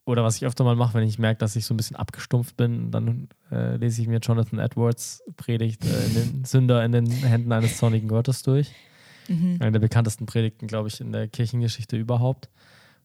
oder 0.04 0.24
was 0.24 0.36
ich 0.36 0.46
öfter 0.46 0.64
mal 0.64 0.76
mache, 0.76 0.94
wenn 0.94 1.06
ich 1.06 1.18
merke, 1.18 1.38
dass 1.38 1.54
ich 1.54 1.64
so 1.64 1.74
ein 1.74 1.76
bisschen 1.76 1.96
abgestumpft 1.96 2.56
bin, 2.56 2.90
dann 2.90 3.28
äh, 3.50 3.76
lese 3.76 4.02
ich 4.02 4.08
mir 4.08 4.18
Jonathan 4.18 4.58
Edwards 4.58 5.22
Predigt 5.36 5.84
äh, 5.84 6.06
in 6.06 6.14
den 6.14 6.44
Sünder 6.44 6.84
in 6.84 6.92
den 6.92 7.06
Händen 7.06 7.52
eines 7.52 7.76
zornigen 7.76 8.08
Gottes 8.08 8.42
durch. 8.42 8.72
Mhm. 9.28 9.58
Eine 9.60 9.72
der 9.72 9.78
bekanntesten 9.78 10.26
Predigten, 10.26 10.66
glaube 10.66 10.88
ich, 10.88 11.00
in 11.00 11.12
der 11.12 11.28
Kirchengeschichte 11.28 11.96
überhaupt. 11.96 12.48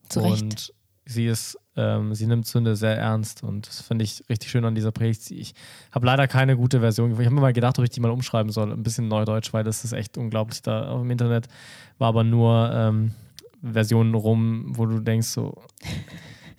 Zu 0.10 0.22
Recht. 0.22 0.42
Und 0.42 0.74
sie 1.06 1.28
ist, 1.28 1.58
ähm, 1.76 2.16
sie 2.16 2.26
nimmt 2.26 2.48
Sünde 2.48 2.76
sehr 2.76 2.98
ernst 2.98 3.44
und 3.44 3.68
das 3.68 3.82
finde 3.82 4.04
ich 4.04 4.24
richtig 4.30 4.50
schön 4.50 4.66
an 4.66 4.76
dieser 4.76 4.92
Predigt. 4.92 5.32
Ich 5.32 5.54
habe 5.92 6.06
leider 6.06 6.28
keine 6.28 6.58
gute 6.58 6.80
Version. 6.80 7.12
Ich 7.12 7.18
habe 7.20 7.36
mir 7.36 7.42
mal 7.42 7.54
gedacht, 7.54 7.78
ob 7.78 7.86
ich 7.86 7.92
die 7.92 8.00
mal 8.00 8.12
umschreiben 8.12 8.52
soll, 8.52 8.72
ein 8.72 8.84
bisschen 8.84 9.08
Neudeutsch, 9.08 9.54
weil 9.54 9.64
das 9.64 9.84
ist 9.84 9.94
echt 9.94 10.18
unglaublich. 10.18 10.62
Da 10.64 10.90
auf 10.90 11.02
dem 11.02 11.12
Internet 11.12 11.48
war 11.98 12.10
aber 12.10 12.24
nur 12.24 12.72
ähm, 12.74 13.12
Versionen 13.62 14.16
rum, 14.16 14.74
wo 14.78 14.86
du 14.86 15.00
denkst, 15.00 15.28
so 15.28 15.62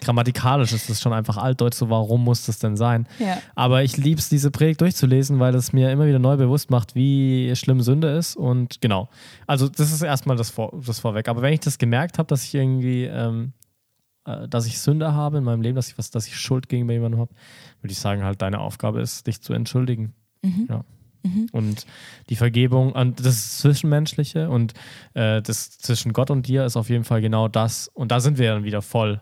grammatikalisch 0.00 0.72
ist 0.72 0.88
das 0.88 1.00
schon 1.00 1.12
einfach 1.12 1.36
altdeutsch, 1.36 1.74
so 1.74 1.90
warum 1.90 2.24
muss 2.24 2.46
das 2.46 2.58
denn 2.58 2.76
sein? 2.76 3.06
Ja. 3.18 3.38
Aber 3.54 3.82
ich 3.82 3.96
liebe 3.96 4.20
es, 4.20 4.28
diese 4.28 4.50
Predigt 4.50 4.80
durchzulesen, 4.80 5.40
weil 5.40 5.54
es 5.54 5.72
mir 5.72 5.90
immer 5.90 6.06
wieder 6.06 6.18
neu 6.18 6.36
bewusst 6.36 6.70
macht, 6.70 6.94
wie 6.94 7.54
schlimm 7.56 7.80
Sünde 7.80 8.08
ist. 8.08 8.36
Und 8.36 8.80
genau. 8.80 9.08
Also, 9.46 9.68
das 9.68 9.92
ist 9.92 10.02
erstmal 10.02 10.36
das, 10.36 10.50
vor, 10.50 10.72
das 10.86 11.00
vorweg. 11.00 11.28
Aber 11.28 11.42
wenn 11.42 11.52
ich 11.52 11.60
das 11.60 11.78
gemerkt 11.78 12.18
habe, 12.18 12.28
dass 12.28 12.44
ich 12.44 12.54
irgendwie, 12.54 13.04
ähm, 13.04 13.52
äh, 14.24 14.48
dass 14.48 14.66
ich 14.66 14.78
Sünde 14.78 15.14
habe 15.14 15.38
in 15.38 15.44
meinem 15.44 15.62
Leben, 15.62 15.76
dass 15.76 15.88
ich 15.88 15.98
was, 15.98 16.10
dass 16.10 16.26
ich 16.26 16.38
Schuld 16.38 16.68
gegenüber 16.68 16.92
jemandem 16.92 17.20
habe, 17.20 17.32
würde 17.80 17.92
ich 17.92 17.98
sagen, 17.98 18.24
halt, 18.24 18.42
deine 18.42 18.60
Aufgabe 18.60 19.00
ist, 19.00 19.26
dich 19.26 19.40
zu 19.40 19.52
entschuldigen. 19.52 20.14
Mhm. 20.42 20.66
Ja. 20.68 20.84
Mhm. 21.24 21.48
Und 21.52 21.86
die 22.28 22.36
Vergebung, 22.36 22.92
und 22.92 23.24
das 23.24 23.58
Zwischenmenschliche 23.58 24.48
und 24.48 24.74
äh, 25.14 25.42
das 25.42 25.78
zwischen 25.78 26.12
Gott 26.12 26.30
und 26.30 26.46
dir 26.46 26.64
ist 26.64 26.76
auf 26.76 26.88
jeden 26.90 27.04
Fall 27.04 27.20
genau 27.20 27.48
das. 27.48 27.88
Und 27.88 28.12
da 28.12 28.20
sind 28.20 28.38
wir 28.38 28.52
dann 28.52 28.64
wieder 28.64 28.82
voll. 28.82 29.20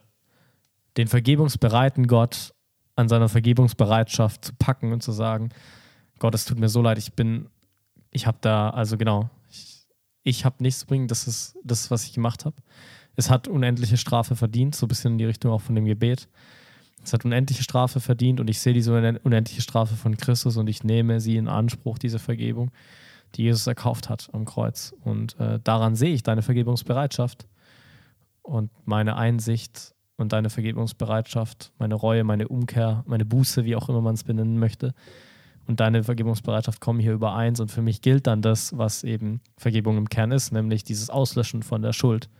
Den 0.97 1.09
vergebungsbereiten 1.09 2.07
Gott 2.07 2.55
an 2.95 3.09
seiner 3.09 3.29
Vergebungsbereitschaft 3.29 4.45
zu 4.45 4.53
packen 4.55 4.93
und 4.93 5.03
zu 5.03 5.13
sagen, 5.13 5.51
Gott, 6.19 6.35
es 6.35 6.47
tut 6.47 6.59
mir 6.59 6.69
so 6.69 6.81
leid, 6.81 6.99
ich 6.99 7.13
bin, 7.13 7.49
ich 8.11 8.27
habe 8.27 8.39
da, 8.41 8.71
also 8.71 8.97
genau, 8.97 9.29
ich, 9.51 9.87
ich 10.23 10.45
habe 10.45 10.63
nichts 10.63 10.81
zu 10.81 10.87
bringen, 10.87 11.09
das 11.09 11.27
ist 11.27 11.57
das, 11.63 11.91
was 11.91 12.05
ich 12.05 12.15
gemacht 12.15 12.47
habe. 12.47 12.57
Es 13.15 13.31
hat 13.31 13.49
unendliche 13.49 13.97
Strafe 13.97 14.37
verdient, 14.37 14.75
so 14.75 14.87
ein 14.87 14.89
bisschen 14.89 15.13
in 15.13 15.19
die 15.19 15.25
Richtung 15.25 15.53
auch 15.53 15.61
von 15.61 15.75
dem 15.75 15.85
Gebet. 15.85 16.29
Es 17.05 17.13
hat 17.13 17.25
unendliche 17.25 17.63
Strafe 17.63 18.01
verdient 18.01 18.41
und 18.41 18.49
ich 18.49 18.61
sehe 18.61 18.73
diese 18.73 18.93
unen- 18.93 19.19
unendliche 19.19 19.63
Strafe 19.63 19.95
von 19.95 20.17
Christus 20.17 20.57
und 20.57 20.69
ich 20.69 20.83
nehme 20.83 21.21
sie 21.21 21.37
in 21.37 21.49
Anspruch, 21.49 21.99
diese 21.99 22.19
Vergebung, 22.19 22.73
die 23.35 23.45
Jesus 23.45 23.67
erkauft 23.67 24.09
hat 24.09 24.29
am 24.33 24.45
Kreuz. 24.45 24.95
Und 25.05 25.39
äh, 25.39 25.61
daran 25.63 25.95
sehe 25.95 26.15
ich 26.15 26.23
deine 26.23 26.43
Vergebungsbereitschaft 26.43 27.47
und 28.43 28.71
meine 28.87 29.17
Einsicht 29.17 29.95
und 30.17 30.33
deine 30.33 30.51
Vergebungsbereitschaft, 30.51 31.73
meine 31.79 31.95
Reue, 31.95 32.25
meine 32.25 32.49
Umkehr, 32.49 33.05
meine 33.07 33.25
Buße, 33.25 33.65
wie 33.65 33.77
auch 33.77 33.89
immer 33.89 34.01
man 34.01 34.15
es 34.15 34.25
benennen 34.25 34.59
möchte. 34.59 34.95
Und 35.67 35.81
deine 35.81 36.05
Vergebungsbereitschaft 36.05 36.81
kommen 36.81 37.01
hier 37.01 37.13
übereins 37.13 37.61
und 37.61 37.71
für 37.71 37.83
mich 37.83 38.01
gilt 38.01 38.27
dann 38.27 38.41
das, 38.41 38.77
was 38.79 39.03
eben 39.03 39.41
Vergebung 39.57 39.97
im 39.99 40.09
Kern 40.09 40.31
ist, 40.31 40.53
nämlich 40.53 40.85
dieses 40.85 41.11
Auslöschen 41.11 41.63
von 41.63 41.83
der 41.83 41.93
Schuld. 41.93 42.31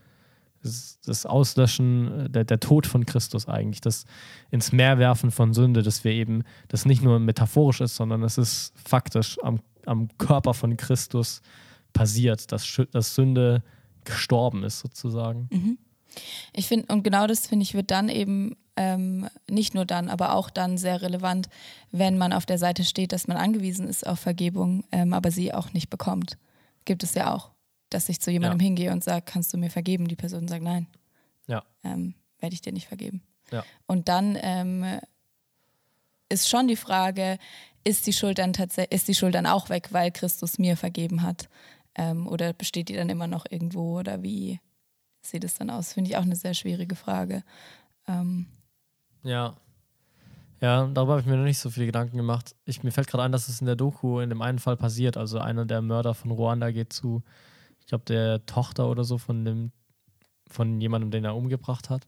Das, 0.63 1.27
Auslöschen, 1.27 2.27
äh, 2.27 2.31
der, 2.31 2.45
der 2.45 2.59
Tod 2.59 2.87
von 2.87 3.07
Christus 3.07 3.47
eigentlich, 3.47 3.81
das 3.81 4.05
ins 4.51 4.73
Meer 4.73 4.99
werfen 4.99 5.31
von 5.31 5.53
Sünde, 5.55 5.83
dass 5.83 6.03
wir 6.03 6.13
eben, 6.13 6.43
das 6.69 6.87
nicht 6.87 7.03
nur 7.03 7.21
metaphorisch 7.21 7.81
ist, 7.81 7.95
sondern 7.95 8.23
es 8.23 8.37
ist 8.37 8.73
faktisch 8.77 9.39
am, 9.43 9.61
am 9.85 10.09
Körper 10.19 10.55
von 10.55 10.77
Christus 10.77 11.41
passiert, 11.93 12.51
dass, 12.51 12.81
dass 12.91 13.15
Sünde 13.15 13.63
gestorben 14.05 14.65
ist 14.65 14.81
sozusagen. 14.81 15.49
Mhm. 15.53 15.79
Ich 16.53 16.67
finde, 16.67 16.93
und 16.93 17.03
genau 17.03 17.27
das 17.27 17.47
finde 17.47 17.63
ich, 17.65 17.75
wird 17.75 17.91
dann 17.91 18.09
eben 18.09 18.57
ähm, 18.77 19.29
nicht 19.49 19.75
nur 19.75 19.85
dann, 19.87 20.09
aber 20.09 20.35
auch 20.35 20.51
dann 20.51 20.79
sehr 20.79 21.01
relevant, 21.03 21.49
wenn 21.93 22.19
man 22.19 22.33
auf 22.33 22.47
der 22.47 22.59
Seite 22.59 22.85
steht, 22.85 23.13
dass 23.13 23.27
man 23.27 23.37
angewiesen 23.37 23.89
ist 23.89 24.07
auf 24.07 24.19
Vergebung, 24.21 24.85
ähm, 24.93 25.13
aber 25.13 25.31
sie 25.31 25.53
auch 25.55 25.73
nicht 25.73 25.89
bekommt. 25.91 26.37
Gibt 26.85 27.03
es 27.03 27.15
ja 27.15 27.33
auch, 27.35 27.51
dass 27.91 28.09
ich 28.09 28.21
zu 28.21 28.31
jemandem 28.31 28.61
Ja. 28.61 28.65
hingehe 28.65 28.93
und 28.93 29.03
sage, 29.03 29.23
kannst 29.25 29.53
du 29.53 29.59
mir 29.59 29.71
vergeben? 29.71 30.09
Die 30.09 30.17
Person 30.17 30.47
sagt 30.49 30.63
nein. 30.63 30.87
Ja. 31.47 31.65
Ähm, 31.85 32.15
Werde 32.39 32.55
ich 32.55 32.61
dir 32.61 32.73
nicht 32.73 32.87
vergeben. 32.89 33.23
Ja. 33.51 33.65
Und 33.87 34.09
dann 34.09 34.37
ähm, 34.43 34.85
ist 36.29 36.49
schon 36.49 36.69
die 36.69 36.77
Frage, 36.77 37.39
ist 37.85 38.07
die 38.07 38.13
Schuld 38.13 38.39
dann 38.39 38.53
tatsächlich, 38.53 38.93
ist 38.93 39.09
die 39.09 39.15
Schuld 39.15 39.35
dann 39.35 39.47
auch 39.47 39.69
weg, 39.71 39.89
weil 39.93 40.11
Christus 40.11 40.59
mir 40.59 40.77
vergeben 40.77 41.23
hat? 41.23 41.49
Ähm, 41.95 42.27
oder 42.27 42.53
besteht 42.53 42.89
die 42.89 42.95
dann 42.95 43.09
immer 43.09 43.27
noch 43.27 43.47
irgendwo? 43.49 43.99
Oder 43.99 44.23
wie 44.23 44.61
sieht 45.31 45.45
es 45.45 45.55
dann 45.55 45.71
aus? 45.71 45.93
Finde 45.93 46.11
ich 46.11 46.17
auch 46.17 46.23
eine 46.23 46.37
sehr 46.37 46.55
schwierige 46.55 46.97
Frage. 46.97 47.43
Ähm, 48.07 48.47
Ja. 49.23 49.55
Ja, 50.61 50.87
darüber 50.87 51.13
habe 51.13 51.21
ich 51.21 51.27
mir 51.27 51.37
noch 51.37 51.45
nicht 51.45 51.59
so 51.59 51.69
viele 51.69 51.85
Gedanken 51.87 52.17
gemacht. 52.17 52.55
Ich, 52.65 52.83
mir 52.83 52.91
fällt 52.91 53.09
gerade 53.09 53.25
ein, 53.25 53.33
dass 53.33 53.49
es 53.49 53.61
in 53.61 53.67
der 53.67 53.77
Doku 53.77 54.21
in 54.21 54.31
dem 54.31 54.41
einen 54.41 54.59
Fall 54.59 54.77
passiert. 54.79 55.19
Also 55.19 55.39
einer 55.39 55.67
der 55.67 55.83
Mörder 55.83 56.15
von 56.15 56.31
Ruanda 56.31 56.71
geht 56.71 56.95
zu, 56.95 57.23
ich 57.79 57.87
glaube, 57.87 58.05
der 58.07 58.45
Tochter 58.47 58.89
oder 58.89 59.05
so 59.05 59.19
von 59.19 59.45
dem, 59.45 59.71
von 60.49 60.81
jemandem, 60.81 61.11
den 61.11 61.25
er 61.27 61.37
umgebracht 61.37 61.91
hat. 61.91 62.07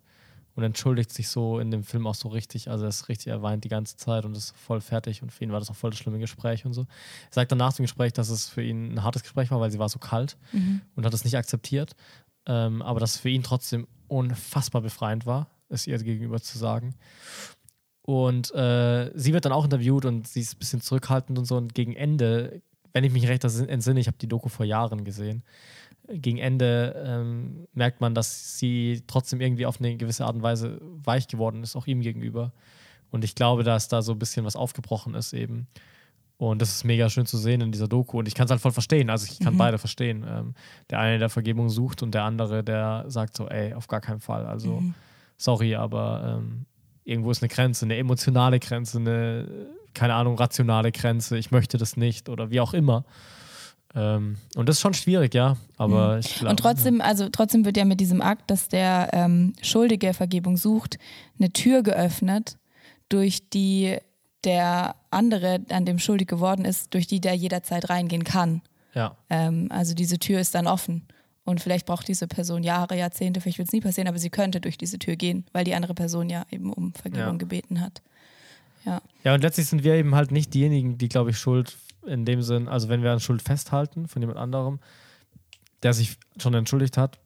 Und 0.54 0.64
entschuldigt 0.64 1.12
sich 1.12 1.28
so 1.28 1.60
in 1.60 1.70
dem 1.70 1.84
Film 1.84 2.06
auch 2.06 2.14
so 2.16 2.28
richtig. 2.28 2.70
Also 2.70 2.84
er 2.86 2.88
ist 2.88 3.08
richtig, 3.10 3.28
er 3.28 3.42
weint 3.42 3.62
die 3.64 3.68
ganze 3.68 3.96
Zeit 3.96 4.24
und 4.24 4.34
ist 4.36 4.56
voll 4.56 4.80
fertig. 4.80 5.22
Und 5.22 5.30
für 5.30 5.44
ihn 5.44 5.52
war 5.52 5.60
das 5.60 5.70
auch 5.70 5.76
voll 5.76 5.90
das 5.90 5.98
schlimme 6.00 6.18
Gespräch 6.18 6.64
und 6.64 6.72
so. 6.72 6.80
Er 6.82 6.86
sagt 7.32 7.52
dann 7.52 7.58
nach 7.58 7.74
dem 7.74 7.84
Gespräch, 7.84 8.14
dass 8.14 8.28
es 8.30 8.48
für 8.48 8.62
ihn 8.62 8.94
ein 8.94 9.02
hartes 9.04 9.22
Gespräch 9.22 9.50
war, 9.50 9.60
weil 9.60 9.70
sie 9.70 9.78
war 9.78 9.88
so 9.90 9.98
kalt 9.98 10.36
Mhm. 10.52 10.80
und 10.96 11.04
hat 11.04 11.12
es 11.14 11.22
nicht 11.24 11.36
akzeptiert. 11.36 11.92
Ähm, 12.48 12.82
aber 12.82 12.98
dass 12.98 13.16
es 13.16 13.20
für 13.20 13.28
ihn 13.28 13.42
trotzdem 13.42 13.86
unfassbar 14.08 14.82
befreiend 14.82 15.26
war, 15.26 15.48
es 15.68 15.86
ihr 15.86 15.98
gegenüber 15.98 16.40
zu 16.40 16.58
sagen. 16.58 16.94
Und 18.02 18.54
äh, 18.54 19.10
sie 19.14 19.34
wird 19.34 19.44
dann 19.44 19.52
auch 19.52 19.64
interviewt 19.64 20.06
und 20.06 20.26
sie 20.26 20.40
ist 20.40 20.54
ein 20.54 20.58
bisschen 20.58 20.80
zurückhaltend 20.80 21.38
und 21.38 21.44
so. 21.44 21.56
Und 21.56 21.74
gegen 21.74 21.94
Ende, 21.94 22.62
wenn 22.94 23.04
ich 23.04 23.12
mich 23.12 23.28
recht 23.28 23.44
entsinne, 23.44 24.00
ich 24.00 24.06
habe 24.06 24.16
die 24.18 24.28
Doku 24.28 24.48
vor 24.48 24.64
Jahren 24.64 25.04
gesehen, 25.04 25.44
gegen 26.08 26.38
Ende 26.38 26.94
ähm, 27.04 27.68
merkt 27.74 28.00
man, 28.00 28.14
dass 28.14 28.58
sie 28.58 29.04
trotzdem 29.06 29.42
irgendwie 29.42 29.66
auf 29.66 29.78
eine 29.78 29.94
gewisse 29.96 30.24
Art 30.24 30.36
und 30.36 30.42
Weise 30.42 30.80
weich 30.80 31.28
geworden 31.28 31.62
ist, 31.62 31.76
auch 31.76 31.86
ihm 31.86 32.00
gegenüber. 32.00 32.54
Und 33.10 33.24
ich 33.24 33.34
glaube, 33.34 33.62
dass 33.62 33.88
da 33.88 34.00
so 34.00 34.12
ein 34.12 34.18
bisschen 34.18 34.46
was 34.46 34.56
aufgebrochen 34.56 35.14
ist 35.14 35.34
eben. 35.34 35.66
Und 36.38 36.62
das 36.62 36.70
ist 36.70 36.84
mega 36.84 37.10
schön 37.10 37.26
zu 37.26 37.36
sehen 37.36 37.60
in 37.60 37.72
dieser 37.72 37.88
Doku. 37.88 38.18
Und 38.20 38.28
ich 38.28 38.34
kann 38.34 38.44
es 38.46 38.50
halt 38.52 38.60
voll 38.60 38.70
verstehen. 38.72 39.10
Also 39.10 39.26
ich 39.30 39.40
kann 39.40 39.54
Mhm. 39.54 39.58
beide 39.58 39.78
verstehen. 39.78 40.24
Ähm, 40.28 40.54
der 40.88 41.00
eine, 41.00 41.18
der 41.18 41.28
Vergebung 41.30 41.68
sucht 41.68 42.02
und 42.02 42.14
der 42.14 42.22
andere, 42.22 42.62
der 42.62 43.04
sagt 43.08 43.36
so, 43.36 43.48
ey, 43.48 43.74
auf 43.74 43.88
gar 43.88 44.00
keinen 44.00 44.20
Fall. 44.20 44.46
Also 44.46 44.80
Mhm. 44.80 44.94
sorry, 45.36 45.74
aber 45.74 46.38
ähm, 46.38 46.64
irgendwo 47.04 47.30
ist 47.32 47.42
eine 47.42 47.48
Grenze, 47.48 47.84
eine 47.86 47.96
emotionale 47.96 48.60
Grenze, 48.60 48.98
eine, 48.98 49.48
keine 49.94 50.14
Ahnung, 50.14 50.36
rationale 50.38 50.92
Grenze. 50.92 51.36
Ich 51.38 51.50
möchte 51.50 51.76
das 51.76 51.96
nicht 51.96 52.28
oder 52.28 52.50
wie 52.50 52.60
auch 52.60 52.72
immer. 52.72 53.04
Ähm, 53.94 54.36
und 54.54 54.68
das 54.68 54.76
ist 54.76 54.82
schon 54.82 54.94
schwierig, 54.94 55.34
ja. 55.34 55.56
Aber 55.76 56.14
Mhm. 56.14 56.18
ich 56.20 56.34
glaube. 56.36 56.50
Und 56.50 56.60
trotzdem, 56.60 57.00
also 57.00 57.28
trotzdem 57.30 57.64
wird 57.64 57.76
ja 57.76 57.84
mit 57.84 57.98
diesem 58.00 58.20
Akt, 58.22 58.48
dass 58.50 58.68
der 58.68 59.08
ähm, 59.12 59.54
Schuldige 59.62 60.14
Vergebung 60.14 60.56
sucht, 60.56 60.98
eine 61.38 61.52
Tür 61.52 61.82
geöffnet, 61.82 62.58
durch 63.08 63.48
die 63.48 63.96
der 64.44 64.94
andere, 65.10 65.60
an 65.70 65.84
dem 65.84 65.98
schuldig 65.98 66.28
geworden 66.28 66.64
ist, 66.64 66.94
durch 66.94 67.06
die 67.06 67.20
der 67.20 67.34
jederzeit 67.34 67.90
reingehen 67.90 68.24
kann. 68.24 68.62
Ja, 68.94 69.16
Ähm, 69.30 69.68
also 69.70 69.94
diese 69.94 70.18
Tür 70.18 70.40
ist 70.40 70.54
dann 70.54 70.66
offen. 70.66 71.02
Und 71.44 71.60
vielleicht 71.60 71.86
braucht 71.86 72.06
diese 72.08 72.26
Person 72.26 72.62
Jahre, 72.62 72.96
Jahrzehnte, 72.96 73.40
vielleicht 73.40 73.58
wird 73.58 73.68
es 73.68 73.72
nie 73.72 73.80
passieren, 73.80 74.06
aber 74.08 74.18
sie 74.18 74.28
könnte 74.30 74.60
durch 74.60 74.76
diese 74.76 74.98
Tür 74.98 75.16
gehen, 75.16 75.44
weil 75.52 75.64
die 75.64 75.74
andere 75.74 75.94
Person 75.94 76.28
ja 76.28 76.44
eben 76.50 76.72
um 76.72 76.92
Vergebung 76.92 77.34
Ja. 77.34 77.38
gebeten 77.38 77.80
hat. 77.80 78.02
Ja. 78.84 79.00
Ja, 79.24 79.34
und 79.34 79.40
letztlich 79.42 79.66
sind 79.66 79.82
wir 79.82 79.94
eben 79.94 80.14
halt 80.14 80.30
nicht 80.30 80.52
diejenigen, 80.54 80.98
die, 80.98 81.08
glaube 81.08 81.30
ich, 81.30 81.38
Schuld 81.38 81.76
in 82.06 82.24
dem 82.24 82.42
Sinn, 82.42 82.68
also 82.68 82.88
wenn 82.88 83.02
wir 83.02 83.12
an 83.12 83.20
Schuld 83.20 83.42
festhalten 83.42 84.08
von 84.08 84.22
jemand 84.22 84.38
anderem, 84.38 84.78
der 85.82 85.92
sich 85.94 86.16
schon 86.38 86.54
entschuldigt 86.54 86.96
hat, 86.96 87.18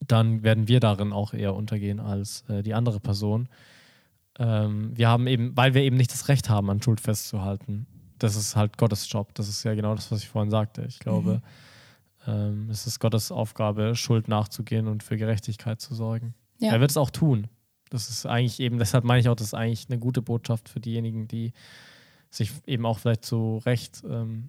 dann 0.00 0.42
werden 0.42 0.66
wir 0.68 0.80
darin 0.80 1.12
auch 1.12 1.32
eher 1.34 1.54
untergehen 1.54 2.00
als 2.00 2.44
äh, 2.48 2.62
die 2.62 2.74
andere 2.74 2.98
Person. 3.00 3.48
Ähm, 4.38 4.96
wir 4.96 5.08
haben 5.08 5.26
eben, 5.26 5.56
weil 5.56 5.74
wir 5.74 5.82
eben 5.82 5.96
nicht 5.96 6.12
das 6.12 6.28
Recht 6.28 6.48
haben, 6.48 6.70
an 6.70 6.80
Schuld 6.82 7.00
festzuhalten. 7.00 7.86
Das 8.18 8.36
ist 8.36 8.56
halt 8.56 8.78
Gottes 8.78 9.10
Job. 9.10 9.34
Das 9.34 9.48
ist 9.48 9.64
ja 9.64 9.74
genau 9.74 9.94
das, 9.94 10.10
was 10.10 10.20
ich 10.20 10.28
vorhin 10.28 10.50
sagte. 10.50 10.82
Ich 10.82 10.98
glaube, 10.98 11.42
ähm, 12.26 12.68
es 12.70 12.86
ist 12.86 13.00
Gottes 13.00 13.32
Aufgabe, 13.32 13.94
Schuld 13.94 14.28
nachzugehen 14.28 14.86
und 14.86 15.02
für 15.02 15.16
Gerechtigkeit 15.16 15.80
zu 15.80 15.94
sorgen. 15.94 16.34
Ja. 16.58 16.72
Er 16.72 16.80
wird 16.80 16.90
es 16.90 16.96
auch 16.96 17.10
tun. 17.10 17.48
Das 17.90 18.08
ist 18.08 18.24
eigentlich 18.24 18.60
eben, 18.60 18.78
deshalb 18.78 19.04
meine 19.04 19.20
ich 19.20 19.28
auch, 19.28 19.34
das 19.34 19.48
ist 19.48 19.54
eigentlich 19.54 19.86
eine 19.90 19.98
gute 19.98 20.22
Botschaft 20.22 20.68
für 20.68 20.80
diejenigen, 20.80 21.28
die 21.28 21.52
sich 22.30 22.52
eben 22.66 22.86
auch 22.86 22.98
vielleicht 22.98 23.24
zu 23.24 23.58
Recht 23.66 24.02
ähm, 24.08 24.48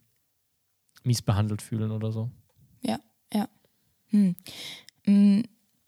mies 1.04 1.22
behandelt 1.22 1.62
fühlen 1.62 1.92
oder 1.92 2.12
so. 2.12 2.32
Hm. 5.06 5.44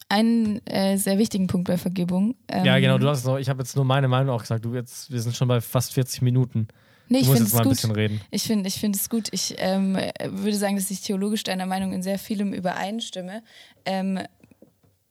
Einen 0.07 0.65
äh, 0.67 0.97
sehr 0.97 1.17
wichtigen 1.17 1.47
Punkt 1.47 1.67
bei 1.67 1.77
Vergebung. 1.77 2.35
Ähm, 2.47 2.65
ja, 2.65 2.79
genau, 2.79 2.97
du 2.97 3.07
hast 3.07 3.25
noch, 3.25 3.37
ich 3.37 3.49
habe 3.49 3.63
jetzt 3.63 3.75
nur 3.75 3.85
meine 3.85 4.07
Meinung 4.07 4.35
auch 4.35 4.41
gesagt, 4.41 4.63
du 4.63 4.75
jetzt, 4.75 5.11
wir 5.11 5.21
sind 5.21 5.35
schon 5.35 5.47
bei 5.47 5.61
fast 5.61 5.93
40 5.93 6.21
Minuten. 6.21 6.67
Nee, 7.07 7.19
ich 7.19 7.27
finde 7.27 7.43
es 7.43 7.53
gut. 7.53 8.17
Ich 8.31 8.43
finde 8.43 8.67
ich 8.67 8.79
find 8.79 8.95
es 8.95 9.09
gut. 9.09 9.27
Ich 9.31 9.55
ähm, 9.57 9.95
würde 10.25 10.55
sagen, 10.55 10.75
dass 10.75 10.89
ich 10.89 11.01
theologisch 11.01 11.43
deiner 11.43 11.65
Meinung 11.65 11.93
in 11.93 12.01
sehr 12.01 12.17
vielem 12.17 12.53
übereinstimme. 12.53 13.43
Ähm, 13.85 14.19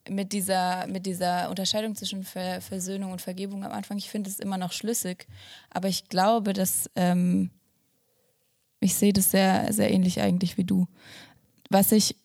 mit, 0.08 0.32
dieser, 0.32 0.86
mit 0.86 1.06
dieser 1.06 1.48
Unterscheidung 1.50 1.94
zwischen 1.94 2.24
Ver 2.24 2.60
Versöhnung 2.60 3.12
und 3.12 3.22
Vergebung 3.22 3.64
am 3.64 3.72
Anfang, 3.72 3.96
ich 3.96 4.10
finde 4.10 4.28
es 4.28 4.38
immer 4.38 4.58
noch 4.58 4.72
schlüssig. 4.72 5.26
Aber 5.70 5.88
ich 5.88 6.08
glaube, 6.08 6.52
dass 6.52 6.90
ähm, 6.96 7.50
ich 8.80 8.94
sehe 8.94 9.12
das 9.12 9.30
sehr, 9.30 9.72
sehr 9.72 9.90
ähnlich 9.90 10.20
eigentlich 10.20 10.58
wie 10.58 10.64
du. 10.64 10.86
Was 11.70 11.92
ich, 11.92 12.16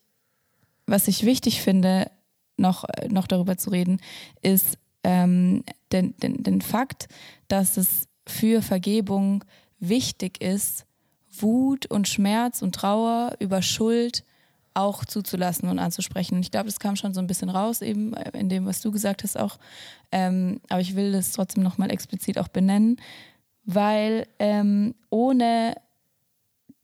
was 0.87 1.07
ich 1.07 1.25
wichtig 1.25 1.61
finde, 1.61 2.11
noch, 2.59 2.85
noch 3.09 3.27
darüber 3.27 3.57
zu 3.57 3.69
reden, 3.69 3.99
ist 4.41 4.77
ähm, 5.03 5.63
den, 5.91 6.15
den, 6.17 6.43
den 6.43 6.61
Fakt, 6.61 7.07
dass 7.47 7.77
es 7.77 8.07
für 8.27 8.61
Vergebung 8.61 9.43
wichtig 9.79 10.41
ist, 10.41 10.85
Wut 11.31 11.85
und 11.85 12.07
Schmerz 12.07 12.61
und 12.61 12.75
Trauer 12.75 13.33
über 13.39 13.61
Schuld 13.61 14.23
auch 14.73 15.03
zuzulassen 15.03 15.67
und 15.67 15.79
anzusprechen. 15.79 16.39
Ich 16.41 16.51
glaube, 16.51 16.67
das 16.67 16.79
kam 16.79 16.95
schon 16.95 17.13
so 17.13 17.19
ein 17.19 17.27
bisschen 17.27 17.49
raus, 17.49 17.81
eben 17.81 18.13
äh, 18.13 18.31
in 18.37 18.49
dem, 18.49 18.65
was 18.65 18.81
du 18.81 18.91
gesagt 18.91 19.23
hast 19.23 19.37
auch. 19.37 19.57
Ähm, 20.11 20.61
aber 20.69 20.81
ich 20.81 20.95
will 20.95 21.11
das 21.11 21.31
trotzdem 21.31 21.63
nochmal 21.63 21.91
explizit 21.91 22.37
auch 22.37 22.47
benennen, 22.47 22.97
weil 23.65 24.27
ähm, 24.39 24.95
ohne 25.09 25.75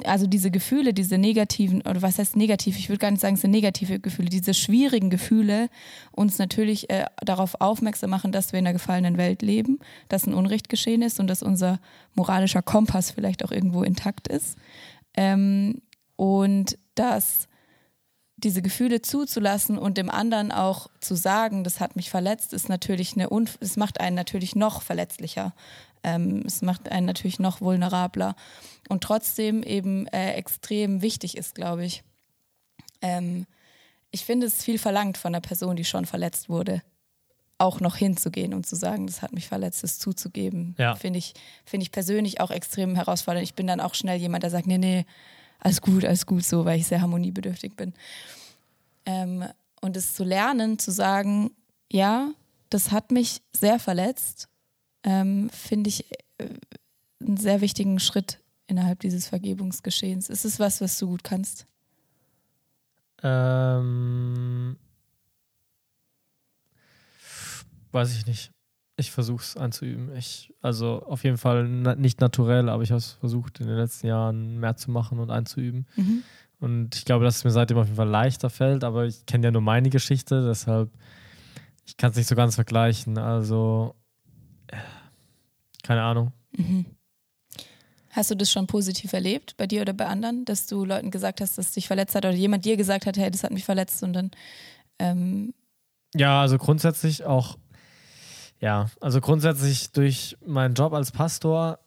also 0.04 0.28
diese 0.28 0.52
Gefühle, 0.52 0.94
diese 0.94 1.18
negativen, 1.18 1.82
oder 1.82 2.02
was 2.02 2.20
heißt 2.20 2.36
negativ? 2.36 2.78
Ich 2.78 2.90
würde 2.90 3.00
gar 3.00 3.12
nicht 3.12 3.22
sagen, 3.22 3.36
es 3.36 3.42
sind 3.42 3.52
negative 3.52 4.00
Gefühle, 4.00 4.30
diese 4.30 4.54
schwierigen 4.54 5.10
Gefühle 5.10 5.70
uns 6.12 6.38
natürlich 6.38 6.90
äh, 6.90 7.06
darauf 7.24 7.62
aufmerksam 7.62 8.10
machen, 8.10 8.32
dass 8.32 8.52
wir 8.52 8.60
in 8.60 8.68
einer 8.68 8.74
gefallenen 8.74 9.18
Welt 9.18 9.42
leben, 9.42 9.80
dass 10.10 10.28
ein 10.28 10.34
Unrecht 10.34 10.68
geschehen 10.68 11.02
ist 11.02 11.20
und 11.20 11.28
dass 11.28 11.44
unser 11.44 11.80
moralischer 12.14 12.62
Kompass 12.62 13.12
vielleicht 13.12 13.46
auch 13.46 13.52
irgendwo 13.52 13.84
intakt 13.84 14.28
ist. 14.28 14.58
Ähm, 15.16 15.82
und 16.18 16.78
dass 16.96 17.48
diese 18.38 18.62
Gefühle 18.62 19.02
zuzulassen 19.02 19.78
und 19.78 19.98
dem 19.98 20.10
anderen 20.10 20.52
auch 20.52 20.88
zu 21.00 21.16
sagen, 21.16 21.64
das 21.64 21.80
hat 21.80 21.96
mich 21.96 22.10
verletzt, 22.10 22.54
ist 22.54 22.68
natürlich 22.68 23.14
eine, 23.14 23.30
Unf 23.30 23.58
es 23.62 23.78
macht 23.78 24.02
einen 24.02 24.16
natürlich 24.16 24.56
noch 24.56 24.82
verletzlicher. 24.82 25.54
Ähm, 26.06 26.44
es 26.46 26.62
macht 26.62 26.92
einen 26.92 27.08
natürlich 27.08 27.40
noch 27.40 27.62
vulnerabler 27.62 28.36
und 28.90 29.04
trotzdem 29.04 29.64
eben 29.64 30.06
äh, 30.08 30.34
extrem 30.34 31.02
wichtig 31.02 31.36
ist, 31.36 31.56
glaube 31.56 31.84
ich. 31.84 32.04
Ähm, 33.02 33.48
ich 34.12 34.24
finde 34.24 34.46
es 34.46 34.64
viel 34.64 34.78
verlangt 34.78 35.18
von 35.18 35.34
einer 35.34 35.42
Person, 35.42 35.76
die 35.76 35.84
schon 35.84 36.06
verletzt 36.06 36.48
wurde, 36.48 36.84
auch 37.58 37.80
noch 37.80 37.96
hinzugehen 37.96 38.54
und 38.54 38.68
zu 38.68 38.76
sagen, 38.76 39.08
das 39.08 39.24
hat 39.24 39.34
mich 39.34 39.48
verletzt, 39.48 39.82
das 39.82 39.98
zuzugeben. 39.98 40.76
Ja. 40.78 40.94
Finde 40.94 41.18
ich, 41.18 41.34
finde 41.66 41.86
ich 41.86 41.92
persönlich 41.92 42.40
auch 42.40 42.52
extrem 42.52 42.94
herausfordernd. 42.94 43.44
Ich 43.44 43.56
bin 43.56 43.66
dann 43.66 43.80
auch 43.80 43.96
schnell 43.96 44.20
jemand, 44.20 44.44
der 44.44 44.52
sagt, 44.52 44.68
nee, 44.68 44.78
nee, 44.78 45.08
alles 45.60 45.82
gut, 45.82 46.06
alles 46.06 46.28
gut, 46.28 46.46
so, 46.46 46.66
weil 46.66 46.80
ich 46.80 46.86
sehr 46.86 47.02
harmoniebedürftig 47.02 47.76
bin. 47.76 47.96
Ähm, 49.08 49.44
und 49.82 49.98
es 49.98 50.14
zu 50.14 50.24
lernen, 50.24 50.78
zu 50.78 50.92
sagen, 50.92 51.50
ja, 51.92 52.30
das 52.70 52.92
hat 52.92 53.10
mich 53.10 53.42
sehr 53.54 53.80
verletzt, 53.80 54.50
ähm, 55.06 55.50
finde 55.52 55.90
ich 55.90 56.12
äh, 56.38 56.50
einen 57.22 57.38
sehr 57.38 57.62
wichtigen 57.62 58.00
Schritt 58.00 58.40
innerhalb 58.68 59.00
dieses 59.00 59.28
Vergebungsgeschehens. 59.28 60.30
Ist 60.30 60.44
es 60.44 60.60
was, 60.60 60.82
was 60.82 60.98
du 60.98 61.08
gut 61.08 61.24
kannst? 61.24 61.66
Ähm, 63.24 64.76
weiß 67.92 68.18
ich 68.18 68.26
nicht. 68.26 68.52
Ich 68.98 69.12
versuche 69.12 69.44
es 69.44 69.58
anzuüben. 69.58 70.16
Ich, 70.16 70.54
also 70.62 71.04
auf 71.04 71.24
jeden 71.24 71.38
Fall 71.38 71.68
na, 71.68 71.96
nicht 71.96 72.20
naturell, 72.20 72.70
aber 72.70 72.84
ich 72.84 72.92
habe 72.92 73.00
es 73.00 73.12
versucht 73.14 73.60
in 73.60 73.68
den 73.68 73.78
letzten 73.78 74.08
Jahren 74.08 74.60
mehr 74.60 74.76
zu 74.76 74.92
machen 74.92 75.20
und 75.20 75.32
einzuüben. 75.32 75.86
Mhm. 75.96 76.24
Und 76.60 76.96
ich 76.96 77.06
glaube, 77.06 77.26
dass 77.26 77.38
es 77.38 77.44
mir 77.44 77.52
seitdem 77.52 77.78
auf 77.78 77.86
jeden 77.86 77.98
Fall 77.98 78.08
leichter 78.08 78.50
fällt, 78.50 78.84
aber 78.84 79.06
ich 79.06 79.26
kenne 79.26 79.46
ja 79.46 79.52
nur 79.52 79.62
meine 79.62 79.90
Geschichte, 79.90 80.46
deshalb 80.46 80.90
ich 81.86 81.98
kann 81.98 82.12
es 82.12 82.18
nicht 82.18 82.28
so 82.28 82.36
ganz 82.36 82.56
vergleichen. 82.56 83.18
Also 83.18 83.96
äh, 84.68 84.78
keine 85.86 86.02
Ahnung. 86.02 86.32
Mhm. 86.58 86.86
Hast 88.10 88.32
du 88.32 88.36
das 88.36 88.52
schon 88.52 88.66
positiv 88.66 89.14
erlebt, 89.14 89.56
bei 89.58 89.68
dir 89.68 89.82
oder 89.82 89.94
bei 89.94 90.08
anderen, 90.08 90.46
dass 90.46 90.68
du 90.68 90.84
Leuten 90.86 91.12
gesagt 91.12 91.42
hast, 91.42 91.58
dass 91.58 91.74
dich 91.74 91.88
verletzt 91.88 92.16
hat 92.16 92.26
oder 92.26 92.34
jemand 92.34 92.66
dir 92.66 92.78
gesagt 92.78 93.06
hat, 93.06 93.18
hey, 93.18 93.30
das 93.30 93.44
hat 93.44 93.52
mich 93.52 93.66
verletzt 93.66 94.02
und 94.04 94.14
dann 94.14 94.32
ähm, 95.00 95.54
Ja, 96.16 96.42
also 96.42 96.58
grundsätzlich 96.58 97.26
auch, 97.26 97.58
ja, 98.60 98.90
also 99.02 99.22
grundsätzlich 99.22 99.92
durch 99.92 100.38
meinen 100.46 100.74
Job 100.74 100.94
als 100.94 101.12
Pastor, 101.12 101.80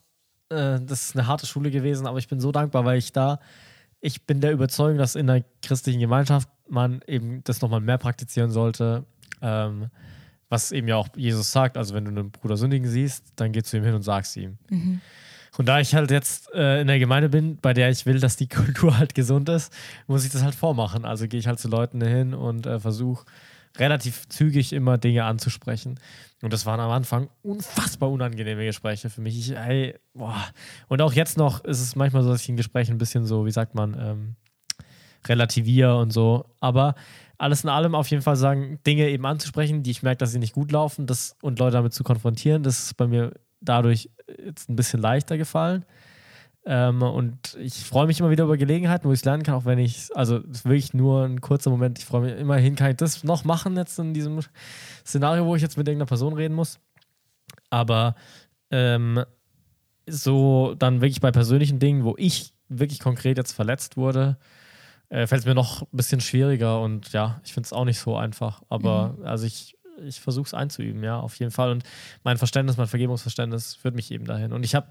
äh, 0.49 0.79
das 0.79 1.09
ist 1.09 1.15
eine 1.15 1.27
harte 1.27 1.45
Schule 1.45 1.71
gewesen, 1.71 2.07
aber 2.07 2.19
ich 2.19 2.27
bin 2.27 2.39
so 2.39 2.51
dankbar, 2.51 2.85
weil 2.85 2.99
ich 2.99 3.11
da, 3.11 3.39
ich 3.99 4.25
bin 4.25 4.39
der 4.39 4.53
Überzeugung, 4.53 4.97
dass 4.97 5.15
in 5.15 5.27
der 5.27 5.43
christlichen 5.61 5.99
Gemeinschaft 5.99 6.47
man 6.69 7.01
eben 7.07 7.43
das 7.43 7.61
nochmal 7.61 7.81
mehr 7.81 7.97
praktizieren 7.97 8.51
sollte, 8.51 9.03
ähm, 9.41 9.89
was 10.49 10.71
eben 10.71 10.87
ja 10.87 10.95
auch 10.95 11.07
Jesus 11.15 11.51
sagt, 11.51 11.77
also 11.77 11.93
wenn 11.93 12.05
du 12.05 12.11
einen 12.11 12.31
Bruder 12.31 12.57
sündigen 12.57 12.89
siehst, 12.89 13.33
dann 13.35 13.51
gehst 13.51 13.71
du 13.71 13.77
ihm 13.77 13.83
hin 13.83 13.93
und 13.93 14.03
sagst 14.03 14.35
ihm. 14.37 14.57
mhm. 14.69 15.01
Und 15.57 15.65
da 15.65 15.79
ich 15.81 15.93
halt 15.93 16.09
jetzt 16.09 16.53
äh, 16.53 16.79
in 16.79 16.87
der 16.87 16.99
Gemeinde 16.99 17.27
bin, 17.27 17.57
bei 17.57 17.73
der 17.73 17.89
ich 17.89 18.05
will, 18.05 18.19
dass 18.19 18.37
die 18.37 18.47
Kultur 18.49 18.97
halt 18.97 19.13
gesund 19.13 19.49
ist, 19.49 19.73
muss 20.07 20.23
ich 20.23 20.31
das 20.31 20.43
halt 20.43 20.55
vormachen. 20.55 21.03
Also 21.03 21.27
gehe 21.27 21.39
ich 21.39 21.47
halt 21.47 21.59
zu 21.59 21.67
Leuten 21.67 22.01
hin 22.01 22.33
und 22.33 22.65
äh, 22.65 22.79
versuche 22.79 23.25
relativ 23.77 24.27
zügig 24.29 24.73
immer 24.73 24.97
Dinge 24.97 25.25
anzusprechen. 25.25 25.99
Und 26.41 26.53
das 26.53 26.65
waren 26.65 26.79
am 26.79 26.91
Anfang 26.91 27.29
unfassbar 27.41 28.09
unangenehme 28.09 28.65
Gespräche 28.65 29.09
für 29.09 29.21
mich. 29.21 29.37
Ich, 29.37 29.55
ey, 29.55 29.95
boah. 30.13 30.45
Und 30.87 31.01
auch 31.01 31.13
jetzt 31.13 31.37
noch 31.37 31.63
ist 31.65 31.81
es 31.81 31.95
manchmal 31.95 32.23
so, 32.23 32.29
dass 32.29 32.41
ich 32.41 32.49
in 32.49 32.57
Gesprächen 32.57 32.93
ein 32.93 32.97
bisschen 32.97 33.25
so, 33.25 33.45
wie 33.45 33.51
sagt 33.51 33.75
man, 33.75 33.97
ähm, 33.99 34.35
relativiere 35.27 35.97
und 35.97 36.11
so. 36.11 36.45
Aber 36.59 36.95
alles 37.39 37.63
in 37.63 37.69
allem 37.69 37.95
auf 37.95 38.07
jeden 38.07 38.21
Fall 38.21 38.35
sagen, 38.35 38.79
Dinge 38.85 39.09
eben 39.09 39.25
anzusprechen, 39.25 39.81
die 39.81 39.91
ich 39.91 40.03
merke, 40.03 40.17
dass 40.19 40.31
sie 40.31 40.39
nicht 40.39 40.53
gut 40.53 40.71
laufen 40.71 41.07
das, 41.07 41.35
und 41.41 41.57
Leute 41.57 41.77
damit 41.77 41.93
zu 41.93 42.03
konfrontieren, 42.03 42.63
das 42.63 42.83
ist 42.83 42.97
bei 42.97 43.07
mir 43.07 43.31
dadurch 43.61 44.09
jetzt 44.45 44.69
ein 44.69 44.75
bisschen 44.75 45.01
leichter 45.01 45.37
gefallen. 45.37 45.85
Ähm, 46.65 47.01
und 47.01 47.57
ich 47.59 47.75
freue 47.85 48.07
mich 48.07 48.19
immer 48.19 48.29
wieder 48.29 48.43
über 48.43 48.57
Gelegenheiten, 48.57 49.07
wo 49.07 49.13
ich 49.13 49.19
es 49.19 49.25
lernen 49.25 49.43
kann, 49.43 49.55
auch 49.55 49.65
wenn 49.65 49.79
ich, 49.79 50.09
also 50.15 50.37
es 50.37 50.59
ist 50.59 50.65
wirklich 50.65 50.93
nur 50.93 51.23
ein 51.23 51.39
kurzer 51.39 51.69
Moment, 51.69 51.97
ich 51.97 52.05
freue 52.05 52.21
mich 52.21 52.37
immerhin, 52.37 52.75
kann 52.75 52.91
ich 52.91 52.97
das 52.97 53.23
noch 53.23 53.45
machen 53.45 53.77
jetzt 53.77 53.97
in 53.97 54.13
diesem 54.13 54.41
Szenario, 55.05 55.45
wo 55.45 55.55
ich 55.55 55.61
jetzt 55.61 55.77
mit 55.77 55.87
irgendeiner 55.87 56.07
Person 56.07 56.33
reden 56.33 56.55
muss. 56.55 56.77
Aber 57.69 58.15
ähm, 58.69 59.23
so 60.05 60.75
dann 60.77 60.99
wirklich 60.99 61.21
bei 61.21 61.31
persönlichen 61.31 61.79
Dingen, 61.79 62.03
wo 62.03 62.15
ich 62.17 62.53
wirklich 62.67 62.99
konkret 62.99 63.37
jetzt 63.37 63.53
verletzt 63.53 63.95
wurde, 63.95 64.37
äh, 65.09 65.27
fällt 65.27 65.41
es 65.41 65.45
mir 65.45 65.55
noch 65.55 65.81
ein 65.81 65.87
bisschen 65.91 66.21
schwieriger 66.21 66.81
und 66.81 67.11
ja, 67.11 67.41
ich 67.43 67.53
finde 67.53 67.67
es 67.67 67.73
auch 67.73 67.85
nicht 67.85 67.99
so 67.99 68.15
einfach. 68.15 68.61
Aber 68.69 69.15
mhm. 69.17 69.25
also 69.25 69.45
ich, 69.45 69.75
ich 70.05 70.19
versuche 70.19 70.47
es 70.47 70.53
einzuüben, 70.53 71.03
ja, 71.03 71.19
auf 71.19 71.35
jeden 71.39 71.51
Fall. 71.51 71.71
Und 71.71 71.83
mein 72.23 72.37
Verständnis, 72.37 72.77
mein 72.77 72.87
Vergebungsverständnis 72.87 73.75
führt 73.75 73.95
mich 73.95 74.11
eben 74.11 74.25
dahin. 74.25 74.53
Und 74.53 74.63
ich 74.63 74.75
habe 74.75 74.87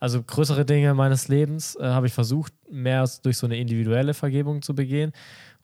also 0.00 0.22
größere 0.22 0.64
Dinge 0.64 0.94
meines 0.94 1.28
Lebens 1.28 1.76
äh, 1.76 1.84
habe 1.84 2.06
ich 2.06 2.12
versucht, 2.12 2.52
mehr 2.70 3.08
durch 3.22 3.36
so 3.36 3.46
eine 3.46 3.58
individuelle 3.58 4.14
Vergebung 4.14 4.62
zu 4.62 4.74
begehen. 4.74 5.12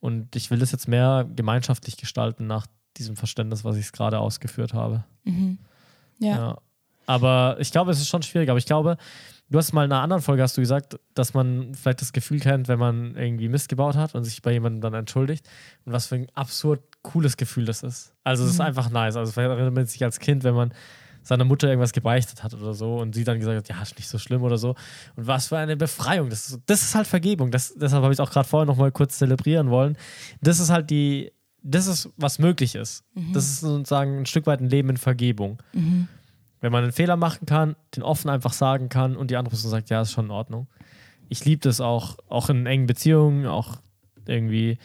Und 0.00 0.34
ich 0.36 0.50
will 0.50 0.58
das 0.58 0.72
jetzt 0.72 0.88
mehr 0.88 1.26
gemeinschaftlich 1.34 1.96
gestalten 1.96 2.46
nach 2.46 2.66
diesem 2.96 3.16
Verständnis, 3.16 3.64
was 3.64 3.76
ich 3.76 3.90
gerade 3.92 4.18
ausgeführt 4.18 4.74
habe. 4.74 5.04
Mhm. 5.24 5.58
Ja. 6.18 6.36
ja. 6.36 6.58
Aber 7.06 7.56
ich 7.60 7.70
glaube, 7.70 7.90
es 7.90 8.00
ist 8.00 8.08
schon 8.08 8.22
schwierig. 8.22 8.48
Aber 8.50 8.58
ich 8.58 8.66
glaube, 8.66 8.96
du 9.50 9.58
hast 9.58 9.72
mal 9.72 9.84
in 9.84 9.92
einer 9.92 10.02
anderen 10.02 10.22
Folge 10.22 10.42
hast 10.42 10.56
du 10.56 10.60
gesagt, 10.60 10.98
dass 11.14 11.34
man 11.34 11.74
vielleicht 11.74 12.00
das 12.00 12.12
Gefühl 12.12 12.40
kennt, 12.40 12.68
wenn 12.68 12.78
man 12.78 13.16
irgendwie 13.16 13.48
Mist 13.48 13.68
gebaut 13.68 13.96
hat 13.96 14.14
und 14.14 14.24
sich 14.24 14.42
bei 14.42 14.52
jemandem 14.52 14.80
dann 14.80 14.94
entschuldigt. 14.94 15.46
Und 15.84 15.92
was 15.92 16.06
für 16.06 16.16
ein 16.16 16.26
absurd 16.34 16.82
cooles 17.02 17.36
Gefühl 17.36 17.64
das 17.64 17.82
ist. 17.82 18.14
Also 18.24 18.44
es 18.44 18.50
mhm. 18.50 18.54
ist 18.54 18.60
einfach 18.60 18.90
nice. 18.90 19.16
Also 19.16 19.32
vielleicht 19.32 19.50
erinnert 19.50 19.74
man 19.74 19.86
sich 19.86 20.02
als 20.02 20.18
Kind, 20.18 20.44
wenn 20.44 20.54
man 20.54 20.72
seiner 21.22 21.44
Mutter 21.44 21.68
irgendwas 21.68 21.92
gebeichtet 21.92 22.42
hat 22.42 22.54
oder 22.54 22.74
so 22.74 22.98
und 22.98 23.14
sie 23.14 23.24
dann 23.24 23.40
gesagt 23.40 23.56
hat, 23.56 23.68
ja, 23.68 23.82
ist 23.82 23.96
nicht 23.96 24.08
so 24.08 24.18
schlimm 24.18 24.42
oder 24.42 24.58
so. 24.58 24.70
Und 25.16 25.26
was 25.26 25.48
für 25.48 25.56
eine 25.56 25.76
Befreiung. 25.76 26.28
Das 26.28 26.50
ist, 26.50 26.60
das 26.66 26.82
ist 26.82 26.94
halt 26.94 27.06
Vergebung. 27.06 27.50
Das, 27.50 27.74
deshalb 27.74 28.02
habe 28.02 28.12
ich 28.12 28.18
es 28.18 28.20
auch 28.20 28.30
gerade 28.30 28.46
vorher 28.46 28.66
nochmal 28.66 28.92
kurz 28.92 29.18
zelebrieren 29.18 29.70
wollen. 29.70 29.96
Das 30.42 30.60
ist 30.60 30.70
halt 30.70 30.90
die, 30.90 31.32
das 31.62 31.86
ist, 31.86 32.10
was 32.16 32.38
möglich 32.38 32.74
ist. 32.74 33.04
Mhm. 33.14 33.32
Das 33.32 33.44
ist 33.44 33.60
sozusagen 33.60 34.18
ein 34.18 34.26
Stück 34.26 34.46
weit 34.46 34.60
ein 34.60 34.68
Leben 34.68 34.90
in 34.90 34.96
Vergebung. 34.98 35.62
Mhm. 35.72 36.08
Wenn 36.64 36.72
man 36.72 36.82
einen 36.82 36.92
Fehler 36.92 37.16
machen 37.16 37.44
kann, 37.44 37.76
den 37.94 38.02
offen 38.02 38.30
einfach 38.30 38.54
sagen 38.54 38.88
kann 38.88 39.18
und 39.18 39.30
die 39.30 39.36
andere 39.36 39.50
Person 39.50 39.70
sagt, 39.70 39.90
ja, 39.90 40.00
ist 40.00 40.12
schon 40.12 40.24
in 40.24 40.30
Ordnung. 40.30 40.66
Ich 41.28 41.44
liebe 41.44 41.60
das 41.60 41.82
auch, 41.82 42.16
auch 42.30 42.48
in 42.48 42.64
engen 42.64 42.86
Beziehungen, 42.86 43.46
auch 43.46 43.76
irgendwie 44.26 44.78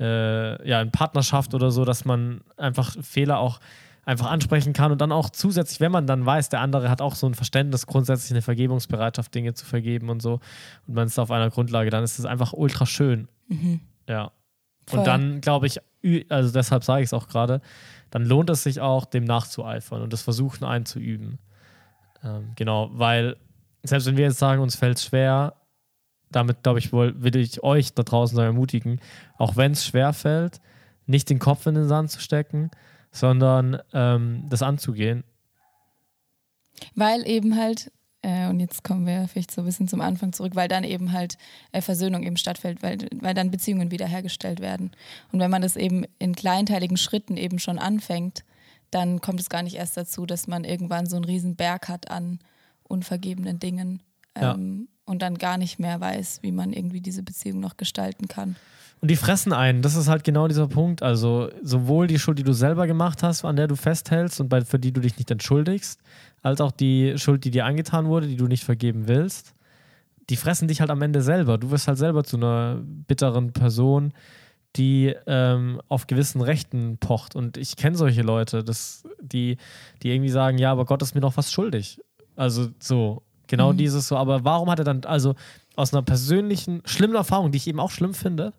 äh, 0.00 0.68
ja, 0.68 0.82
in 0.82 0.90
Partnerschaft 0.90 1.54
oder 1.54 1.70
so, 1.70 1.84
dass 1.84 2.04
man 2.04 2.40
einfach 2.56 2.96
Fehler 3.04 3.38
auch 3.38 3.60
einfach 4.04 4.32
ansprechen 4.32 4.72
kann 4.72 4.90
und 4.90 5.00
dann 5.00 5.12
auch 5.12 5.30
zusätzlich, 5.30 5.78
wenn 5.78 5.92
man 5.92 6.08
dann 6.08 6.26
weiß, 6.26 6.48
der 6.48 6.58
andere 6.58 6.90
hat 6.90 7.00
auch 7.00 7.14
so 7.14 7.28
ein 7.28 7.34
Verständnis, 7.34 7.86
grundsätzlich 7.86 8.32
eine 8.32 8.42
Vergebungsbereitschaft, 8.42 9.32
Dinge 9.32 9.54
zu 9.54 9.64
vergeben 9.64 10.10
und 10.10 10.20
so 10.20 10.40
und 10.88 10.94
man 10.94 11.06
ist 11.06 11.20
auf 11.20 11.30
einer 11.30 11.50
Grundlage, 11.50 11.90
dann 11.90 12.02
ist 12.02 12.18
es 12.18 12.24
einfach 12.24 12.52
ultra 12.52 12.84
schön. 12.84 13.28
Mhm. 13.46 13.78
Ja. 14.08 14.32
Voll. 14.88 14.98
Und 14.98 15.06
dann 15.06 15.40
glaube 15.40 15.68
ich, 15.68 15.78
also 16.28 16.52
deshalb 16.52 16.82
sage 16.82 17.02
ich 17.02 17.10
es 17.10 17.12
auch 17.12 17.28
gerade, 17.28 17.60
dann 18.12 18.26
lohnt 18.26 18.50
es 18.50 18.62
sich 18.62 18.80
auch, 18.80 19.06
dem 19.06 19.24
nachzueifern 19.24 20.02
und 20.02 20.12
das 20.12 20.20
Versuchen 20.20 20.64
einzuüben. 20.64 21.38
Ähm, 22.22 22.52
genau, 22.54 22.90
weil 22.92 23.36
selbst 23.82 24.06
wenn 24.06 24.18
wir 24.18 24.26
jetzt 24.26 24.38
sagen, 24.38 24.62
uns 24.62 24.76
fällt 24.76 24.98
es 24.98 25.06
schwer, 25.06 25.54
damit 26.30 26.62
glaube 26.62 26.78
ich 26.78 26.92
wohl, 26.92 27.20
will 27.22 27.34
ich 27.36 27.62
euch 27.64 27.94
da 27.94 28.02
draußen 28.02 28.38
ermutigen, 28.38 29.00
auch 29.38 29.56
wenn 29.56 29.72
es 29.72 29.86
schwer 29.86 30.12
fällt, 30.12 30.60
nicht 31.06 31.30
den 31.30 31.38
Kopf 31.38 31.66
in 31.66 31.74
den 31.74 31.88
Sand 31.88 32.10
zu 32.10 32.20
stecken, 32.20 32.70
sondern 33.10 33.80
ähm, 33.94 34.44
das 34.50 34.62
anzugehen. 34.62 35.24
Weil 36.94 37.26
eben 37.26 37.56
halt, 37.56 37.90
äh, 38.22 38.48
und 38.48 38.60
jetzt 38.60 38.84
kommen 38.84 39.06
wir 39.06 39.28
vielleicht 39.28 39.50
so 39.50 39.62
ein 39.62 39.64
bisschen 39.64 39.88
zum 39.88 40.00
Anfang 40.00 40.32
zurück, 40.32 40.54
weil 40.54 40.68
dann 40.68 40.84
eben 40.84 41.12
halt 41.12 41.36
äh, 41.72 41.80
Versöhnung 41.80 42.22
eben 42.22 42.36
stattfindet, 42.36 42.82
weil, 42.82 42.98
weil 43.20 43.34
dann 43.34 43.50
Beziehungen 43.50 43.90
wiederhergestellt 43.90 44.60
werden. 44.60 44.92
Und 45.32 45.40
wenn 45.40 45.50
man 45.50 45.62
das 45.62 45.76
eben 45.76 46.04
in 46.18 46.34
kleinteiligen 46.34 46.96
Schritten 46.96 47.36
eben 47.36 47.58
schon 47.58 47.78
anfängt, 47.78 48.44
dann 48.90 49.20
kommt 49.20 49.40
es 49.40 49.48
gar 49.48 49.62
nicht 49.62 49.76
erst 49.76 49.96
dazu, 49.96 50.26
dass 50.26 50.46
man 50.46 50.64
irgendwann 50.64 51.06
so 51.06 51.16
einen 51.16 51.24
riesen 51.24 51.56
Berg 51.56 51.88
hat 51.88 52.10
an 52.10 52.38
unvergebenen 52.84 53.58
Dingen 53.58 54.02
ähm, 54.34 54.88
ja. 54.88 55.12
und 55.12 55.22
dann 55.22 55.38
gar 55.38 55.58
nicht 55.58 55.78
mehr 55.78 56.00
weiß, 56.00 56.40
wie 56.42 56.52
man 56.52 56.72
irgendwie 56.72 57.00
diese 57.00 57.22
Beziehung 57.22 57.58
noch 57.58 57.76
gestalten 57.76 58.28
kann. 58.28 58.56
Und 59.02 59.10
die 59.10 59.16
fressen 59.16 59.52
einen. 59.52 59.82
Das 59.82 59.96
ist 59.96 60.08
halt 60.08 60.22
genau 60.22 60.46
dieser 60.46 60.68
Punkt. 60.68 61.02
Also 61.02 61.50
sowohl 61.60 62.06
die 62.06 62.20
Schuld, 62.20 62.38
die 62.38 62.44
du 62.44 62.52
selber 62.52 62.86
gemacht 62.86 63.24
hast, 63.24 63.44
an 63.44 63.56
der 63.56 63.66
du 63.66 63.74
festhältst 63.74 64.40
und 64.40 64.48
bei, 64.48 64.62
für 64.62 64.78
die 64.78 64.92
du 64.92 65.00
dich 65.00 65.18
nicht 65.18 65.28
entschuldigst, 65.28 66.00
als 66.40 66.60
auch 66.60 66.70
die 66.70 67.18
Schuld, 67.18 67.44
die 67.44 67.50
dir 67.50 67.66
angetan 67.66 68.06
wurde, 68.06 68.28
die 68.28 68.36
du 68.36 68.46
nicht 68.46 68.62
vergeben 68.62 69.08
willst. 69.08 69.54
Die 70.30 70.36
fressen 70.36 70.68
dich 70.68 70.80
halt 70.80 70.90
am 70.90 71.02
Ende 71.02 71.20
selber. 71.20 71.58
Du 71.58 71.72
wirst 71.72 71.88
halt 71.88 71.98
selber 71.98 72.22
zu 72.22 72.36
einer 72.36 72.80
bitteren 72.80 73.52
Person, 73.52 74.12
die 74.76 75.12
ähm, 75.26 75.82
auf 75.88 76.06
gewissen 76.06 76.40
Rechten 76.40 76.96
pocht. 76.98 77.34
Und 77.34 77.56
ich 77.56 77.74
kenne 77.74 77.96
solche 77.96 78.22
Leute, 78.22 78.62
das, 78.62 79.02
die, 79.20 79.56
die 80.04 80.10
irgendwie 80.10 80.30
sagen, 80.30 80.58
ja, 80.58 80.70
aber 80.70 80.84
Gott 80.84 81.02
ist 81.02 81.16
mir 81.16 81.20
noch 81.20 81.36
was 81.36 81.50
schuldig. 81.50 82.00
Also 82.36 82.68
so, 82.78 83.22
genau 83.48 83.72
mhm. 83.72 83.78
dieses 83.78 84.06
so. 84.06 84.16
Aber 84.16 84.44
warum 84.44 84.70
hat 84.70 84.78
er 84.78 84.84
dann, 84.84 85.04
also 85.06 85.34
aus 85.74 85.92
einer 85.92 86.02
persönlichen, 86.02 86.82
schlimmen 86.84 87.16
Erfahrung, 87.16 87.50
die 87.50 87.56
ich 87.56 87.66
eben 87.66 87.80
auch 87.80 87.90
schlimm 87.90 88.14
finde, 88.14 88.52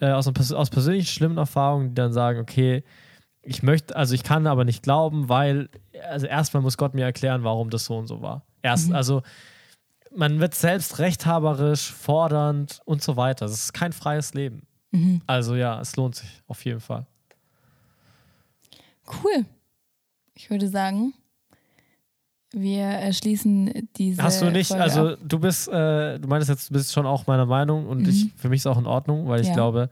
äh, 0.00 0.10
aus, 0.10 0.26
aus 0.52 0.70
persönlichen 0.70 1.06
schlimmen 1.06 1.38
Erfahrungen, 1.38 1.90
die 1.90 1.94
dann 1.94 2.12
sagen, 2.12 2.40
okay, 2.40 2.84
ich 3.42 3.62
möchte, 3.62 3.94
also 3.94 4.14
ich 4.14 4.22
kann 4.22 4.46
aber 4.46 4.64
nicht 4.64 4.82
glauben, 4.82 5.28
weil, 5.28 5.68
also 6.08 6.26
erstmal 6.26 6.62
muss 6.62 6.76
Gott 6.76 6.94
mir 6.94 7.04
erklären, 7.04 7.44
warum 7.44 7.70
das 7.70 7.84
so 7.84 7.96
und 7.96 8.06
so 8.06 8.20
war. 8.20 8.44
Erst, 8.62 8.88
mhm. 8.88 8.96
also 8.96 9.22
man 10.14 10.40
wird 10.40 10.54
selbst 10.54 10.98
rechthaberisch, 10.98 11.92
fordernd 11.92 12.80
und 12.84 13.02
so 13.02 13.16
weiter. 13.16 13.46
Das 13.46 13.54
ist 13.54 13.72
kein 13.72 13.92
freies 13.92 14.34
Leben. 14.34 14.66
Mhm. 14.90 15.22
Also 15.26 15.54
ja, 15.54 15.80
es 15.80 15.94
lohnt 15.96 16.16
sich 16.16 16.42
auf 16.46 16.64
jeden 16.64 16.80
Fall. 16.80 17.06
Cool. 19.06 19.44
Ich 20.34 20.50
würde 20.50 20.68
sagen, 20.68 21.14
wir 22.52 23.12
schließen 23.12 23.88
diese. 23.96 24.22
Hast 24.22 24.40
du 24.42 24.50
nicht, 24.50 24.68
Folge 24.68 24.82
also 24.82 25.08
ab. 25.10 25.18
du 25.22 25.38
bist, 25.38 25.68
äh, 25.68 26.18
du 26.18 26.28
meinst 26.28 26.48
jetzt, 26.48 26.70
du 26.70 26.74
bist 26.74 26.92
schon 26.92 27.06
auch 27.06 27.26
meiner 27.26 27.46
Meinung 27.46 27.86
und 27.86 28.02
mhm. 28.02 28.08
ich, 28.08 28.32
für 28.36 28.48
mich 28.48 28.58
ist 28.58 28.66
es 28.66 28.72
auch 28.72 28.78
in 28.78 28.86
Ordnung, 28.86 29.28
weil 29.28 29.40
ich 29.40 29.48
ja. 29.48 29.54
glaube, 29.54 29.90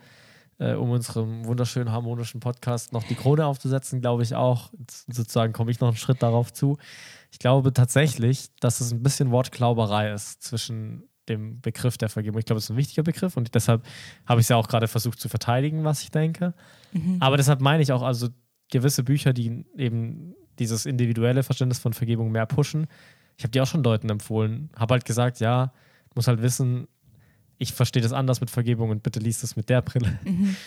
äh, 0.59 0.75
um 0.75 0.91
unserem 0.91 1.45
wunderschönen 1.47 1.91
harmonischen 1.91 2.41
Podcast 2.41 2.93
noch 2.93 3.03
die 3.03 3.15
Krone 3.15 3.45
aufzusetzen, 3.45 4.01
glaube 4.01 4.23
ich 4.23 4.35
auch, 4.35 4.71
sozusagen 5.11 5.53
komme 5.53 5.71
ich 5.71 5.81
noch 5.81 5.89
einen 5.89 5.97
Schritt 5.97 6.23
darauf 6.23 6.53
zu. 6.53 6.79
Ich 7.33 7.39
glaube 7.39 7.73
tatsächlich, 7.73 8.49
dass 8.61 8.81
es 8.81 8.93
ein 8.93 9.03
bisschen 9.03 9.31
Wortklauberei 9.31 10.13
ist 10.13 10.43
zwischen 10.43 11.05
dem 11.29 11.61
Begriff 11.61 11.99
der 11.99 12.09
Vergebung. 12.09 12.39
Ich 12.39 12.45
glaube, 12.45 12.59
es 12.59 12.65
ist 12.65 12.71
ein 12.71 12.77
wichtiger 12.77 13.03
Begriff 13.03 13.37
und 13.37 13.55
deshalb 13.55 13.83
habe 14.27 14.41
ich 14.41 14.45
es 14.45 14.49
ja 14.51 14.57
auch 14.57 14.69
gerade 14.69 14.89
versucht 14.89 15.19
zu 15.19 15.29
verteidigen, 15.29 15.83
was 15.83 16.03
ich 16.03 16.11
denke. 16.11 16.55
Mhm. 16.93 17.17
Aber 17.21 17.37
deshalb 17.37 17.61
meine 17.61 17.83
ich 17.83 17.93
auch, 17.93 18.03
also 18.03 18.29
gewisse 18.71 19.03
Bücher, 19.03 19.33
die 19.33 19.65
eben 19.77 20.35
dieses 20.59 20.87
individuelle 20.87 21.43
Verständnis 21.43 21.79
von 21.79 21.93
Vergebung 21.93 22.33
mehr 22.33 22.47
pushen. 22.47 22.87
Ich 23.37 23.45
habe 23.45 23.51
die 23.51 23.61
auch 23.61 23.67
schon 23.67 23.83
Leuten 23.83 24.11
empfohlen. 24.11 24.71
Habe 24.77 24.95
halt 24.95 25.05
gesagt, 25.05 25.41
ja, 25.41 25.73
muss 26.15 26.29
halt 26.29 26.43
wissen, 26.43 26.89
ich 27.59 27.73
verstehe 27.73 28.03
das 28.03 28.13
anders 28.13 28.41
mit 28.41 28.51
Vergebung 28.51 28.91
und 28.91 29.03
bitte 29.03 29.21
liest 29.21 29.45
es 29.45 29.57
mit 29.57 29.69
der 29.69 29.83
Brille. 29.83 30.19
Mhm. 30.25 30.57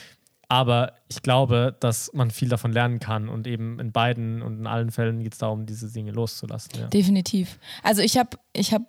Aber 0.49 0.93
ich 1.09 1.21
glaube, 1.21 1.75
dass 1.81 2.11
man 2.13 2.31
viel 2.31 2.47
davon 2.47 2.71
lernen 2.71 2.99
kann 2.99 3.27
und 3.27 3.47
eben 3.47 3.81
in 3.81 3.91
beiden 3.91 4.41
und 4.41 4.59
in 4.59 4.67
allen 4.67 4.91
Fällen 4.91 5.21
geht 5.21 5.33
es 5.33 5.39
darum, 5.39 5.65
diese 5.65 5.91
Dinge 5.91 6.11
loszulassen. 6.11 6.71
Ja. 6.79 6.87
Definitiv. 6.87 7.59
Also 7.83 8.01
ich 8.01 8.17
habe 8.17 8.37
ich 8.53 8.73
hab 8.73 8.83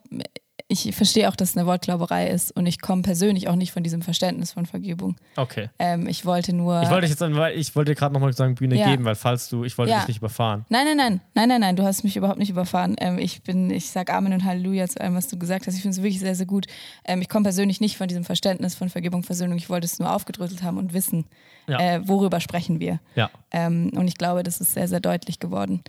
ich 0.71 0.95
verstehe 0.95 1.31
auch, 1.31 1.37
dass 1.37 1.51
es 1.51 1.57
eine 1.57 1.66
Wortglauberei 1.66 2.29
ist 2.29 2.55
und 2.55 2.66
ich 2.66 2.79
komme 2.79 3.01
persönlich 3.01 3.49
auch 3.49 3.57
nicht 3.57 3.73
von 3.73 3.83
diesem 3.83 4.03
Verständnis 4.03 4.53
von 4.53 4.66
Vergebung. 4.66 5.16
Okay. 5.35 5.71
Ähm, 5.79 6.07
ich 6.07 6.27
wollte 6.27 6.53
nur. 6.53 6.83
Ich 6.83 6.91
wollte 6.91 7.07
jetzt, 7.07 7.23
ich 7.57 7.75
wollte 7.75 7.95
gerade 7.95 8.12
nochmal 8.12 8.35
sagen, 8.35 8.55
Bühne 8.55 8.77
ja. 8.77 8.91
geben, 8.91 9.07
weil 9.07 9.14
falls 9.14 9.49
du, 9.49 9.64
ich 9.64 9.79
wollte 9.79 9.93
ja. 9.93 10.01
dich 10.01 10.09
nicht 10.09 10.19
überfahren. 10.19 10.66
Nein, 10.69 10.85
nein, 10.85 10.97
nein, 10.99 11.21
nein, 11.35 11.49
nein, 11.49 11.61
nein, 11.62 11.77
du 11.77 11.85
hast 11.85 12.05
mich 12.05 12.19
überhaupt 12.19 12.39
nicht 12.39 12.51
überfahren. 12.51 12.97
Ähm, 12.99 13.19
ich 13.19 13.43
bin, 13.43 13.71
ich 13.71 13.89
sage 13.89 14.12
Amen 14.12 14.35
und 14.35 14.45
Halleluja 14.45 14.87
zu 14.89 15.01
allem, 15.01 15.14
was 15.14 15.29
du 15.29 15.39
gesagt 15.39 15.66
hast. 15.66 15.75
Ich 15.75 15.81
finde 15.81 15.97
es 15.97 16.03
wirklich 16.03 16.21
sehr, 16.21 16.35
sehr 16.35 16.47
gut. 16.47 16.66
Ähm, 17.05 17.23
ich 17.23 17.31
komme 17.31 17.45
persönlich 17.45 17.81
nicht 17.81 17.97
von 17.97 18.07
diesem 18.07 18.25
Verständnis 18.25 18.75
von 18.75 18.91
Vergebung, 18.91 19.23
Versöhnung. 19.23 19.57
Ich 19.57 19.71
wollte 19.71 19.87
es 19.87 19.99
nur 19.99 20.12
aufgedröselt 20.12 20.62
haben 20.62 20.77
und 20.77 20.93
wissen, 20.93 21.25
ja. 21.66 21.81
äh, 21.81 22.07
worüber 22.07 22.41
sprechen 22.41 22.79
wir. 22.79 23.01
Ja. 23.14 23.31
Ähm, 23.53 23.91
und 23.95 24.07
ich 24.07 24.19
glaube, 24.19 24.43
das 24.43 24.61
ist 24.61 24.75
sehr, 24.75 24.87
sehr 24.87 25.01
deutlich 25.01 25.41
geworden. 25.41 25.83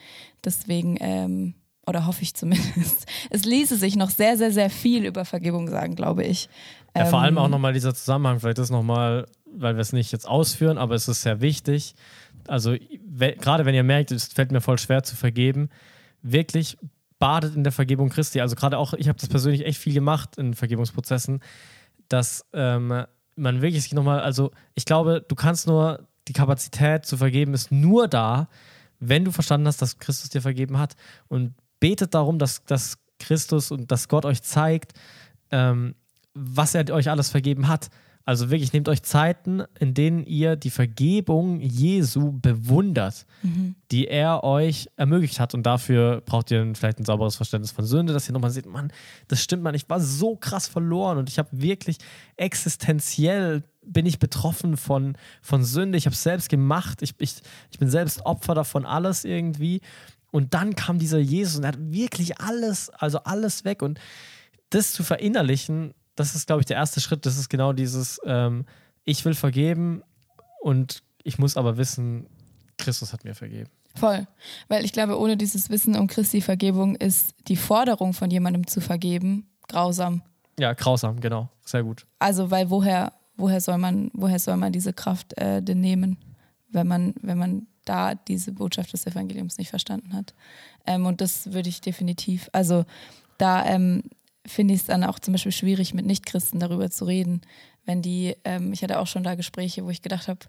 Deswegen 0.45 0.95
ähm, 1.01 1.53
oder 1.89 2.05
hoffe 2.05 2.21
ich 2.21 2.33
zumindest. 2.33 3.05
Es 3.31 3.45
ließe 3.45 3.75
sich 3.75 3.95
noch 3.95 4.09
sehr, 4.09 4.37
sehr, 4.37 4.51
sehr 4.51 4.69
viel 4.69 5.05
über 5.05 5.25
Vergebung 5.25 5.67
sagen, 5.67 5.95
glaube 5.95 6.23
ich. 6.23 6.49
Ja, 6.95 7.05
vor 7.05 7.19
allem 7.19 7.35
Ähm, 7.35 7.37
auch 7.39 7.47
nochmal 7.49 7.73
dieser 7.73 7.93
Zusammenhang, 7.93 8.39
vielleicht 8.39 8.59
ist 8.59 8.69
nochmal, 8.69 9.25
weil 9.51 9.75
wir 9.75 9.81
es 9.81 9.93
nicht 9.93 10.11
jetzt 10.11 10.27
ausführen, 10.27 10.77
aber 10.77 10.95
es 10.95 11.07
ist 11.07 11.21
sehr 11.21 11.41
wichtig. 11.41 11.95
Also, 12.47 12.75
gerade 13.17 13.65
wenn 13.65 13.75
ihr 13.75 13.83
merkt, 13.83 14.11
es 14.11 14.25
fällt 14.25 14.51
mir 14.51 14.61
voll 14.61 14.79
schwer 14.79 15.03
zu 15.03 15.15
vergeben, 15.15 15.69
wirklich 16.21 16.77
badet 17.19 17.55
in 17.55 17.63
der 17.63 17.73
Vergebung 17.73 18.09
Christi. 18.09 18.41
Also, 18.41 18.55
gerade 18.55 18.77
auch, 18.77 18.93
ich 18.93 19.07
habe 19.07 19.19
das 19.19 19.29
persönlich 19.29 19.65
echt 19.65 19.79
viel 19.79 19.93
gemacht 19.93 20.37
in 20.37 20.53
Vergebungsprozessen, 20.53 21.41
dass 22.07 22.45
ähm, 22.53 23.03
man 23.35 23.61
wirklich 23.61 23.83
sich 23.83 23.93
nochmal, 23.93 24.21
also, 24.21 24.51
ich 24.75 24.85
glaube, 24.85 25.23
du 25.27 25.35
kannst 25.35 25.67
nur, 25.67 26.07
die 26.27 26.33
Kapazität 26.33 27.05
zu 27.05 27.17
vergeben 27.17 27.53
ist 27.53 27.71
nur 27.71 28.07
da, 28.07 28.49
wenn 28.99 29.25
du 29.25 29.31
verstanden 29.31 29.67
hast, 29.67 29.81
dass 29.81 29.97
Christus 29.97 30.29
dir 30.29 30.41
vergeben 30.41 30.77
hat 30.77 30.95
und 31.27 31.53
betet 31.79 32.13
darum, 32.13 32.39
dass, 32.39 32.63
dass 32.65 32.97
Christus 33.19 33.71
und 33.71 33.91
dass 33.91 34.07
Gott 34.07 34.25
euch 34.25 34.41
zeigt, 34.41 34.93
ähm, 35.51 35.95
was 36.33 36.75
er 36.75 36.89
euch 36.91 37.09
alles 37.09 37.29
vergeben 37.29 37.67
hat. 37.67 37.89
Also 38.25 38.51
wirklich, 38.51 38.73
nehmt 38.73 38.87
euch 38.89 39.01
Zeiten, 39.01 39.63
in 39.79 39.95
denen 39.95 40.23
ihr 40.23 40.55
die 40.55 40.69
Vergebung 40.69 41.59
Jesu 41.61 42.31
bewundert, 42.31 43.25
die 43.91 44.07
er 44.07 44.43
euch 44.43 44.87
ermöglicht 44.97 45.39
hat. 45.39 45.55
Und 45.55 45.63
dafür 45.63 46.21
braucht 46.21 46.51
ihr 46.51 46.75
vielleicht 46.75 46.99
ein 46.99 47.05
sauberes 47.05 47.37
Verständnis 47.37 47.71
von 47.71 47.85
Sünde, 47.85 48.13
dass 48.13 48.29
ihr 48.29 48.33
nochmal 48.33 48.51
seht, 48.51 48.67
Mann, 48.67 48.93
das 49.29 49.41
stimmt, 49.41 49.63
Mann, 49.63 49.73
ich 49.73 49.89
war 49.89 49.99
so 49.99 50.35
krass 50.35 50.67
verloren 50.67 51.17
und 51.17 51.27
ich 51.27 51.39
habe 51.39 51.49
wirklich 51.51 51.97
existenziell 52.35 53.63
bin 53.83 54.05
ich 54.05 54.19
betroffen 54.19 54.77
von, 54.77 55.17
von 55.41 55.63
Sünde. 55.63 55.97
Ich 55.97 56.05
habe 56.05 56.13
es 56.13 56.21
selbst 56.21 56.49
gemacht. 56.49 57.01
Ich, 57.01 57.15
ich, 57.17 57.37
ich 57.71 57.79
bin 57.79 57.89
selbst 57.89 58.27
Opfer 58.27 58.53
davon, 58.53 58.85
alles 58.85 59.25
irgendwie. 59.25 59.81
Und 60.31 60.53
dann 60.53 60.75
kam 60.75 60.99
dieser 60.99 61.19
Jesus 61.19 61.57
und 61.57 61.63
er 61.63 61.69
hat 61.69 61.79
wirklich 61.79 62.39
alles, 62.39 62.89
also 62.89 63.19
alles 63.19 63.65
weg. 63.65 63.81
Und 63.81 63.99
das 64.69 64.93
zu 64.93 65.03
verinnerlichen, 65.03 65.93
das 66.15 66.35
ist, 66.35 66.47
glaube 66.47 66.61
ich, 66.61 66.65
der 66.65 66.77
erste 66.77 67.01
Schritt. 67.01 67.25
Das 67.25 67.37
ist 67.37 67.49
genau 67.49 67.73
dieses, 67.73 68.19
ähm, 68.25 68.65
ich 69.05 69.25
will 69.25 69.33
vergeben 69.33 70.03
und 70.61 71.01
ich 71.23 71.39
muss 71.39 71.57
aber 71.57 71.77
wissen, 71.77 72.27
Christus 72.77 73.13
hat 73.13 73.23
mir 73.23 73.35
vergeben. 73.35 73.69
Voll. 73.95 74.27
Weil 74.67 74.85
ich 74.85 74.93
glaube, 74.93 75.19
ohne 75.19 75.35
dieses 75.35 75.69
Wissen 75.69 75.95
um 75.95 76.07
Christi 76.07 76.41
Vergebung 76.41 76.95
ist 76.95 77.33
die 77.47 77.57
Forderung 77.57 78.13
von 78.13 78.29
jemandem 78.29 78.67
zu 78.67 78.81
vergeben 78.81 79.47
grausam. 79.67 80.21
Ja, 80.59 80.73
grausam, 80.73 81.19
genau. 81.19 81.49
Sehr 81.63 81.83
gut. 81.83 82.05
Also, 82.19 82.51
weil 82.51 82.69
woher, 82.69 83.13
woher 83.37 83.61
soll 83.61 83.77
man, 83.77 84.11
woher 84.13 84.39
soll 84.39 84.57
man 84.57 84.73
diese 84.73 84.93
Kraft 84.93 85.37
äh, 85.37 85.61
denn 85.61 85.79
nehmen, 85.79 86.17
wenn 86.69 86.87
man, 86.87 87.13
wenn 87.21 87.37
man 87.37 87.67
da 87.85 88.15
diese 88.15 88.51
Botschaft 88.51 88.93
des 88.93 89.05
Evangeliums 89.07 89.57
nicht 89.57 89.69
verstanden 89.69 90.13
hat? 90.13 90.33
Ähm, 90.85 91.05
und 91.05 91.21
das 91.21 91.53
würde 91.53 91.69
ich 91.69 91.81
definitiv, 91.81 92.49
also 92.53 92.85
da 93.37 93.65
ähm, 93.65 94.03
finde 94.45 94.73
ich 94.73 94.81
es 94.81 94.85
dann 94.87 95.03
auch 95.03 95.19
zum 95.19 95.33
Beispiel 95.33 95.51
schwierig, 95.51 95.93
mit 95.93 96.05
Nichtchristen 96.05 96.59
darüber 96.59 96.89
zu 96.89 97.05
reden. 97.05 97.41
Wenn 97.85 98.01
die, 98.01 98.35
ähm, 98.43 98.73
ich 98.73 98.81
hatte 98.83 98.99
auch 98.99 99.07
schon 99.07 99.23
da 99.23 99.35
Gespräche, 99.35 99.85
wo 99.85 99.89
ich 99.89 100.01
gedacht 100.01 100.27
habe, 100.27 100.39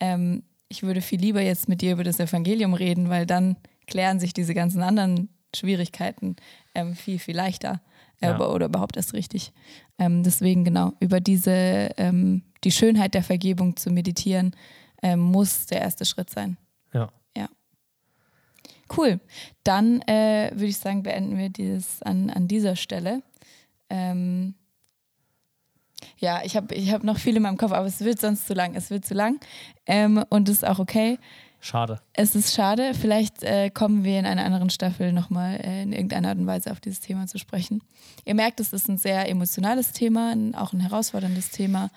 ähm, 0.00 0.42
ich 0.68 0.82
würde 0.82 1.00
viel 1.00 1.20
lieber 1.20 1.40
jetzt 1.40 1.68
mit 1.68 1.80
dir 1.80 1.92
über 1.92 2.04
das 2.04 2.20
Evangelium 2.20 2.74
reden, 2.74 3.08
weil 3.08 3.26
dann 3.26 3.56
klären 3.86 4.20
sich 4.20 4.34
diese 4.34 4.54
ganzen 4.54 4.82
anderen 4.82 5.28
Schwierigkeiten 5.56 6.36
ähm, 6.74 6.94
viel, 6.94 7.18
viel 7.18 7.34
leichter 7.34 7.80
äh, 8.20 8.26
Ja. 8.26 8.38
oder 8.40 8.66
überhaupt 8.66 8.96
erst 8.96 9.14
richtig. 9.14 9.52
Ähm, 9.98 10.22
deswegen 10.22 10.64
genau, 10.64 10.92
über 11.00 11.20
diese, 11.20 11.88
die 12.64 12.70
Schönheit 12.70 13.14
der 13.14 13.22
Vergebung 13.22 13.76
zu 13.76 13.90
meditieren, 13.90 14.54
ähm, 15.02 15.20
muss 15.20 15.66
der 15.66 15.80
erste 15.80 16.04
Schritt 16.04 16.30
sein. 16.30 16.56
Ja. 16.92 17.10
Cool. 18.96 19.20
Dann 19.64 20.00
äh, 20.02 20.50
würde 20.54 20.66
ich 20.66 20.78
sagen, 20.78 21.02
beenden 21.02 21.36
wir 21.36 21.50
dieses 21.50 22.02
an, 22.02 22.30
an 22.30 22.48
dieser 22.48 22.76
Stelle. 22.76 23.22
Ähm, 23.90 24.54
ja, 26.16 26.42
ich 26.44 26.56
habe 26.56 26.74
ich 26.74 26.92
hab 26.92 27.02
noch 27.04 27.18
viel 27.18 27.36
in 27.36 27.42
meinem 27.42 27.56
Kopf, 27.56 27.72
aber 27.72 27.86
es 27.86 28.00
wird 28.00 28.20
sonst 28.20 28.46
zu 28.46 28.54
lang. 28.54 28.74
Es 28.74 28.90
wird 28.90 29.04
zu 29.04 29.14
lang. 29.14 29.40
Ähm, 29.86 30.24
und 30.30 30.48
ist 30.48 30.66
auch 30.66 30.78
okay. 30.78 31.18
Schade. 31.60 32.00
Es 32.12 32.36
ist 32.36 32.54
schade. 32.54 32.92
Vielleicht 32.94 33.42
äh, 33.42 33.68
kommen 33.68 34.04
wir 34.04 34.18
in 34.18 34.26
einer 34.26 34.44
anderen 34.44 34.70
Staffel 34.70 35.12
nochmal 35.12 35.56
äh, 35.56 35.82
in 35.82 35.92
irgendeiner 35.92 36.28
Art 36.28 36.38
und 36.38 36.46
Weise 36.46 36.70
auf 36.70 36.80
dieses 36.80 37.00
Thema 37.00 37.26
zu 37.26 37.38
sprechen. 37.38 37.82
Ihr 38.24 38.34
merkt, 38.34 38.60
es 38.60 38.72
ist 38.72 38.88
ein 38.88 38.96
sehr 38.96 39.28
emotionales 39.28 39.92
Thema, 39.92 40.30
ein, 40.30 40.54
auch 40.54 40.72
ein 40.72 40.80
herausforderndes 40.80 41.50
Thema. 41.50 41.90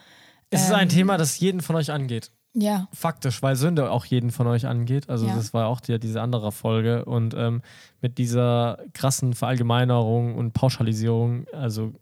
Es 0.49 0.63
ist 0.63 0.71
ein 0.71 0.89
Ähm, 0.89 0.89
Thema, 0.89 1.17
das 1.17 1.39
jeden 1.39 1.61
von 1.61 1.75
euch 1.75 1.91
angeht. 1.91 2.31
Ja, 2.53 2.87
Faktisch, 2.93 3.41
weil 3.41 3.55
Sünde 3.55 3.91
auch 3.91 4.03
jeden 4.05 4.29
von 4.31 4.45
euch 4.47 4.67
angeht. 4.67 5.09
Also 5.09 5.25
Ja. 5.25 5.35
das 5.35 5.53
war 5.53 5.67
auch 5.67 5.79
die, 5.79 5.97
diese 5.99 6.21
andere 6.21 6.51
Folge. 6.51 7.05
Und 7.05 7.33
ähm, 7.33 7.61
mit 8.01 8.17
dieser 8.17 8.79
krassen 8.93 9.33
Verallgemeinerung 9.33 10.35
und 10.35 10.51
Pauschalisierung, 10.53 11.45
also 11.53 11.93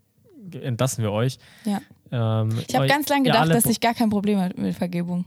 entlassen 0.51 1.03
wir 1.03 1.11
euch. 1.11 1.37
ja. 1.65 1.79
Ähm, 2.11 2.49
Ich 2.67 2.75
habe 2.75 2.87
ganz 2.87 3.07
lange 3.09 3.23
gedacht, 3.25 3.41
alle- 3.41 3.53
dass 3.53 3.67
ich 3.67 3.79
gar 3.79 3.93
kein 3.93 4.09
Problem 4.09 4.39
habe 4.39 4.59
mit 4.59 4.75
Vergebung. 4.75 5.25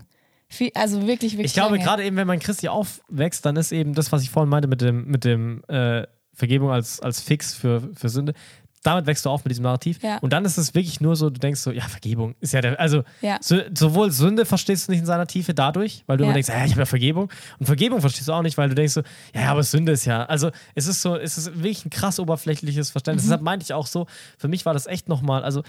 Viel, 0.49 0.71
also 0.75 1.07
wirklich, 1.07 1.33
wirklich. 1.35 1.47
Ich 1.47 1.55
glaube, 1.55 1.79
gerade 1.79 2.05
eben, 2.05 2.17
wenn 2.17 2.27
man 2.27 2.41
Christi 2.41 2.67
aufwächst, 2.69 3.47
dann 3.47 3.55
ist 3.57 3.71
eben 3.71 3.95
das, 3.95 4.11
was 4.11 4.23
ich 4.23 4.31
vorhin 4.31 4.51
meinte 4.51 4.67
mit 4.69 4.81
dem, 4.81 5.07
mit 5.07 5.25
dem 5.25 5.63
äh, 5.69 6.05
Vergebung 6.35 6.71
als, 6.73 6.99
als 7.01 7.21
Fix 7.21 7.55
für, 7.55 7.89
für 7.95 8.09
Sünde, 8.09 8.35
damit 8.83 9.07
wächst 9.07 9.25
du 9.25 9.31
auf 9.31 9.45
mit 9.45 9.51
diesem 9.53 9.63
Narrativ. 9.63 10.03
Ja. 10.03 10.19
Und 10.19 10.33
dann 10.33 10.45
ist 10.45 10.59
es 10.59 10.75
wirklich 10.75 11.01
nur 11.01 11.15
so, 11.17 11.31
du 11.31 11.39
denkst 11.39 11.61
so, 11.61 11.71
ja, 11.71 11.83
Vergebung 11.83 12.35
ist 12.41 12.53
ja 12.53 12.61
der, 12.61 12.81
also 12.81 13.05
Ja. 13.21 13.39
so, 13.41 13.59
sowohl 13.73 14.11
Sünde 14.11 14.45
verstehst 14.45 14.89
du 14.89 14.93
nicht 14.93 15.01
in 15.01 15.07
seiner 15.07 15.27
Tiefe 15.27 15.55
dadurch, 15.55 16.03
weil 16.07 16.17
du 16.17 16.25
Ja. 16.25 16.29
immer 16.29 16.35
denkst, 16.35 16.49
ja, 16.49 16.65
ich 16.65 16.73
habe 16.73 16.81
ja 16.83 16.87
Vergebung. 16.87 17.31
Und 17.59 17.67
Vergebung 17.67 18.01
verstehst 18.01 18.29
du 18.29 18.33
auch 18.33 18.43
nicht, 18.43 18.59
weil 18.59 18.69
du 18.69 18.75
denkst 18.75 18.95
so, 18.95 19.03
ja, 19.35 19.51
aber 19.51 19.63
Sünde 19.63 19.93
ist 19.93 20.05
ja, 20.05 20.25
also 20.25 20.51
es 20.75 20.87
ist 20.87 21.01
so, 21.03 21.17
es 21.17 21.39
ist 21.39 21.55
wirklich 21.57 21.85
ein 21.87 21.91
krass 21.91 22.19
oberflächliches 22.19 22.89
Mhm. 22.89 22.93
Verständnis. 22.93 23.25
Deshalb 23.25 23.43
meinte 23.43 23.63
ich 23.65 23.73
auch 23.73 23.87
so, 23.87 24.07
für 24.39 24.49
mich 24.49 24.67
war 24.67 24.73
das 24.75 24.87
echt 24.87 25.09
nochmal, 25.09 25.45
also 25.45 25.63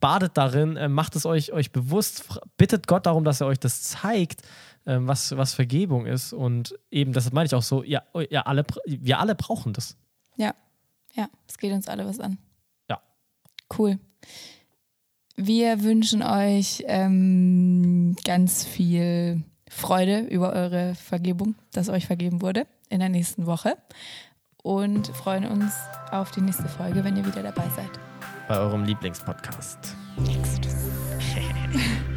badet 0.00 0.36
darin, 0.36 0.76
äh, 0.76 0.88
macht 0.88 1.16
es 1.16 1.26
euch, 1.26 1.52
euch 1.52 1.72
bewusst, 1.72 2.24
bittet 2.56 2.86
Gott 2.86 3.06
darum, 3.06 3.24
dass 3.24 3.40
er 3.40 3.46
euch 3.48 3.58
das 3.58 3.82
zeigt, 3.82 4.42
ähm, 4.86 5.06
was, 5.08 5.36
was 5.36 5.54
Vergebung 5.54 6.06
ist. 6.06 6.32
Und 6.32 6.74
eben, 6.90 7.12
deshalb 7.12 7.34
meine 7.34 7.46
ich 7.46 7.54
auch 7.54 7.62
so, 7.62 7.82
ja, 7.82 8.02
ja 8.30 8.42
alle, 8.42 8.64
wir 8.86 9.18
alle 9.18 9.34
brauchen 9.34 9.72
das. 9.72 9.96
Ja, 10.36 10.54
ja, 11.14 11.28
es 11.48 11.58
geht 11.58 11.72
uns 11.72 11.88
alle 11.88 12.06
was 12.06 12.20
an. 12.20 12.38
Cool. 13.76 13.98
Wir 15.36 15.82
wünschen 15.82 16.22
euch 16.22 16.82
ähm, 16.86 18.16
ganz 18.24 18.64
viel 18.64 19.42
Freude 19.68 20.20
über 20.20 20.52
eure 20.52 20.94
Vergebung, 20.94 21.54
dass 21.72 21.88
euch 21.88 22.06
vergeben 22.06 22.42
wurde 22.42 22.66
in 22.88 23.00
der 23.00 23.08
nächsten 23.08 23.46
Woche 23.46 23.76
und 24.62 25.08
freuen 25.08 25.46
uns 25.46 25.72
auf 26.10 26.30
die 26.32 26.40
nächste 26.40 26.68
Folge, 26.68 27.04
wenn 27.04 27.16
ihr 27.16 27.26
wieder 27.26 27.42
dabei 27.42 27.68
seid. 27.76 27.90
Bei 28.48 28.58
eurem 28.58 28.84
Lieblingspodcast. 28.84 29.94
Exodus. 30.26 30.74